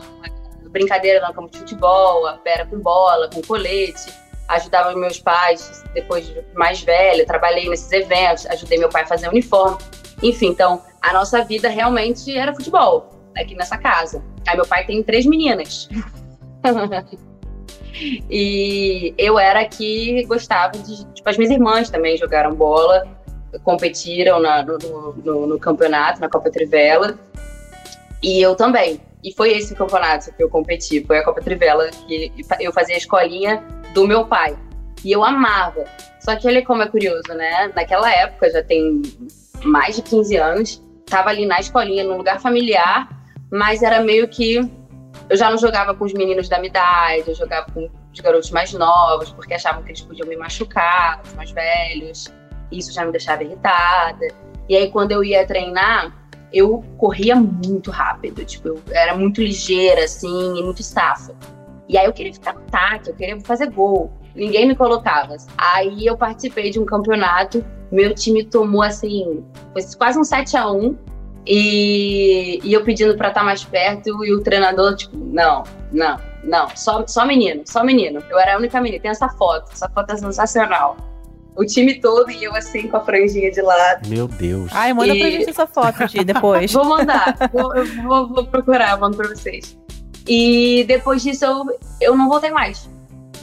brincadeira 0.74 1.26
no 1.26 1.32
campo 1.32 1.50
de 1.50 1.58
futebol, 1.58 2.26
a 2.26 2.34
pera 2.34 2.66
com 2.66 2.78
bola, 2.80 3.30
com 3.32 3.40
colete. 3.40 4.12
Ajudava 4.48 4.94
meus 4.94 5.18
pais 5.18 5.82
depois 5.94 6.26
de 6.26 6.44
mais 6.54 6.82
velha, 6.82 7.24
trabalhei 7.24 7.66
nesses 7.66 7.90
eventos, 7.92 8.44
ajudei 8.46 8.76
meu 8.76 8.90
pai 8.90 9.02
a 9.02 9.06
fazer 9.06 9.28
uniforme. 9.28 9.78
Enfim, 10.22 10.48
então, 10.48 10.82
a 11.08 11.12
nossa 11.12 11.42
vida 11.44 11.68
realmente 11.68 12.36
era 12.36 12.54
futebol 12.54 13.10
aqui 13.36 13.54
nessa 13.54 13.76
casa. 13.76 14.22
Aí 14.46 14.56
meu 14.56 14.66
pai 14.66 14.84
tem 14.86 15.02
três 15.02 15.26
meninas. 15.26 15.88
e 18.30 19.14
eu 19.18 19.38
era 19.38 19.64
que 19.64 20.24
gostava 20.24 20.72
de. 20.78 21.04
Tipo, 21.14 21.28
as 21.30 21.36
minhas 21.36 21.52
irmãs 21.52 21.90
também 21.90 22.16
jogaram 22.16 22.54
bola, 22.54 23.06
competiram 23.62 24.40
na- 24.40 24.62
no, 24.62 24.78
no- 25.24 25.46
no 25.46 25.58
campeonato, 25.58 26.20
na 26.20 26.28
Copa 26.28 26.50
Trivela. 26.50 27.18
E 28.22 28.40
eu 28.40 28.54
também. 28.54 29.00
E 29.22 29.32
foi 29.32 29.52
esse 29.52 29.74
campeonato 29.74 30.32
que 30.34 30.42
eu 30.42 30.50
competi, 30.50 31.02
foi 31.04 31.18
a 31.18 31.24
Copa 31.24 31.40
Trivela, 31.40 31.88
que 32.06 32.30
eu 32.60 32.72
fazia 32.72 32.94
a 32.94 32.98
escolinha 32.98 33.62
do 33.94 34.06
meu 34.06 34.26
pai. 34.26 34.56
E 35.04 35.12
eu 35.12 35.24
amava. 35.24 35.84
Só 36.20 36.34
que 36.36 36.46
olha 36.46 36.64
como 36.64 36.82
é 36.82 36.86
curioso, 36.88 37.28
né? 37.34 37.70
Naquela 37.74 38.10
época, 38.12 38.50
já 38.50 38.62
tem 38.62 39.02
mais 39.62 39.96
de 39.96 40.02
15 40.02 40.36
anos, 40.36 40.82
tava 41.06 41.30
ali 41.30 41.46
na 41.46 41.60
escolinha, 41.60 42.04
num 42.04 42.16
lugar 42.16 42.40
familiar, 42.40 43.08
mas 43.50 43.82
era 43.82 44.02
meio 44.02 44.28
que. 44.28 44.58
Eu 45.28 45.36
já 45.36 45.48
não 45.48 45.56
jogava 45.56 45.94
com 45.94 46.04
os 46.04 46.12
meninos 46.12 46.48
da 46.48 46.58
minha 46.58 46.68
idade, 46.68 47.28
eu 47.28 47.34
jogava 47.34 47.70
com 47.72 47.88
os 48.12 48.20
garotos 48.20 48.50
mais 48.50 48.72
novos, 48.72 49.30
porque 49.32 49.54
achavam 49.54 49.82
que 49.82 49.90
eles 49.90 50.00
podiam 50.00 50.28
me 50.28 50.36
machucar, 50.36 51.22
os 51.24 51.32
mais 51.34 51.50
velhos. 51.50 52.32
Isso 52.70 52.92
já 52.92 53.04
me 53.04 53.12
deixava 53.12 53.42
irritada. 53.42 54.26
E 54.68 54.76
aí, 54.76 54.90
quando 54.90 55.12
eu 55.12 55.22
ia 55.22 55.46
treinar, 55.46 56.12
eu 56.52 56.84
corria 56.98 57.34
muito 57.34 57.90
rápido, 57.90 58.44
tipo, 58.44 58.68
eu 58.68 58.82
era 58.90 59.16
muito 59.16 59.40
ligeira, 59.42 60.04
assim, 60.04 60.58
e 60.58 60.62
muito 60.62 60.80
estafa. 60.80 61.34
E 61.88 61.98
aí 61.98 62.06
eu 62.06 62.12
queria 62.12 62.32
ficar 62.32 62.54
no 62.54 62.60
ataque, 62.60 63.10
eu 63.10 63.14
queria 63.14 63.40
fazer 63.40 63.70
gol. 63.70 64.12
Ninguém 64.34 64.66
me 64.66 64.74
colocava. 64.74 65.36
Aí 65.56 66.06
eu 66.06 66.16
participei 66.16 66.70
de 66.70 66.80
um 66.80 66.84
campeonato, 66.84 67.64
meu 67.90 68.14
time 68.14 68.44
tomou, 68.44 68.82
assim, 68.82 69.44
foi 69.72 69.82
quase 69.96 70.18
um 70.18 70.24
7 70.24 70.56
a 70.56 70.70
1 70.70 70.96
e, 71.46 72.58
e 72.64 72.72
eu 72.72 72.82
pedindo 72.82 73.16
pra 73.16 73.28
estar 73.28 73.44
mais 73.44 73.62
perto, 73.64 74.24
e 74.24 74.32
o 74.32 74.42
treinador, 74.42 74.96
tipo, 74.96 75.16
não, 75.16 75.62
não, 75.92 76.16
não, 76.42 76.68
só, 76.74 77.06
só 77.06 77.24
menino, 77.26 77.62
só 77.66 77.84
menino. 77.84 78.22
Eu 78.28 78.38
era 78.38 78.54
a 78.54 78.58
única 78.58 78.80
menina, 78.80 79.00
tem 79.02 79.10
essa 79.10 79.28
foto, 79.28 79.70
essa 79.72 79.88
foto 79.88 80.10
é 80.12 80.16
sensacional. 80.16 80.96
O 81.56 81.64
time 81.64 82.00
todo 82.00 82.32
e 82.32 82.42
eu 82.42 82.52
assim 82.56 82.88
com 82.88 82.96
a 82.96 83.00
franjinha 83.00 83.48
de 83.52 83.62
lado. 83.62 84.08
Meu 84.08 84.26
Deus. 84.26 84.72
Ai, 84.74 84.92
manda 84.92 85.14
pra 85.14 85.28
E- 85.28 85.32
gente 85.32 85.50
essa 85.50 85.66
foto, 85.68 86.04
Gi, 86.08 86.24
depois. 86.24 86.72
Vou 86.74 86.84
mandar, 86.84 87.36
vou, 87.52 87.72
eu 87.76 87.86
vou, 88.02 88.28
vou 88.28 88.46
procurar, 88.46 88.98
mando 88.98 89.16
pra 89.16 89.28
vocês. 89.28 89.78
E 90.26 90.84
depois 90.88 91.22
disso 91.22 91.44
eu, 91.44 91.64
eu 92.00 92.16
não 92.16 92.28
voltei 92.28 92.50
mais. 92.50 92.90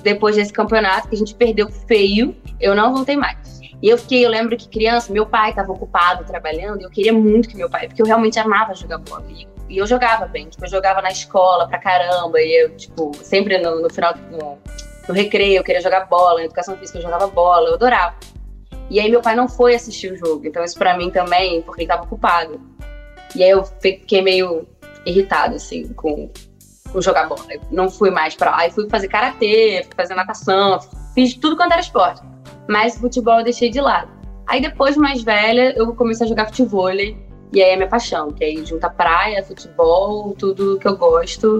Depois 0.01 0.35
desse 0.35 0.51
campeonato, 0.51 1.09
que 1.09 1.15
a 1.15 1.17
gente 1.17 1.35
perdeu 1.35 1.69
feio, 1.69 2.35
eu 2.59 2.75
não 2.75 2.93
voltei 2.93 3.15
mais. 3.15 3.61
E 3.81 3.89
eu 3.89 3.97
fiquei, 3.97 4.23
eu 4.23 4.29
lembro 4.29 4.55
que 4.55 4.67
criança, 4.67 5.11
meu 5.11 5.25
pai 5.25 5.49
estava 5.49 5.71
ocupado 5.71 6.23
trabalhando, 6.23 6.81
e 6.81 6.83
eu 6.83 6.89
queria 6.89 7.11
muito 7.11 7.49
que 7.49 7.57
meu 7.57 7.69
pai, 7.69 7.87
porque 7.87 8.01
eu 8.01 8.05
realmente 8.05 8.37
amava 8.37 8.75
jogar 8.75 8.99
bola. 8.99 9.25
E, 9.29 9.47
e 9.69 9.77
eu 9.77 9.87
jogava 9.87 10.27
bem, 10.27 10.47
tipo, 10.49 10.63
eu 10.63 10.69
jogava 10.69 11.01
na 11.01 11.09
escola 11.09 11.67
pra 11.67 11.79
caramba, 11.79 12.39
e 12.39 12.63
eu, 12.63 12.75
tipo, 12.75 13.11
sempre 13.15 13.57
no, 13.57 13.81
no 13.81 13.89
final, 13.89 14.13
no, 14.29 14.59
no 15.07 15.13
recreio, 15.13 15.57
eu 15.57 15.63
queria 15.63 15.81
jogar 15.81 16.05
bola, 16.05 16.39
na 16.39 16.45
educação 16.45 16.77
física 16.77 16.99
eu 16.99 17.03
jogava 17.03 17.27
bola, 17.27 17.69
eu 17.69 17.73
adorava. 17.73 18.15
E 18.89 18.99
aí 18.99 19.09
meu 19.09 19.21
pai 19.21 19.35
não 19.35 19.47
foi 19.47 19.73
assistir 19.73 20.11
o 20.11 20.17
jogo, 20.17 20.45
então 20.45 20.63
isso 20.63 20.77
pra 20.77 20.97
mim 20.97 21.09
também, 21.09 21.61
porque 21.61 21.81
ele 21.81 21.87
tava 21.87 22.03
ocupado. 22.03 22.61
E 23.35 23.43
aí 23.43 23.49
eu 23.49 23.63
fiquei 23.63 24.21
meio 24.21 24.67
irritada, 25.05 25.55
assim, 25.55 25.87
com 25.93 26.29
jogar 26.99 27.27
bola. 27.27 27.41
Eu 27.49 27.61
não 27.69 27.89
fui 27.89 28.09
mais 28.09 28.35
pra 28.35 28.51
lá. 28.51 28.57
Aí 28.61 28.71
fui 28.71 28.89
fazer 28.89 29.07
karatê, 29.07 29.83
fui 29.85 29.95
fazer 29.95 30.15
natação, 30.15 30.79
fiz 31.13 31.35
tudo 31.35 31.55
quanto 31.55 31.73
era 31.73 31.81
esporte. 31.81 32.21
Mas 32.67 32.97
futebol 32.97 33.39
eu 33.39 33.43
deixei 33.43 33.69
de 33.69 33.79
lado. 33.79 34.11
Aí 34.47 34.61
depois, 34.61 34.97
mais 34.97 35.21
velha, 35.21 35.73
eu 35.77 35.93
comecei 35.95 36.25
a 36.25 36.29
jogar 36.29 36.47
futebol. 36.47 36.91
E 37.53 37.61
aí 37.61 37.71
é 37.71 37.75
minha 37.75 37.87
paixão, 37.87 38.31
que 38.31 38.43
aí 38.43 38.65
junta 38.65 38.89
praia, 38.89 39.43
futebol, 39.43 40.33
tudo 40.37 40.79
que 40.79 40.87
eu 40.87 40.97
gosto 40.97 41.59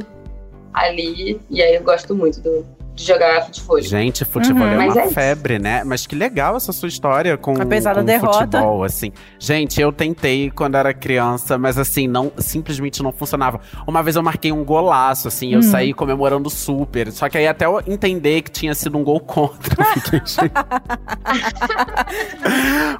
ali. 0.73 1.39
E 1.49 1.61
aí 1.61 1.75
eu 1.75 1.83
gosto 1.83 2.15
muito 2.15 2.41
do, 2.41 2.65
de 3.01 3.07
jogar 3.07 3.45
futebol. 3.45 3.81
Gente, 3.81 4.25
futebol 4.25 4.63
Uhum. 4.63 4.73
é 4.73 4.77
uma 4.89 5.01
é 5.01 5.05
isso. 5.05 5.13
febre, 5.13 5.59
né? 5.59 5.83
Mas 5.83 6.05
que 6.07 6.15
legal 6.15 6.55
essa 6.57 6.71
sua 6.71 6.87
história 6.87 7.37
com, 7.37 7.53
Apesar 7.61 7.93
da 7.93 8.01
com 8.01 8.05
derrota. 8.05 8.37
futebol, 8.39 8.83
assim. 8.83 9.11
Gente, 9.39 9.79
eu 9.81 9.91
tentei 9.91 10.49
quando 10.51 10.75
era 10.75 10.93
criança, 10.93 11.57
mas 11.57 11.77
assim, 11.77 12.07
não 12.07 12.31
simplesmente 12.37 13.01
não 13.03 13.11
funcionava. 13.11 13.59
Uma 13.87 14.01
vez 14.03 14.15
eu 14.15 14.23
marquei 14.23 14.51
um 14.51 14.63
golaço, 14.63 15.27
assim, 15.27 15.53
eu 15.53 15.59
Hum. 15.59 15.63
saí 15.63 15.93
comemorando 15.93 16.49
super. 16.49 17.11
Só 17.11 17.27
que 17.29 17.37
aí 17.37 17.47
até 17.47 17.65
eu 17.65 17.81
entender 17.87 18.41
que 18.41 18.51
tinha 18.51 18.73
sido 18.73 18.97
um 18.97 19.03
gol 19.03 19.19
contra, 19.19 19.85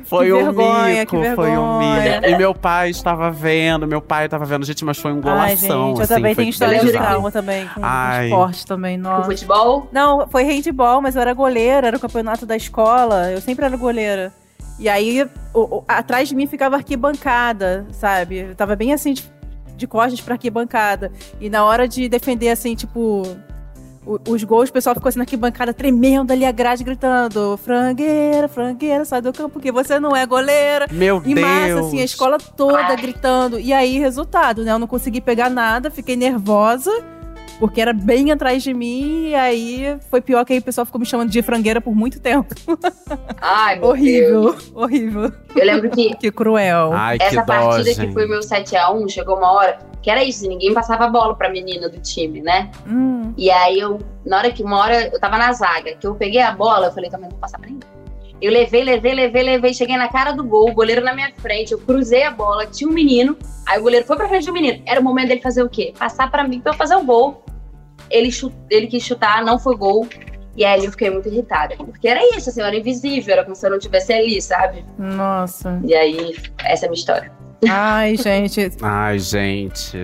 foi 0.05 0.25
Que 0.27 0.33
um 0.33 0.37
vergonha, 0.53 0.99
mico, 0.99 1.21
que 1.21 1.35
foi 1.35 1.49
um 1.57 1.79
mico. 1.79 2.25
E 2.27 2.37
meu 2.37 2.53
pai 2.53 2.89
estava 2.89 3.29
vendo, 3.31 3.87
meu 3.87 4.01
pai 4.01 4.25
estava 4.25 4.45
vendo, 4.45 4.65
gente, 4.65 4.83
mas 4.83 4.97
foi 4.97 5.11
um 5.11 5.15
Ai, 5.17 5.21
golação, 5.21 5.87
gente, 5.89 5.97
eu 5.97 6.03
assim, 6.03 6.13
também 6.15 6.35
tenho 6.35 6.49
história 6.49 6.79
de 6.79 6.91
trauma 6.91 7.31
também, 7.31 7.67
com 7.67 7.81
Ai. 7.83 8.25
esporte 8.27 8.65
também, 8.65 8.97
Com 8.97 9.03
nossa. 9.09 9.23
futebol? 9.25 9.87
Não, 9.91 10.27
foi 10.27 10.43
handball, 10.43 11.01
mas 11.01 11.15
eu 11.15 11.21
era 11.21 11.33
goleira, 11.33 11.87
era 11.87 11.97
o 11.97 11.99
campeonato 11.99 12.45
da 12.45 12.55
escola. 12.55 13.29
Eu 13.31 13.41
sempre 13.41 13.65
era 13.65 13.75
goleira. 13.75 14.31
E 14.79 14.87
aí, 14.89 15.23
o- 15.53 15.77
o- 15.77 15.83
atrás 15.87 16.27
de 16.29 16.35
mim 16.35 16.47
ficava 16.47 16.75
arquibancada, 16.77 17.85
sabe? 17.91 18.37
Eu 18.37 18.55
tava 18.55 18.75
bem 18.75 18.93
assim, 18.93 19.13
de, 19.13 19.23
de 19.75 19.85
costas 19.87 20.21
pra 20.21 20.35
arquibancada. 20.35 21.11
E 21.39 21.49
na 21.49 21.63
hora 21.65 21.87
de 21.87 22.07
defender, 22.09 22.49
assim, 22.49 22.75
tipo. 22.75 23.21
o- 24.05 24.19
Os 24.31 24.43
gols, 24.43 24.69
o 24.69 24.73
pessoal 24.73 24.95
ficou 24.95 25.09
assim 25.09 25.19
na 25.19 25.23
arquibancada, 25.23 25.71
tremendo 25.73 26.31
ali 26.31 26.43
a 26.45 26.51
grade, 26.51 26.83
gritando: 26.83 27.55
frangueira, 27.63 28.47
frangueira, 28.47 29.05
sai 29.05 29.21
do 29.21 29.31
campo, 29.31 29.49
porque 29.51 29.71
você 29.71 29.99
não 29.99 30.15
é 30.15 30.25
goleira. 30.25 30.87
Meu 30.91 31.19
Deus. 31.19 31.39
massa, 31.39 31.79
assim, 31.81 31.99
a 32.01 32.03
escola 32.03 32.37
toda 32.39 32.95
gritando. 32.95 33.59
E 33.59 33.71
aí, 33.71 33.99
resultado, 33.99 34.63
né? 34.63 34.71
Eu 34.71 34.79
não 34.79 34.87
consegui 34.87 35.21
pegar 35.21 35.49
nada, 35.51 35.91
fiquei 35.91 36.15
nervosa, 36.15 36.89
porque 37.61 37.79
era 37.79 37.93
bem 37.93 38.31
atrás 38.31 38.63
de 38.63 38.73
mim. 38.73 39.27
E 39.27 39.35
aí 39.35 39.99
foi 40.09 40.19
pior 40.19 40.43
que 40.43 40.51
aí 40.51 40.57
o 40.57 40.63
pessoal 40.63 40.83
ficou 40.83 40.99
me 40.99 41.05
chamando 41.05 41.29
de 41.29 41.43
frangueira 41.43 41.79
por 41.79 41.93
muito 41.95 42.19
tempo. 42.19 42.55
Ai, 43.39 43.77
meu 43.77 43.89
horrível, 43.89 44.41
Deus. 44.41 44.71
horrível. 44.73 45.31
Eu 45.55 45.65
lembro 45.65 45.91
que 45.91 46.15
Que 46.17 46.31
cruel. 46.31 46.91
Ai, 46.91 47.19
que 47.19 47.25
essa 47.25 47.43
dó, 47.43 47.53
partida 47.53 47.93
que 47.93 48.11
foi 48.11 48.25
meu 48.25 48.39
7x1, 48.39 49.09
chegou 49.09 49.37
uma 49.37 49.51
hora 49.51 49.77
que 50.01 50.09
era 50.09 50.23
isso, 50.23 50.47
ninguém 50.47 50.73
passava 50.73 51.05
a 51.05 51.09
bola 51.09 51.35
pra 51.35 51.51
menina 51.51 51.87
do 51.87 51.99
time, 51.99 52.41
né? 52.41 52.71
Hum. 52.87 53.31
E 53.37 53.51
aí 53.51 53.79
eu, 53.79 53.99
na 54.25 54.39
hora 54.39 54.51
que 54.51 54.63
uma 54.63 54.79
hora 54.79 55.09
eu 55.13 55.19
tava 55.19 55.37
na 55.37 55.53
zaga, 55.53 55.95
que 55.95 56.07
eu 56.07 56.15
peguei 56.15 56.41
a 56.41 56.51
bola, 56.51 56.87
eu 56.87 56.91
falei, 56.91 57.11
também 57.11 57.25
não 57.25 57.31
vou 57.31 57.39
passar 57.39 57.59
pra 57.59 57.69
ninguém. 57.69 57.87
Eu 58.41 58.51
levei, 58.51 58.83
levei, 58.83 59.13
levei, 59.13 59.43
levei, 59.43 59.73
cheguei 59.73 59.95
na 59.97 60.07
cara 60.07 60.31
do 60.31 60.43
gol, 60.43 60.71
o 60.71 60.73
goleiro 60.73 61.03
na 61.03 61.13
minha 61.13 61.31
frente, 61.37 61.73
eu 61.73 61.77
cruzei 61.77 62.23
a 62.23 62.31
bola, 62.31 62.65
tinha 62.65 62.89
um 62.89 62.93
menino, 62.93 63.37
aí 63.67 63.79
o 63.79 63.83
goleiro 63.83 64.05
foi 64.05 64.15
pra 64.15 64.27
frente 64.27 64.47
do 64.47 64.53
menino. 64.53 64.81
Era 64.85 64.99
o 64.99 65.03
momento 65.03 65.27
dele 65.27 65.41
fazer 65.41 65.61
o 65.61 65.69
quê? 65.69 65.93
Passar 65.97 66.31
pra 66.31 66.47
mim 66.47 66.59
pra 66.59 66.71
eu 66.71 66.75
fazer 66.75 66.95
o 66.95 67.03
gol. 67.03 67.43
Ele, 68.09 68.29
ele 68.69 68.87
quis 68.87 69.03
chutar, 69.03 69.45
não 69.45 69.59
foi 69.59 69.75
gol. 69.75 70.07
E 70.55 70.65
aí 70.65 70.83
eu 70.83 70.91
fiquei 70.91 71.09
muito 71.09 71.29
irritada. 71.29 71.75
Porque 71.77 72.07
era 72.07 72.19
isso, 72.35 72.49
assim, 72.49 72.61
eu 72.61 72.67
era 72.67 72.75
invisível, 72.75 73.33
era 73.33 73.43
como 73.43 73.55
se 73.55 73.65
eu 73.65 73.69
não 73.69 73.77
estivesse 73.77 74.11
ali, 74.11 74.41
sabe? 74.41 74.83
Nossa. 74.97 75.79
E 75.83 75.93
aí, 75.93 76.35
essa 76.65 76.85
é 76.85 76.87
a 76.87 76.89
minha 76.89 76.99
história. 76.99 77.31
Ai, 77.69 78.15
gente. 78.17 78.71
Ai, 78.81 79.19
gente. 79.19 79.97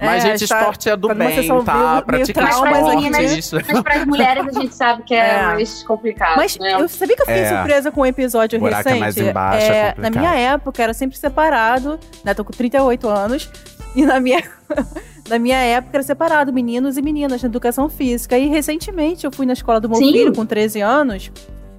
É, 0.00 0.06
Mas, 0.06 0.22
gente, 0.22 0.44
está- 0.44 0.58
esporte 0.60 0.88
é 0.90 0.96
do 0.96 1.08
bem, 1.14 1.16
tá? 1.18 1.24
meio- 1.24 2.02
Pratique 2.04 2.38
meio 2.40 2.48
traumas 2.50 3.04
esportes. 3.38 3.52
Mas 3.72 3.82
para 3.82 3.94
as 3.94 4.04
mulheres 4.06 4.46
a 4.48 4.60
gente 4.60 4.74
sabe 4.74 5.02
que 5.04 5.14
é, 5.14 5.28
É. 5.40 5.42
mais 5.46 5.82
complicado. 5.84 6.36
Mas 6.36 6.58
né? 6.58 6.74
eu 6.74 6.88
sabia 6.88 7.14
que 7.16 7.22
eu 7.22 7.26
fiquei 7.26 7.42
É. 7.42 7.48
surpresa 7.56 7.90
com 7.92 8.00
um 8.00 8.06
episódio 8.06 8.58
buraco 8.58 8.88
é 8.88 8.92
recente? 8.92 9.00
mais 9.00 9.16
embaixo, 9.16 9.66
é 9.72 9.82
na 9.82 9.94
complicado. 9.94 10.18
minha 10.18 10.34
época 10.34 10.82
era 10.82 10.94
sempre 10.94 11.16
separado, 11.18 11.98
né? 12.24 12.34
Tô 12.34 12.44
com 12.44 12.52
38 12.52 13.08
anos. 13.08 13.50
E 13.96 14.04
na 14.04 14.20
minha, 14.20 14.42
na 15.28 15.38
minha 15.38 15.56
época 15.58 15.96
era 15.96 16.02
separado, 16.02 16.52
meninos 16.52 16.96
e 16.96 17.02
meninas 17.02 17.42
na 17.42 17.48
educação 17.48 17.88
física. 17.88 18.36
E 18.38 18.48
recentemente 18.48 19.24
eu 19.24 19.32
fui 19.32 19.46
na 19.46 19.52
escola 19.54 19.80
do 19.80 19.88
meu 19.88 19.98
Sim. 19.98 20.12
filho, 20.12 20.32
com 20.34 20.44
13 20.44 20.80
anos, 20.80 21.32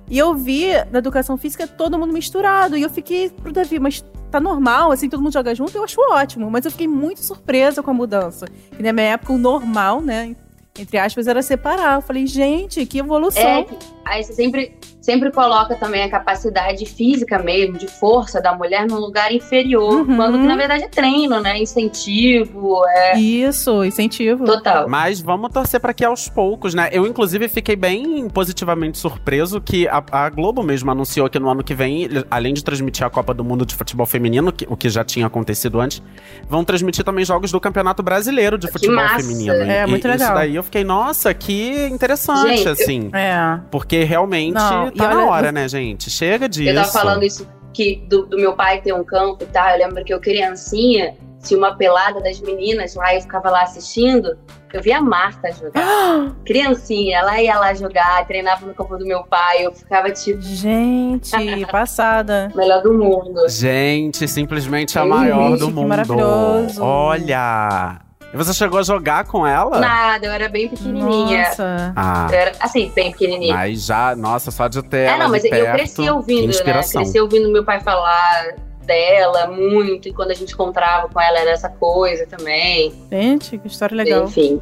e 0.09 0.17
eu 0.17 0.33
vi 0.33 0.69
na 0.91 0.99
educação 0.99 1.37
física 1.37 1.67
todo 1.67 1.97
mundo 1.99 2.11
misturado. 2.11 2.75
E 2.75 2.81
eu 2.81 2.89
fiquei 2.89 3.29
pro 3.29 3.51
Davi, 3.53 3.79
mas 3.79 4.03
tá 4.29 4.39
normal, 4.39 4.91
assim, 4.91 5.09
todo 5.09 5.21
mundo 5.21 5.33
joga 5.33 5.53
junto, 5.55 5.75
eu 5.75 5.83
acho 5.83 5.99
ótimo. 6.11 6.49
Mas 6.49 6.65
eu 6.65 6.71
fiquei 6.71 6.87
muito 6.87 7.21
surpresa 7.21 7.81
com 7.81 7.91
a 7.91 7.93
mudança. 7.93 8.47
Que 8.75 8.83
na 8.83 8.93
minha 8.93 9.07
época 9.07 9.33
o 9.33 9.37
normal, 9.37 10.01
né? 10.01 10.35
Entre 10.77 10.97
aspas, 10.97 11.27
era 11.27 11.41
separar. 11.41 11.95
Eu 11.97 12.01
falei, 12.01 12.25
gente, 12.25 12.85
que 12.85 12.99
evolução. 12.99 13.41
É, 13.41 13.65
aí 14.09 14.23
você 14.23 14.33
sempre, 14.33 14.73
sempre 15.01 15.31
coloca 15.31 15.75
também 15.75 16.03
a 16.03 16.09
capacidade 16.09 16.85
física 16.85 17.39
mesmo, 17.39 17.77
de 17.77 17.87
força 17.87 18.41
da 18.41 18.53
mulher 18.55 18.87
num 18.87 18.97
lugar 18.97 19.31
inferior, 19.33 20.07
Uhum. 20.07 20.15
quando 20.15 20.39
que 20.39 20.45
na 20.47 20.55
verdade 20.55 20.83
é 20.83 20.87
treino, 20.87 21.39
né? 21.39 21.57
Incentivo, 21.59 22.81
é 22.87 23.17
Isso, 23.19 23.83
incentivo. 23.83 24.43
total. 24.45 24.87
Mas 24.89 25.19
vamos 25.21 25.51
torcer 25.51 25.79
para 25.79 25.93
que 25.93 26.03
aos 26.03 26.27
poucos, 26.27 26.73
né? 26.73 26.89
Eu, 26.91 27.05
inclusive, 27.05 27.47
fiquei 27.47 27.75
bem 27.75 28.27
positivamente 28.29 28.97
surpreso 28.97 29.61
que 29.61 29.87
a, 29.87 30.03
a 30.11 30.29
Globo 30.29 30.63
mesmo 30.63 30.89
anunciou 30.91 31.29
que 31.29 31.39
no 31.39 31.49
ano 31.49 31.63
que 31.63 31.73
vem, 31.73 32.07
além 32.29 32.53
de 32.53 32.63
transmitir 32.63 33.05
a 33.05 33.09
Copa 33.09 33.33
do 33.33 33.43
Mundo 33.43 33.65
de 33.65 33.75
Futebol 33.75 34.05
Feminino, 34.05 34.51
que- 34.51 34.65
o 34.69 34.75
que 34.75 34.89
já 34.89 35.03
tinha 35.03 35.27
acontecido 35.27 35.79
antes, 35.79 36.01
vão 36.47 36.63
transmitir 36.63 37.03
também 37.03 37.23
jogos 37.25 37.51
do 37.51 37.59
Campeonato 37.59 38.01
Brasileiro 38.03 38.57
de 38.57 38.67
Futebol 38.71 38.95
massa. 38.95 39.19
Feminino. 39.19 39.53
É, 39.53 39.83
E- 39.83 39.87
muito 39.87 40.07
legal. 40.07 40.27
Isso 40.27 40.33
daí 40.35 40.55
eu 40.55 40.63
fiquei, 40.63 40.83
nossa, 40.83 41.33
que 41.33 41.87
interessante, 41.91 42.57
Gente, 42.57 42.65
eu- 42.65 42.71
assim. 42.73 43.09
É. 43.13 43.59
Porque 43.71 43.98
realmente 44.03 44.53
Não, 44.53 44.91
tá 44.91 45.07
na 45.09 45.17
olha, 45.17 45.25
hora, 45.31 45.51
né, 45.51 45.67
gente? 45.67 46.09
Chega 46.09 46.47
disso. 46.49 46.69
Eu 46.69 46.75
tava 46.75 46.87
falando 46.87 47.23
isso 47.23 47.47
que 47.73 47.97
do, 48.07 48.25
do 48.25 48.37
meu 48.37 48.53
pai 48.53 48.81
ter 48.81 48.93
um 48.93 49.03
campo 49.03 49.43
e 49.43 49.47
tal. 49.47 49.69
Eu 49.69 49.77
lembro 49.77 50.03
que 50.03 50.13
eu 50.13 50.19
criancinha, 50.19 51.15
tinha 51.43 51.57
uma 51.57 51.75
pelada 51.75 52.19
das 52.21 52.39
meninas 52.41 52.95
lá, 52.95 53.13
eu 53.15 53.21
ficava 53.21 53.49
lá 53.49 53.63
assistindo. 53.63 54.37
Eu 54.71 54.81
via 54.83 54.97
a 54.99 55.01
Marta 55.01 55.51
jogar. 55.51 56.35
criancinha, 56.45 57.17
ela 57.19 57.41
ia 57.41 57.57
lá 57.57 57.73
jogar, 57.73 58.25
treinava 58.27 58.65
no 58.67 58.73
campo 58.75 58.97
do 58.97 59.05
meu 59.05 59.23
pai. 59.23 59.65
Eu 59.65 59.71
ficava 59.73 60.11
tipo, 60.11 60.39
Gente, 60.41 61.31
passada. 61.71 62.51
melhor 62.55 62.81
do 62.83 62.93
mundo. 62.93 63.47
Gente, 63.49 64.27
simplesmente 64.27 64.97
a 64.99 65.03
Gente, 65.03 65.09
maior 65.11 65.57
do 65.57 65.67
que 65.67 65.73
mundo. 65.73 65.87
maravilhoso. 65.87 66.83
Olha! 66.83 67.99
E 68.31 68.37
você 68.37 68.53
chegou 68.53 68.79
a 68.79 68.83
jogar 68.83 69.25
com 69.25 69.45
ela? 69.45 69.79
Nada, 69.79 70.25
eu 70.27 70.31
era 70.31 70.47
bem 70.47 70.67
pequenininha. 70.69 71.47
Nossa. 71.47 71.93
Ah, 71.95 72.27
Eu 72.31 72.37
era, 72.37 72.51
assim, 72.59 72.91
bem 72.93 73.11
pequenininha. 73.11 73.55
mas 73.55 73.85
já, 73.85 74.15
nossa, 74.15 74.51
só 74.51 74.67
de 74.67 74.83
ter 74.83 74.97
É, 74.97 75.05
ela 75.07 75.23
não, 75.23 75.29
mas 75.31 75.41
de 75.41 75.47
eu 75.47 75.51
perto, 75.51 75.73
cresci 75.75 76.09
ouvindo, 76.09 76.41
né? 76.43 76.49
inspiração. 76.49 77.01
Cresci 77.01 77.19
ouvindo 77.19 77.51
meu 77.51 77.63
pai 77.65 77.79
falar 77.79 78.53
dela 78.85 79.47
muito, 79.47 80.07
e 80.09 80.13
quando 80.13 80.31
a 80.31 80.33
gente 80.35 80.53
encontrava 80.53 81.09
com 81.09 81.19
ela 81.19 81.39
era 81.39 81.51
essa 81.51 81.69
coisa 81.69 82.25
também. 82.27 82.93
Gente, 83.11 83.57
que 83.57 83.67
história 83.67 83.95
legal. 83.95 84.25
Enfim, 84.25 84.61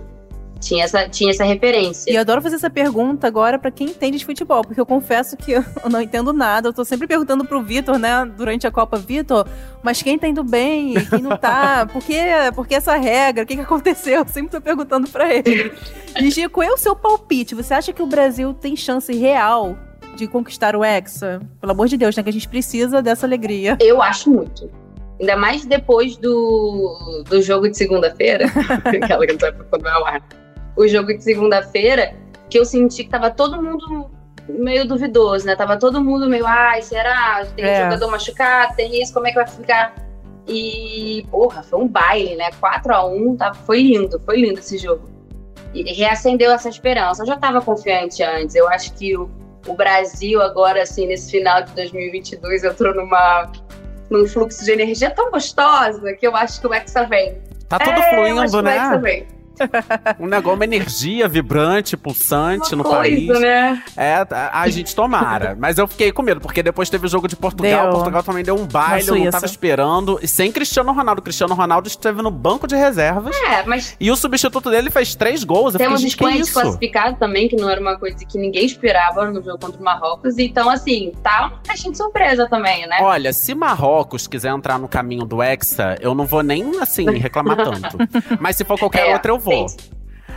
tinha 0.57 0.83
essa, 0.83 1.07
tinha 1.07 1.31
essa 1.31 1.43
referência. 1.43 2.11
E 2.11 2.15
eu 2.15 2.21
adoro 2.21 2.41
fazer 2.41 2.55
essa 2.55 2.69
pergunta 2.69 3.27
agora 3.27 3.57
pra 3.59 3.71
quem 3.71 3.87
entende 3.87 4.17
de 4.17 4.25
futebol, 4.25 4.61
porque 4.63 4.79
eu 4.79 4.85
confesso 4.85 5.37
que 5.37 5.51
eu 5.53 5.63
não 5.89 6.01
entendo 6.01 6.33
nada. 6.33 6.69
Eu 6.69 6.73
tô 6.73 6.83
sempre 6.83 7.07
perguntando 7.07 7.45
pro 7.45 7.61
Vitor, 7.61 7.97
né, 7.97 8.25
durante 8.37 8.65
a 8.67 8.71
Copa, 8.71 8.97
Vitor, 8.97 9.47
mas 9.83 10.01
quem 10.01 10.17
tá 10.17 10.27
indo 10.27 10.43
bem, 10.43 10.95
quem 11.09 11.21
não 11.21 11.37
tá? 11.37 11.87
Por 11.91 12.03
que, 12.03 12.17
por 12.53 12.67
que 12.67 12.75
essa 12.75 12.95
regra? 12.95 13.43
O 13.43 13.47
que, 13.47 13.55
que 13.55 13.61
aconteceu? 13.61 14.19
Eu 14.19 14.27
sempre 14.27 14.51
tô 14.51 14.61
perguntando 14.61 15.07
pra 15.09 15.33
ele. 15.33 15.71
E 16.19 16.31
Gia, 16.31 16.49
qual 16.49 16.67
é 16.67 16.71
o 16.71 16.77
seu 16.77 16.95
palpite? 16.95 17.53
Você 17.53 17.75
acha 17.75 17.93
que 17.93 18.01
o 18.01 18.07
Brasil 18.07 18.51
tem 18.51 18.75
chance 18.75 19.13
real 19.15 19.77
de 20.15 20.25
conquistar 20.25 20.75
o 20.75 20.83
Hexa? 20.83 21.39
Pelo 21.61 21.73
amor 21.73 21.87
de 21.87 21.95
Deus, 21.95 22.15
né? 22.15 22.23
Que 22.23 22.29
a 22.29 22.33
gente 22.33 22.47
precisa 22.47 23.03
dessa 23.03 23.27
alegria. 23.27 23.77
Eu 23.79 24.01
acho 24.01 24.31
muito. 24.31 24.67
Ainda 25.19 25.35
mais 25.35 25.65
depois 25.65 26.15
do, 26.17 27.23
do 27.27 27.41
jogo 27.41 27.69
de 27.69 27.77
segunda-feira, 27.77 28.45
aquela 28.85 29.25
que 29.25 29.33
não 29.33 29.81
vai 29.81 29.91
ao 29.93 30.05
ar. 30.05 30.23
O 30.77 30.87
jogo 30.87 31.07
de 31.07 31.23
segunda-feira, 31.23 32.13
que 32.49 32.57
eu 32.57 32.63
senti 32.63 33.03
que 33.03 33.09
tava 33.09 33.29
todo 33.31 33.61
mundo 33.61 34.09
meio 34.47 34.87
duvidoso, 34.87 35.45
né? 35.45 35.55
Tava 35.55 35.77
todo 35.77 36.01
mundo 36.01 36.29
meio, 36.29 36.45
ai, 36.47 36.81
será? 36.81 37.45
Tem 37.55 37.65
É. 37.65 37.83
jogador 37.83 38.09
machucado, 38.11 38.75
tem 38.75 39.01
isso, 39.01 39.13
como 39.13 39.27
é 39.27 39.31
que 39.31 39.35
vai 39.35 39.47
ficar? 39.47 39.95
E, 40.47 41.25
porra, 41.29 41.61
foi 41.63 41.79
um 41.79 41.87
baile, 41.87 42.35
né? 42.35 42.49
4x1, 42.61 43.37
tá, 43.37 43.53
foi 43.53 43.81
lindo, 43.81 44.19
foi 44.21 44.39
lindo 44.39 44.59
esse 44.59 44.77
jogo. 44.77 45.09
E 45.73 45.83
reacendeu 45.93 46.51
essa 46.51 46.69
esperança. 46.69 47.23
Eu 47.23 47.27
já 47.27 47.35
tava 47.35 47.59
confiante 47.61 48.23
antes. 48.23 48.55
Eu 48.55 48.69
acho 48.69 48.93
que 48.93 49.17
o, 49.17 49.29
o 49.67 49.73
Brasil 49.73 50.41
agora, 50.41 50.83
assim, 50.83 51.05
nesse 51.07 51.29
final 51.31 51.63
de 51.63 51.73
2022, 51.73 52.63
entrou 52.63 52.95
numa 52.95 53.51
num 54.09 54.25
fluxo 54.25 54.63
de 54.63 54.71
energia 54.71 55.11
tão 55.11 55.29
gostosa 55.29 56.13
que 56.13 56.25
eu 56.25 56.33
acho 56.33 56.61
que 56.61 56.67
o 56.67 56.73
Hexa 56.73 57.03
vem. 57.05 57.41
Tá 57.67 57.77
tudo 57.77 57.91
é, 57.91 57.97
eu 57.97 57.99
acho 58.01 58.09
fluindo, 58.15 58.51
que 58.51 58.55
o 58.55 58.69
Hexa 58.69 58.91
né? 58.91 58.97
Um 60.19 60.27
negócio, 60.27 60.55
uma 60.57 60.63
energia 60.63 61.27
vibrante, 61.27 61.95
pulsante 61.97 62.73
Uma 62.73 62.77
no 62.77 62.83
coisa, 62.83 62.99
país. 62.99 63.27
né? 63.39 63.83
É, 63.95 64.25
a 64.51 64.67
gente 64.69 64.95
tomara. 64.95 65.55
Mas 65.59 65.77
eu 65.77 65.87
fiquei 65.87 66.11
com 66.11 66.21
medo, 66.21 66.39
porque 66.41 66.63
depois 66.63 66.89
teve 66.89 67.05
o 67.05 67.09
jogo 67.09 67.27
de 67.27 67.35
Portugal. 67.35 67.83
Deu. 67.83 67.91
Portugal 67.91 68.23
também 68.23 68.43
deu 68.43 68.55
um 68.55 68.65
baile, 68.65 69.07
eu 69.07 69.15
não 69.15 69.29
tava 69.31 69.45
esperando. 69.45 70.19
E 70.21 70.27
sem 70.27 70.51
Cristiano 70.51 70.91
Ronaldo. 70.91 71.21
Cristiano 71.21 71.53
Ronaldo 71.53 71.87
esteve 71.87 72.21
no 72.21 72.31
banco 72.31 72.67
de 72.67 72.75
reservas. 72.75 73.35
É, 73.35 73.63
mas 73.65 73.95
E 73.99 74.09
o 74.11 74.15
substituto 74.15 74.69
dele 74.69 74.89
fez 74.89 75.15
três 75.15 75.43
gols. 75.43 75.73
Eu 75.73 75.79
temos 75.79 76.01
fiquei, 76.01 76.07
os 76.07 76.11
gente, 76.11 76.17
que 76.17 76.23
Espanha 76.23 76.41
isso? 76.41 76.53
desclassificado 76.53 77.17
também, 77.17 77.47
que 77.47 77.55
não 77.55 77.69
era 77.69 77.79
uma 77.79 77.97
coisa 77.97 78.17
que 78.25 78.37
ninguém 78.37 78.65
esperava 78.65 79.25
no 79.29 79.43
jogo 79.43 79.57
contra 79.59 79.79
o 79.79 79.83
Marrocos. 79.83 80.37
Então, 80.37 80.69
assim, 80.69 81.11
tá 81.23 81.47
uma 81.47 81.59
caixinha 81.65 81.91
de 81.91 81.97
surpresa 81.97 82.47
também, 82.49 82.87
né? 82.87 82.97
Olha, 83.01 83.31
se 83.33 83.53
Marrocos 83.53 84.27
quiser 84.27 84.49
entrar 84.51 84.77
no 84.79 84.87
caminho 84.87 85.25
do 85.25 85.41
Hexa, 85.41 85.95
eu 85.99 86.13
não 86.15 86.25
vou 86.25 86.41
nem, 86.43 86.79
assim, 86.79 87.09
reclamar 87.17 87.57
tanto. 87.63 87.97
Mas 88.39 88.55
se 88.55 88.63
for 88.63 88.77
qualquer 88.79 89.09
É, 89.09 89.13
outra, 89.13 89.31
eu 89.31 89.39
vou. 89.39 89.46
Sim. 89.51 89.65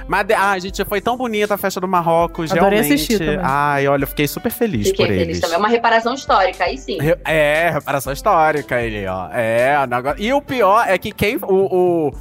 Mas, 0.08 0.26
de- 0.26 0.34
ah, 0.34 0.58
gente, 0.58 0.84
foi 0.84 1.00
tão 1.00 1.16
bonita 1.16 1.54
a 1.54 1.56
festa 1.58 1.80
do 1.80 1.86
Marrocos, 1.86 2.50
Adorei 2.50 2.80
realmente. 2.80 2.94
assistir 2.94 3.18
também. 3.18 3.38
Ai, 3.42 3.86
olha, 3.86 4.02
eu 4.02 4.08
fiquei 4.08 4.26
super 4.26 4.50
feliz 4.50 4.88
Fiquei 4.88 5.06
por 5.06 5.12
feliz 5.12 5.28
eles. 5.28 5.40
também. 5.40 5.54
É 5.54 5.58
uma 5.58 5.68
reparação 5.68 6.14
histórica, 6.14 6.64
aí 6.64 6.76
sim. 6.78 6.98
Re- 7.00 7.18
É, 7.24 7.70
reparação 7.70 8.12
histórica 8.12 8.80
ele, 8.82 9.06
ó. 9.06 9.28
É, 9.32 9.78
o 9.82 9.86
negócio... 9.86 10.20
E 10.20 10.32
o 10.32 10.42
pior 10.42 10.84
é 10.88 10.98
que 10.98 11.12
quem. 11.12 11.36
O, 11.36 12.08
o, 12.08 12.12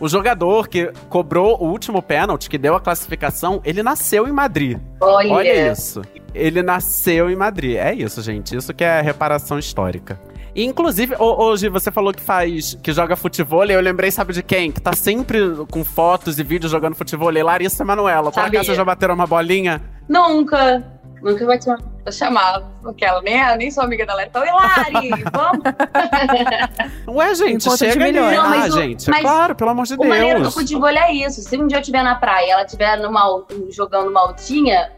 o 0.00 0.08
jogador 0.08 0.68
que 0.68 0.92
cobrou 1.08 1.56
o 1.62 1.68
último 1.70 2.02
pênalti, 2.02 2.50
que 2.50 2.58
deu 2.58 2.74
a 2.74 2.80
classificação, 2.80 3.60
ele 3.64 3.82
nasceu 3.82 4.28
em 4.28 4.32
Madrid. 4.32 4.78
Olha, 5.00 5.32
Olha 5.32 5.72
isso. 5.72 6.02
Ele 6.34 6.62
nasceu 6.62 7.30
em 7.30 7.36
Madrid. 7.36 7.76
É 7.76 7.94
isso, 7.94 8.20
gente. 8.20 8.54
Isso 8.54 8.74
que 8.74 8.84
é 8.84 9.00
reparação 9.00 9.58
histórica. 9.58 10.20
E, 10.54 10.64
inclusive, 10.64 11.14
ho- 11.18 11.42
hoje 11.44 11.68
você 11.68 11.90
falou 11.90 12.12
que 12.12 12.20
faz, 12.20 12.74
que 12.82 12.92
joga 12.92 13.14
futebol, 13.16 13.64
eu 13.64 13.80
lembrei, 13.80 14.10
sabe 14.10 14.32
de 14.32 14.42
quem? 14.42 14.70
Que 14.72 14.80
tá 14.80 14.92
sempre 14.94 15.38
com 15.70 15.84
fotos 15.84 16.38
e 16.38 16.42
vídeos 16.42 16.72
jogando 16.72 16.94
futebol, 16.94 17.30
Larissa 17.30 17.84
Manoela. 17.84 18.32
Por 18.32 18.40
acaso 18.42 18.64
vocês 18.66 18.76
já 18.76 18.84
bateram 18.84 19.14
uma 19.14 19.26
bolinha? 19.26 19.80
Nunca, 20.08 20.82
nunca 21.22 21.46
vai 21.46 21.58
te 21.58 21.64
chamar. 21.66 21.78
Eu 22.04 22.12
chamava, 22.12 22.64
porque 22.82 23.04
ela 23.04 23.20
nem, 23.20 23.38
eu 23.38 23.56
nem 23.56 23.70
sou 23.70 23.84
amiga 23.84 24.06
da 24.06 24.14
Lari. 24.14 24.28
Então, 24.30 24.42
Hilari, 24.42 25.10
vamos? 25.30 25.62
Ué, 27.06 27.34
gente, 27.34 27.68
de 27.68 27.76
chega 27.76 27.92
ali. 28.04 28.12
milhões. 28.12 28.36
Não, 28.36 28.44
ah, 28.44 28.48
mas 28.48 28.74
o- 28.74 28.80
gente, 28.80 29.08
é 29.08 29.12
mas 29.12 29.20
claro, 29.22 29.54
pelo 29.54 29.70
amor 29.70 29.84
de 29.86 29.94
O 29.94 29.98
maneiro 30.08 30.38
do 30.38 30.42
Deus. 30.44 30.54
futebol 30.54 30.88
é 30.88 31.12
isso. 31.12 31.42
Se 31.42 31.56
um 31.58 31.66
dia 31.66 31.76
eu 31.76 31.80
estiver 31.80 32.02
na 32.02 32.14
praia 32.14 32.46
e 32.46 32.50
ela 32.50 32.62
estiver 32.64 32.98
jogando 33.70 34.08
uma 34.08 34.20
altinha, 34.20 34.90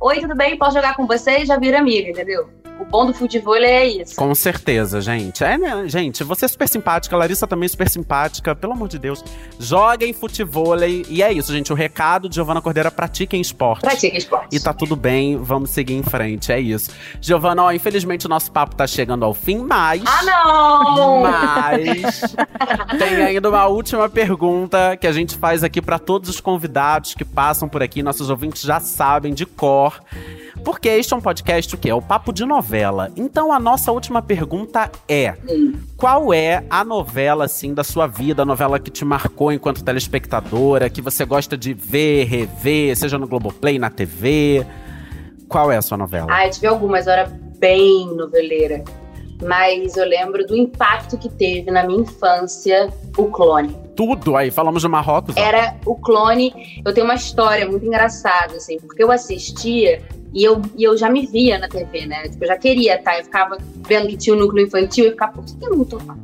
oi, 0.00 0.20
tudo 0.20 0.34
bem? 0.34 0.58
Posso 0.58 0.74
jogar 0.76 0.96
com 0.96 1.06
você? 1.06 1.46
Já 1.46 1.56
vira 1.58 1.78
amiga, 1.78 2.10
entendeu? 2.10 2.48
O 2.78 2.84
bom 2.84 3.06
do 3.06 3.12
futebol 3.12 3.56
é 3.56 3.86
isso. 3.86 4.14
Com 4.14 4.34
certeza, 4.34 5.00
gente. 5.00 5.42
É, 5.42 5.58
né, 5.58 5.88
gente, 5.88 6.22
você 6.22 6.44
é 6.44 6.48
super 6.48 6.68
simpática, 6.68 7.16
Larissa 7.16 7.46
também 7.46 7.66
é 7.66 7.68
super 7.68 7.88
simpática, 7.88 8.54
pelo 8.54 8.72
amor 8.72 8.88
de 8.88 8.98
Deus. 8.98 9.24
Joguem 9.58 10.12
futevôlei. 10.12 11.04
E 11.08 11.22
é 11.22 11.32
isso, 11.32 11.52
gente. 11.52 11.72
O 11.72 11.76
recado 11.76 12.28
de 12.28 12.36
Giovana 12.36 12.60
Cordeira, 12.62 12.90
pratiquem 12.90 13.40
esporte. 13.40 13.80
Pratica 13.80 14.16
esporte. 14.16 14.54
E 14.54 14.60
tá 14.60 14.72
tudo 14.72 14.94
bem, 14.94 15.36
vamos 15.36 15.70
seguir 15.70 15.94
em 15.94 16.02
frente, 16.02 16.52
é 16.52 16.60
isso. 16.60 16.90
Giovana, 17.20 17.64
ó, 17.64 17.72
infelizmente 17.72 18.26
o 18.26 18.28
nosso 18.28 18.52
papo 18.52 18.76
tá 18.76 18.86
chegando 18.86 19.24
ao 19.24 19.34
fim, 19.34 19.58
mas. 19.58 20.02
Ah, 20.06 20.22
não! 20.22 21.20
Mas 21.22 22.20
tem 22.98 23.16
ainda 23.16 23.48
uma 23.48 23.66
última 23.66 24.08
pergunta 24.08 24.96
que 24.96 25.06
a 25.06 25.12
gente 25.12 25.36
faz 25.36 25.64
aqui 25.64 25.82
pra 25.82 25.98
todos 25.98 26.30
os 26.30 26.40
convidados 26.40 27.14
que 27.14 27.24
passam 27.24 27.68
por 27.68 27.82
aqui. 27.82 28.02
Nossos 28.02 28.30
ouvintes 28.30 28.62
já 28.62 28.78
sabem 28.78 29.34
de 29.34 29.44
cor. 29.44 30.00
Porque 30.64 30.88
este 30.88 31.14
é 31.14 31.16
um 31.16 31.20
podcast 31.20 31.74
o 31.74 31.78
quê? 31.78 31.90
É 31.90 31.94
o 31.94 32.02
papo 32.02 32.32
de 32.32 32.44
novela. 32.44 33.10
Então 33.16 33.52
a 33.52 33.58
nossa 33.58 33.92
última 33.92 34.20
pergunta 34.22 34.90
é: 35.08 35.34
qual 35.96 36.32
é 36.32 36.64
a 36.68 36.84
novela 36.84 37.44
assim 37.44 37.74
da 37.74 37.84
sua 37.84 38.06
vida, 38.06 38.42
a 38.42 38.44
novela 38.44 38.78
que 38.78 38.90
te 38.90 39.04
marcou 39.04 39.52
enquanto 39.52 39.84
telespectadora, 39.84 40.90
que 40.90 41.00
você 41.00 41.24
gosta 41.24 41.56
de 41.56 41.72
ver, 41.72 42.24
rever, 42.24 42.96
seja 42.96 43.18
no 43.18 43.26
Globoplay, 43.26 43.78
na 43.78 43.90
TV? 43.90 44.66
Qual 45.48 45.72
é 45.72 45.76
a 45.76 45.82
sua 45.82 45.96
novela? 45.96 46.26
Ah, 46.30 46.46
eu 46.46 46.50
tive 46.50 46.66
algumas, 46.66 47.06
eu 47.06 47.12
era 47.12 47.26
bem 47.58 48.06
noveleira. 48.14 48.84
Mas 49.42 49.96
eu 49.96 50.04
lembro 50.04 50.46
do 50.46 50.56
impacto 50.56 51.16
que 51.16 51.28
teve 51.28 51.70
na 51.70 51.84
minha 51.84 52.00
infância 52.00 52.92
o 53.16 53.26
clone. 53.26 53.74
Tudo 53.94 54.36
aí, 54.36 54.50
falamos 54.50 54.82
de 54.82 54.88
Marrocos. 54.88 55.36
ó. 55.36 55.40
Era 55.40 55.76
o 55.86 55.94
clone. 55.94 56.82
Eu 56.84 56.92
tenho 56.92 57.06
uma 57.06 57.14
história 57.14 57.68
muito 57.68 57.84
engraçada, 57.86 58.56
assim, 58.56 58.78
porque 58.78 59.02
eu 59.02 59.10
assistia 59.10 60.02
e 60.32 60.44
eu, 60.44 60.60
e 60.76 60.84
eu 60.84 60.96
já 60.96 61.08
me 61.08 61.26
via 61.26 61.58
na 61.58 61.68
TV, 61.68 62.06
né? 62.06 62.28
Tipo, 62.28 62.44
eu 62.44 62.48
já 62.48 62.56
queria, 62.56 63.02
tá? 63.02 63.18
Eu 63.18 63.24
ficava 63.24 63.56
vendo 63.86 64.08
que 64.08 64.16
tinha 64.16 64.36
um 64.36 64.38
núcleo 64.38 64.66
infantil 64.66 65.06
e 65.06 65.10
ficava, 65.10 65.32
por 65.32 65.44
que 65.44 65.64
eu 65.64 65.70
não 65.70 65.84
tô 65.84 65.96
lá? 66.04 66.16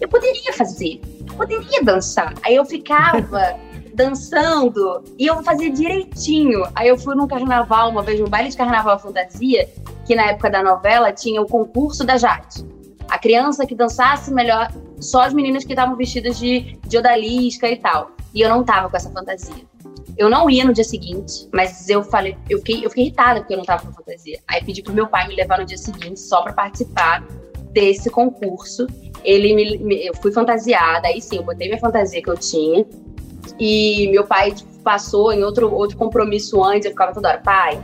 Eu 0.00 0.08
poderia 0.08 0.52
fazer, 0.52 1.00
eu 1.28 1.34
poderia 1.34 1.82
dançar. 1.82 2.34
Aí 2.42 2.56
eu 2.56 2.64
ficava 2.64 3.56
dançando 3.94 5.04
e 5.18 5.26
eu 5.26 5.42
fazia 5.42 5.70
direitinho. 5.70 6.64
Aí 6.74 6.88
eu 6.88 6.98
fui 6.98 7.14
num 7.14 7.26
carnaval, 7.26 7.90
uma 7.90 8.02
vez, 8.02 8.18
num 8.18 8.28
baile 8.28 8.48
de 8.48 8.56
carnaval 8.56 8.98
fantasia, 8.98 9.68
que 10.06 10.14
na 10.14 10.26
época 10.30 10.50
da 10.50 10.62
novela 10.62 11.12
tinha 11.12 11.40
o 11.40 11.46
concurso 11.46 12.04
da 12.04 12.16
Jade. 12.16 12.64
A 13.08 13.18
criança 13.18 13.66
que 13.66 13.74
dançasse 13.74 14.32
melhor, 14.32 14.72
só 14.98 15.22
as 15.22 15.34
meninas 15.34 15.64
que 15.64 15.72
estavam 15.72 15.96
vestidas 15.96 16.38
de, 16.38 16.78
de 16.86 16.98
odalisca 16.98 17.68
e 17.68 17.76
tal. 17.76 18.10
E 18.34 18.40
eu 18.40 18.48
não 18.48 18.64
tava 18.64 18.88
com 18.88 18.96
essa 18.96 19.10
fantasia. 19.10 19.54
Eu 20.16 20.30
não 20.30 20.48
ia 20.48 20.64
no 20.64 20.72
dia 20.72 20.84
seguinte, 20.84 21.48
mas 21.52 21.88
eu 21.88 22.02
falei, 22.02 22.36
eu 22.48 22.58
fiquei, 22.58 22.84
eu 22.84 22.88
fiquei 22.88 23.04
irritada 23.04 23.40
porque 23.40 23.52
eu 23.54 23.58
não 23.58 23.64
tava 23.64 23.84
com 23.86 23.92
fantasia. 23.92 24.38
Aí 24.48 24.62
pedi 24.64 24.82
pro 24.82 24.92
meu 24.94 25.06
pai 25.06 25.26
me 25.28 25.34
levar 25.34 25.58
no 25.58 25.66
dia 25.66 25.76
seguinte 25.76 26.18
só 26.20 26.42
pra 26.42 26.52
participar 26.52 27.24
desse 27.72 28.08
concurso. 28.10 28.86
Ele 29.24 29.54
me, 29.54 29.78
me- 29.78 30.06
eu 30.06 30.14
fui 30.14 30.32
fantasiada, 30.32 31.08
aí 31.08 31.20
sim, 31.20 31.36
eu 31.36 31.42
botei 31.42 31.66
minha 31.68 31.80
fantasia 31.80 32.22
que 32.22 32.30
eu 32.30 32.36
tinha. 32.36 32.86
E 33.58 34.08
meu 34.10 34.24
pai 34.26 34.52
tipo, 34.52 34.72
passou 34.80 35.32
em 35.32 35.42
outro, 35.42 35.72
outro 35.72 35.96
compromisso 35.96 36.62
antes, 36.62 36.84
eu 36.86 36.92
ficava 36.92 37.12
toda 37.12 37.28
hora, 37.28 37.38
pai, 37.38 37.80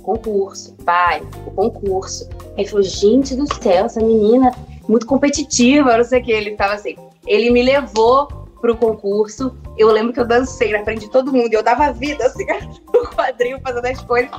concurso, 0.00 0.74
pai, 0.84 1.22
o 1.46 1.50
concurso. 1.50 2.28
Aí 2.56 2.64
ele 2.64 2.68
falou, 2.68 2.82
gente 2.82 3.34
do 3.34 3.46
céu, 3.62 3.86
essa 3.86 4.00
menina 4.00 4.52
muito 4.88 5.06
competitiva, 5.06 5.96
não 5.96 6.04
sei 6.04 6.20
o 6.20 6.24
que. 6.24 6.32
Ele 6.32 6.50
ficava 6.50 6.74
assim. 6.74 6.96
Ele 7.26 7.50
me 7.50 7.62
levou 7.62 8.26
pro 8.60 8.76
concurso. 8.76 9.56
Eu 9.76 9.90
lembro 9.90 10.12
que 10.12 10.20
eu 10.20 10.26
dancei 10.26 10.72
na 10.72 10.84
frente 10.84 11.02
de 11.02 11.10
todo 11.10 11.32
mundo. 11.32 11.52
e 11.52 11.56
Eu 11.56 11.62
dava 11.62 11.92
vida 11.92 12.26
assim 12.26 12.44
no 12.92 13.06
quadril, 13.08 13.58
fazendo 13.62 13.86
as 13.86 14.00
coisas. 14.02 14.30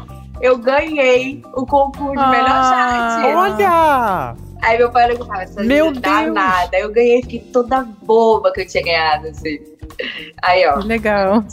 Eu 0.42 0.58
ganhei 0.58 1.44
o 1.54 1.66
concurso 1.66 2.12
de 2.12 2.30
melhor 2.30 2.50
Ah. 2.50 3.24
Olha! 3.36 4.36
Aí 4.62 4.78
meu 4.78 4.92
pai 4.92 5.12
olhou 5.12 5.28
e 5.28 5.42
essa 5.42 5.64
Meu 5.64 5.92
Deus! 5.92 6.34
nada. 6.34 6.78
Eu 6.78 6.92
ganhei, 6.92 7.22
fiquei 7.22 7.40
toda 7.40 7.84
boba 8.04 8.52
que 8.52 8.62
eu 8.62 8.68
tinha 8.68 8.84
ganhado, 8.84 9.28
assim. 9.28 9.60
Aí, 10.42 10.66
ó, 10.68 10.80
Que 10.80 10.88
legal. 10.88 11.44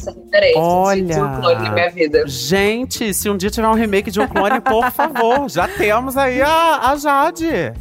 Olha! 0.56 1.24
Um 1.24 1.40
clone 1.40 1.62
na 1.64 1.70
minha 1.72 1.90
vida. 1.90 2.24
Gente, 2.26 3.12
se 3.12 3.28
um 3.28 3.36
dia 3.36 3.50
tiver 3.50 3.68
um 3.68 3.74
remake 3.74 4.10
de 4.10 4.20
um 4.20 4.26
clone, 4.28 4.60
por 4.60 4.90
favor, 4.90 5.48
já 5.48 5.68
temos 5.68 6.16
aí 6.16 6.40
a, 6.42 6.90
a 6.90 6.96
Jade. 6.96 7.72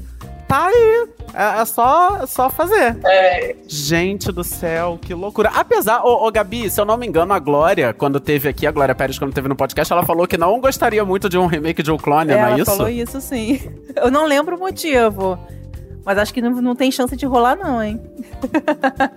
Tá 0.47 0.67
aí. 0.67 1.07
É, 1.33 1.61
é 1.61 1.65
só, 1.65 2.19
é 2.23 2.25
só 2.25 2.49
fazer. 2.49 2.97
É, 3.05 3.55
Gente 3.67 4.31
do 4.31 4.43
céu, 4.43 4.97
que 5.01 5.13
loucura. 5.13 5.51
Apesar, 5.53 6.01
ô, 6.03 6.25
ô, 6.25 6.31
Gabi, 6.31 6.69
se 6.69 6.79
eu 6.79 6.85
não 6.85 6.97
me 6.97 7.05
engano, 7.05 7.33
a 7.33 7.39
Glória, 7.39 7.93
quando 7.93 8.19
teve 8.19 8.47
aqui, 8.47 8.65
a 8.65 8.71
Glória 8.71 8.95
Pérez, 8.95 9.19
quando 9.19 9.33
teve 9.33 9.47
no 9.49 9.55
podcast, 9.55 9.91
ela 9.91 10.05
falou 10.05 10.25
que 10.25 10.37
não 10.37 10.59
gostaria 10.61 11.03
muito 11.03 11.27
de 11.27 11.37
um 11.37 11.45
remake 11.45 11.83
de 11.83 11.91
um 11.91 11.97
clone, 11.97 12.31
não 12.31 12.39
Ela 12.39 12.55
é 12.57 12.61
isso? 12.61 12.65
falou 12.71 12.89
isso 12.89 13.19
sim. 13.21 13.59
Eu 13.95 14.09
não 14.09 14.25
lembro 14.25 14.55
o 14.55 14.59
motivo. 14.59 15.37
Mas 16.07 16.17
acho 16.17 16.33
que 16.33 16.41
não, 16.41 16.51
não 16.61 16.73
tem 16.73 16.89
chance 16.89 17.17
de 17.17 17.25
rolar, 17.25 17.57
não, 17.57 17.83
hein? 17.83 17.99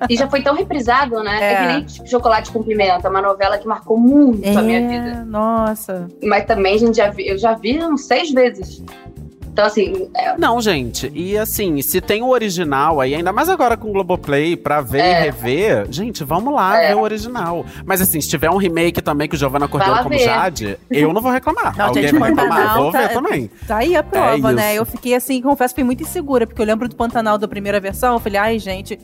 E 0.08 0.16
já 0.16 0.28
foi 0.28 0.42
tão 0.42 0.56
reprisado, 0.56 1.22
né? 1.22 1.38
É, 1.40 1.52
É. 1.52 1.56
que 1.56 1.66
nem 1.72 1.84
tipo, 1.84 2.10
Chocolate 2.10 2.50
com 2.50 2.64
Pimenta, 2.64 3.08
uma 3.08 3.22
novela 3.22 3.56
que 3.56 3.68
marcou 3.68 3.96
muito 3.96 4.44
a 4.58 4.60
minha 4.60 4.80
vida. 4.80 5.20
É, 5.20 5.24
Nossa. 5.24 6.08
Mas 6.20 6.46
também 6.46 6.74
a 6.74 6.78
gente 6.78 6.96
já 6.96 7.08
vi, 7.08 7.28
eu 7.28 7.38
já 7.38 7.54
vi 7.54 7.78
uns 7.80 8.06
seis 8.06 8.32
vezes. 8.32 8.82
Então, 9.52 9.64
assim, 9.66 10.08
é, 10.16 10.36
Não, 10.38 10.60
gente, 10.60 11.10
e 11.14 11.36
assim, 11.36 11.82
se 11.82 12.00
tem 12.00 12.22
o 12.22 12.28
original 12.28 13.00
aí, 13.00 13.14
ainda 13.14 13.32
mais 13.32 13.48
agora 13.48 13.76
com 13.76 13.88
o 13.88 13.92
Globoplay, 13.92 14.56
pra 14.56 14.80
ver 14.80 15.00
É. 15.00 15.20
e 15.20 15.24
rever, 15.24 15.86
gente, 15.90 16.22
vamos 16.24 16.54
lá 16.54 16.80
É. 16.80 16.88
ver 16.88 16.94
o 16.96 17.00
original. 17.00 17.64
Mas 17.84 18.00
assim, 18.00 18.20
se 18.20 18.28
tiver 18.28 18.48
um 18.50 18.56
remake 18.56 19.02
também 19.02 19.28
com 19.28 19.36
Giovanna 19.36 19.66
Cordeiro 19.68 19.94
lá 19.96 20.02
como 20.02 20.16
ver. 20.16 20.24
Jade, 20.24 20.78
eu 20.90 21.12
não 21.12 21.20
vou 21.20 21.32
reclamar. 21.32 21.76
Não, 21.76 21.86
Alguém 21.86 22.04
gente, 22.04 22.18
vai 22.18 22.30
reclamar, 22.30 22.76
eu 22.76 22.82
vou 22.84 22.92
tá- 22.92 22.98
ver 23.00 23.08
também. 23.12 23.50
Tá 23.66 23.76
aí 23.78 23.96
a 23.96 24.02
prova, 24.02 24.50
É 24.50 24.54
né? 24.54 24.74
Eu 24.74 24.86
fiquei 24.86 25.14
assim, 25.14 25.40
confesso, 25.42 25.74
fui 25.74 25.84
muito 25.84 26.02
insegura, 26.02 26.46
porque 26.46 26.60
eu 26.62 26.66
lembro 26.66 26.88
do 26.88 26.94
Pantanal 26.96 27.36
da 27.36 27.48
primeira 27.48 27.80
versão. 27.80 28.14
Eu 28.14 28.20
falei, 28.20 28.38
ai, 28.38 28.58
gente. 28.58 28.98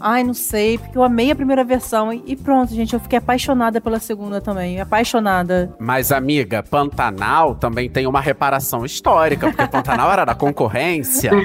Ai, 0.00 0.24
não 0.24 0.34
sei, 0.34 0.76
porque 0.76 0.98
eu 0.98 1.04
amei 1.04 1.30
a 1.30 1.36
primeira 1.36 1.62
versão. 1.62 2.12
E 2.12 2.34
pronto, 2.34 2.74
gente, 2.74 2.94
eu 2.94 3.00
fiquei 3.00 3.18
apaixonada 3.18 3.80
pela 3.80 4.00
segunda 4.00 4.40
também. 4.40 4.80
Apaixonada. 4.80 5.72
Mas, 5.78 6.10
amiga, 6.10 6.62
Pantanal 6.62 7.54
também 7.54 7.88
tem 7.88 8.06
uma 8.06 8.20
reparação 8.20 8.84
histórica, 8.84 9.46
porque 9.52 9.66
Pantanal 9.68 10.10
era 10.10 10.24
da 10.24 10.34
concorrência. 10.34 11.30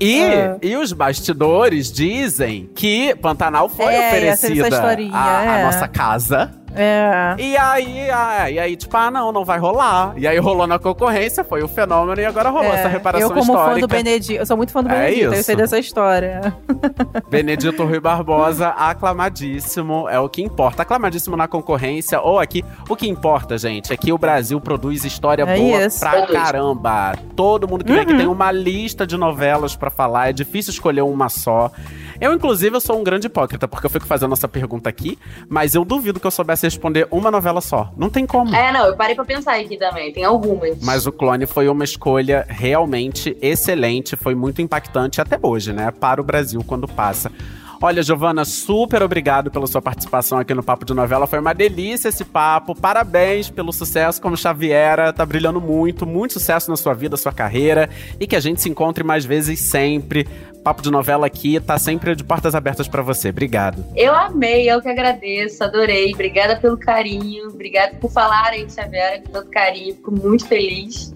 E, 0.00 0.20
É. 0.20 0.56
e 0.62 0.76
os 0.76 0.92
bastidores 0.92 1.90
dizem 1.92 2.68
que 2.74 3.14
Pantanal 3.16 3.68
foi 3.68 3.94
É, 3.94 4.08
oferecida 4.08 4.68
à 5.12 5.44
é. 5.60 5.64
nossa 5.64 5.88
casa. 5.88 6.50
É. 6.76 7.34
E 7.38 7.56
aí, 7.56 8.10
ah, 8.10 8.50
e 8.50 8.58
aí, 8.58 8.76
tipo, 8.76 8.96
ah, 8.96 9.10
não, 9.10 9.32
não 9.32 9.44
vai 9.44 9.58
rolar. 9.58 10.14
E 10.16 10.26
aí 10.26 10.38
rolou 10.38 10.66
na 10.66 10.78
concorrência, 10.78 11.42
foi 11.44 11.62
o 11.62 11.68
fenômeno, 11.68 12.20
e 12.20 12.24
agora 12.24 12.50
rolou 12.50 12.72
é. 12.72 12.78
essa 12.78 12.88
reparação 12.88 13.28
eu, 13.28 13.34
como 13.34 13.52
fã 13.52 13.58
histórica. 13.60 13.80
do 13.80 13.88
Benedito, 13.88 14.40
eu 14.40 14.46
sou 14.46 14.56
muito 14.56 14.72
fã 14.72 14.82
do 14.82 14.90
É 14.90 14.92
Benedito, 15.06 15.24
eu 15.24 15.32
isso. 15.34 15.42
sei 15.44 15.56
dessa 15.56 15.78
história. 15.78 16.54
Benedito 17.30 17.84
Rui 17.84 18.00
Barbosa, 18.00 18.68
aclamadíssimo, 18.68 20.08
é 20.08 20.18
o 20.18 20.28
que 20.28 20.42
importa. 20.42 20.82
Aclamadíssimo 20.82 21.36
na 21.36 21.48
concorrência, 21.48 22.20
ou 22.20 22.38
aqui, 22.38 22.64
o 22.88 22.96
que 22.96 23.08
importa, 23.08 23.56
gente, 23.58 23.92
é 23.92 23.96
que 23.96 24.12
o 24.12 24.18
Brasil 24.18 24.60
produz 24.60 25.04
história 25.04 25.42
É 25.44 25.56
boa 25.56 25.84
isso. 25.86 26.00
pra 26.00 26.26
caramba. 26.26 27.14
Todo 27.34 27.66
mundo 27.68 27.84
que 27.84 27.92
vem 27.92 28.00
aqui 28.02 28.12
Uhum. 28.12 28.18
tem 28.18 28.26
uma 28.28 28.52
lista 28.52 29.06
de 29.06 29.16
novelas 29.16 29.74
pra 29.76 29.90
falar, 29.90 30.28
é 30.30 30.32
difícil 30.32 30.70
escolher 30.72 31.02
uma 31.02 31.28
só. 31.28 31.70
Eu, 32.20 32.32
inclusive, 32.32 32.74
eu 32.76 32.80
sou 32.80 32.98
um 32.98 33.04
grande 33.04 33.26
hipócrita, 33.26 33.66
porque 33.68 33.86
eu 33.86 33.90
fico 33.90 34.06
fazendo 34.06 34.32
essa 34.32 34.48
pergunta 34.48 34.88
aqui, 34.88 35.18
mas 35.48 35.74
eu 35.74 35.84
duvido 35.84 36.18
que 36.20 36.26
eu 36.26 36.30
soubesse 36.30 36.65
responder 36.66 37.08
uma 37.10 37.30
novela 37.30 37.60
só. 37.60 37.90
Não 37.96 38.10
tem 38.10 38.26
como. 38.26 38.54
é, 38.54 38.72
não, 38.72 38.86
eu 38.86 38.96
parei 38.96 39.14
pra 39.14 39.24
pensar 39.24 39.58
aqui 39.58 39.76
também, 39.76 40.12
tem 40.12 40.24
algumas. 40.24 40.80
Mas 40.82 41.06
o 41.06 41.12
Clone 41.12 41.46
foi 41.46 41.68
uma 41.68 41.84
escolha 41.84 42.44
realmente 42.48 43.36
excelente, 43.40 44.16
foi 44.16 44.34
muito 44.34 44.60
impactante 44.60 45.20
até 45.20 45.38
hoje, 45.40 45.72
né? 45.72 45.90
Para 45.90 46.20
o 46.20 46.24
Brasil 46.24 46.62
quando 46.66 46.86
passa. 46.86 47.30
Olha, 47.80 48.02
Giovana, 48.02 48.44
super 48.44 49.02
obrigado 49.02 49.50
pela 49.50 49.66
sua 49.66 49.82
participação 49.82 50.38
aqui 50.38 50.54
no 50.54 50.62
Papo 50.62 50.84
de 50.84 50.94
Novela. 50.94 51.26
Foi 51.26 51.38
uma 51.38 51.52
delícia 51.52 52.08
esse 52.08 52.24
papo. 52.24 52.74
Parabéns 52.74 53.50
pelo 53.50 53.72
sucesso 53.72 54.20
como 54.20 54.36
Xaviera. 54.36 55.12
Tá 55.12 55.26
brilhando 55.26 55.60
muito. 55.60 56.06
Muito 56.06 56.34
sucesso 56.34 56.70
na 56.70 56.76
sua 56.76 56.94
vida, 56.94 57.16
sua 57.16 57.32
carreira. 57.32 57.90
E 58.18 58.26
que 58.26 58.34
a 58.34 58.40
gente 58.40 58.62
se 58.62 58.68
encontre 58.68 59.04
mais 59.04 59.24
vezes 59.24 59.60
sempre. 59.60 60.26
Papo 60.64 60.82
de 60.82 60.90
Novela 60.90 61.26
aqui 61.26 61.60
tá 61.60 61.78
sempre 61.78 62.16
de 62.16 62.24
portas 62.24 62.54
abertas 62.54 62.88
pra 62.88 63.02
você. 63.02 63.28
Obrigado. 63.28 63.84
Eu 63.94 64.12
amei, 64.12 64.68
eu 64.68 64.80
que 64.80 64.88
agradeço, 64.88 65.62
adorei. 65.62 66.12
Obrigada 66.12 66.56
pelo 66.56 66.76
carinho, 66.76 67.50
obrigada 67.50 67.94
por 68.00 68.10
falarem, 68.10 68.68
Xaviera, 68.68 69.22
com 69.22 69.30
tanto 69.30 69.50
carinho, 69.50 69.94
fico 69.94 70.10
muito 70.10 70.46
feliz. 70.48 71.15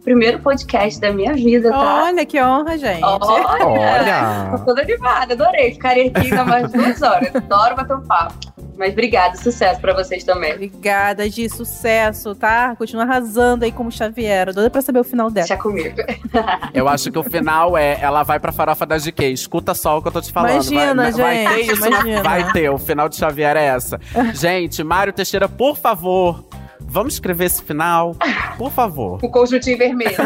Primeiro 0.00 0.40
podcast 0.40 1.00
da 1.00 1.12
minha 1.12 1.34
vida, 1.34 1.70
tá? 1.70 2.04
Olha 2.04 2.26
que 2.26 2.40
honra, 2.42 2.76
gente. 2.78 3.02
Olha! 3.02 3.66
Olha. 3.66 4.58
Tô 4.58 4.64
toda 4.66 4.82
animada, 4.82 5.34
adorei. 5.34 5.72
Ficaria 5.72 6.06
aqui 6.08 6.20
ainda 6.20 6.44
mais 6.44 6.72
duas 6.72 7.00
horas. 7.02 7.34
Adoro 7.34 7.76
bater 7.76 7.96
um 7.96 8.02
papo. 8.02 8.50
Mas 8.80 8.92
obrigada, 8.92 9.36
sucesso 9.36 9.78
pra 9.78 9.92
vocês 9.92 10.24
também. 10.24 10.54
Obrigada, 10.54 11.28
Gi. 11.28 11.50
Sucesso, 11.50 12.34
tá? 12.34 12.74
Continua 12.76 13.04
arrasando 13.04 13.66
aí 13.66 13.70
como 13.70 13.92
Xavier. 13.92 14.54
Doida 14.54 14.70
pra 14.70 14.80
saber 14.80 15.00
o 15.00 15.04
final 15.04 15.30
dela. 15.30 15.46
Deixa 15.46 15.62
comigo. 15.62 15.96
Eu 16.72 16.88
acho 16.88 17.12
que 17.12 17.18
o 17.18 17.22
final 17.22 17.76
é 17.76 17.98
ela 18.00 18.22
vai 18.22 18.40
pra 18.40 18.52
farofa 18.52 18.86
da 18.86 18.96
GK. 18.96 19.26
Escuta 19.26 19.74
só 19.74 19.98
o 19.98 20.02
que 20.02 20.08
eu 20.08 20.12
tô 20.12 20.22
te 20.22 20.32
falando. 20.32 20.52
Imagina, 20.52 21.10
vai, 21.10 21.12
vai 21.12 21.36
gente, 21.36 21.54
ter 21.54 21.72
isso, 21.72 21.86
imagina. 21.86 22.22
vai 22.22 22.52
ter. 22.52 22.70
O 22.70 22.78
final 22.78 23.08
de 23.08 23.16
Xavier 23.16 23.54
é 23.56 23.66
essa. 23.66 24.00
gente, 24.32 24.82
Mário 24.82 25.12
Teixeira, 25.12 25.46
por 25.46 25.76
favor, 25.76 26.42
vamos 26.86 27.14
escrever 27.14 27.46
esse 27.46 27.62
final? 27.62 28.16
Por 28.56 28.70
favor. 28.70 29.18
O 29.22 29.28
conjuntinho 29.28 29.78
vermelho. 29.78 30.16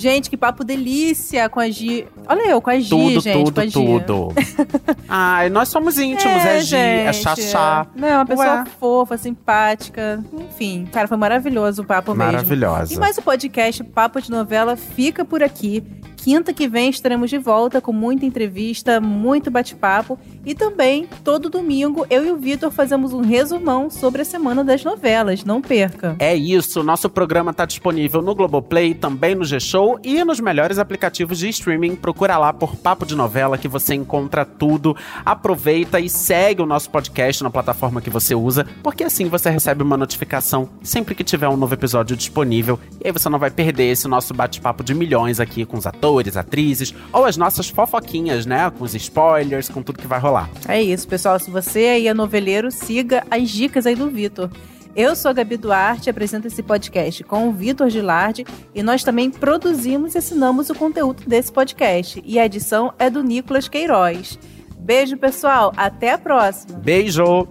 Gente, 0.00 0.30
que 0.30 0.36
papo 0.36 0.64
delícia 0.64 1.46
com 1.50 1.60
a 1.60 1.68
Gi. 1.68 2.06
Olha 2.26 2.48
eu, 2.48 2.62
com 2.62 2.70
a 2.70 2.78
Gi, 2.78 2.88
Tudo, 2.88 3.20
gente. 3.20 3.52
com 3.52 3.60
a 3.60 3.64
tudo, 3.64 3.98
Gi. 3.98 4.04
tudo. 4.06 4.34
Ai, 5.06 5.50
nós 5.50 5.68
somos 5.68 5.98
íntimos, 5.98 6.42
é, 6.42 6.60
Gi, 6.62 6.74
é 6.74 7.12
chachá. 7.12 7.86
Não, 7.94 8.08
uma 8.08 8.24
pessoa 8.24 8.60
Ué. 8.60 8.64
fofa, 8.80 9.18
simpática. 9.18 10.24
Enfim, 10.32 10.88
cara, 10.90 11.06
foi 11.06 11.18
maravilhoso 11.18 11.82
o 11.82 11.84
papo 11.84 12.14
mesmo. 12.14 12.32
Maravilhosa. 12.32 12.94
E 12.94 12.98
mais 12.98 13.18
o 13.18 13.22
podcast 13.22 13.84
Papo 13.84 14.22
de 14.22 14.30
Novela 14.30 14.74
fica 14.74 15.22
por 15.22 15.42
aqui. 15.42 15.84
Quinta 16.22 16.52
que 16.52 16.68
vem 16.68 16.90
estaremos 16.90 17.30
de 17.30 17.38
volta 17.38 17.80
com 17.80 17.94
muita 17.94 18.26
entrevista, 18.26 19.00
muito 19.00 19.50
bate-papo. 19.50 20.18
E 20.44 20.54
também, 20.54 21.08
todo 21.24 21.48
domingo, 21.48 22.06
eu 22.10 22.22
e 22.26 22.30
o 22.30 22.36
Vitor 22.36 22.70
fazemos 22.70 23.14
um 23.14 23.22
resumão 23.22 23.88
sobre 23.88 24.20
a 24.20 24.24
semana 24.24 24.62
das 24.62 24.84
novelas. 24.84 25.44
Não 25.44 25.62
perca. 25.62 26.16
É 26.18 26.36
isso, 26.36 26.82
nosso 26.82 27.08
programa 27.08 27.54
tá 27.54 27.64
disponível 27.64 28.20
no 28.20 28.34
Globoplay, 28.34 28.92
também 28.92 29.34
no 29.34 29.46
G-Show 29.46 29.98
e 30.04 30.22
nos 30.22 30.40
melhores 30.40 30.78
aplicativos 30.78 31.38
de 31.38 31.48
streaming. 31.48 31.96
Procura 31.96 32.36
lá 32.36 32.52
por 32.52 32.76
Papo 32.76 33.06
de 33.06 33.16
Novela 33.16 33.56
que 33.56 33.66
você 33.66 33.94
encontra 33.94 34.44
tudo. 34.44 34.94
Aproveita 35.24 35.98
e 36.00 36.10
segue 36.10 36.60
o 36.60 36.66
nosso 36.66 36.90
podcast 36.90 37.42
na 37.42 37.48
plataforma 37.48 38.02
que 38.02 38.10
você 38.10 38.34
usa, 38.34 38.66
porque 38.82 39.04
assim 39.04 39.24
você 39.24 39.48
recebe 39.48 39.82
uma 39.82 39.96
notificação 39.96 40.68
sempre 40.82 41.14
que 41.14 41.24
tiver 41.24 41.48
um 41.48 41.56
novo 41.56 41.72
episódio 41.72 42.14
disponível. 42.14 42.78
E 43.02 43.06
aí 43.06 43.12
você 43.12 43.30
não 43.30 43.38
vai 43.38 43.50
perder 43.50 43.90
esse 43.90 44.06
nosso 44.06 44.34
bate-papo 44.34 44.84
de 44.84 44.92
milhões 44.92 45.40
aqui 45.40 45.64
com 45.64 45.78
os 45.78 45.86
atores, 46.10 46.36
atrizes, 46.36 46.94
ou 47.12 47.24
as 47.24 47.36
nossas 47.36 47.68
fofoquinhas, 47.68 48.44
né? 48.44 48.70
Com 48.70 48.84
os 48.84 48.94
spoilers, 48.94 49.68
com 49.68 49.82
tudo 49.82 49.98
que 49.98 50.06
vai 50.06 50.18
rolar. 50.18 50.50
É 50.68 50.82
isso, 50.82 51.06
pessoal. 51.06 51.38
Se 51.38 51.50
você 51.50 51.80
aí 51.80 52.08
é 52.08 52.14
noveleiro, 52.14 52.70
siga 52.70 53.24
as 53.30 53.48
dicas 53.48 53.86
aí 53.86 53.94
do 53.94 54.10
Vitor. 54.10 54.50
Eu 54.94 55.14
sou 55.14 55.30
a 55.30 55.32
Gabi 55.32 55.56
Duarte, 55.56 56.10
apresento 56.10 56.48
esse 56.48 56.64
podcast 56.64 57.22
com 57.22 57.48
o 57.48 57.52
Vitor 57.52 57.88
Gilardi 57.88 58.44
e 58.74 58.82
nós 58.82 59.04
também 59.04 59.30
produzimos 59.30 60.16
e 60.16 60.18
assinamos 60.18 60.68
o 60.68 60.74
conteúdo 60.74 61.22
desse 61.26 61.52
podcast. 61.52 62.20
E 62.26 62.40
a 62.40 62.44
edição 62.44 62.92
é 62.98 63.08
do 63.08 63.22
Nicolas 63.22 63.68
Queiroz. 63.68 64.36
Beijo, 64.80 65.16
pessoal. 65.16 65.72
Até 65.76 66.12
a 66.12 66.18
próxima. 66.18 66.76
Beijo! 66.78 67.46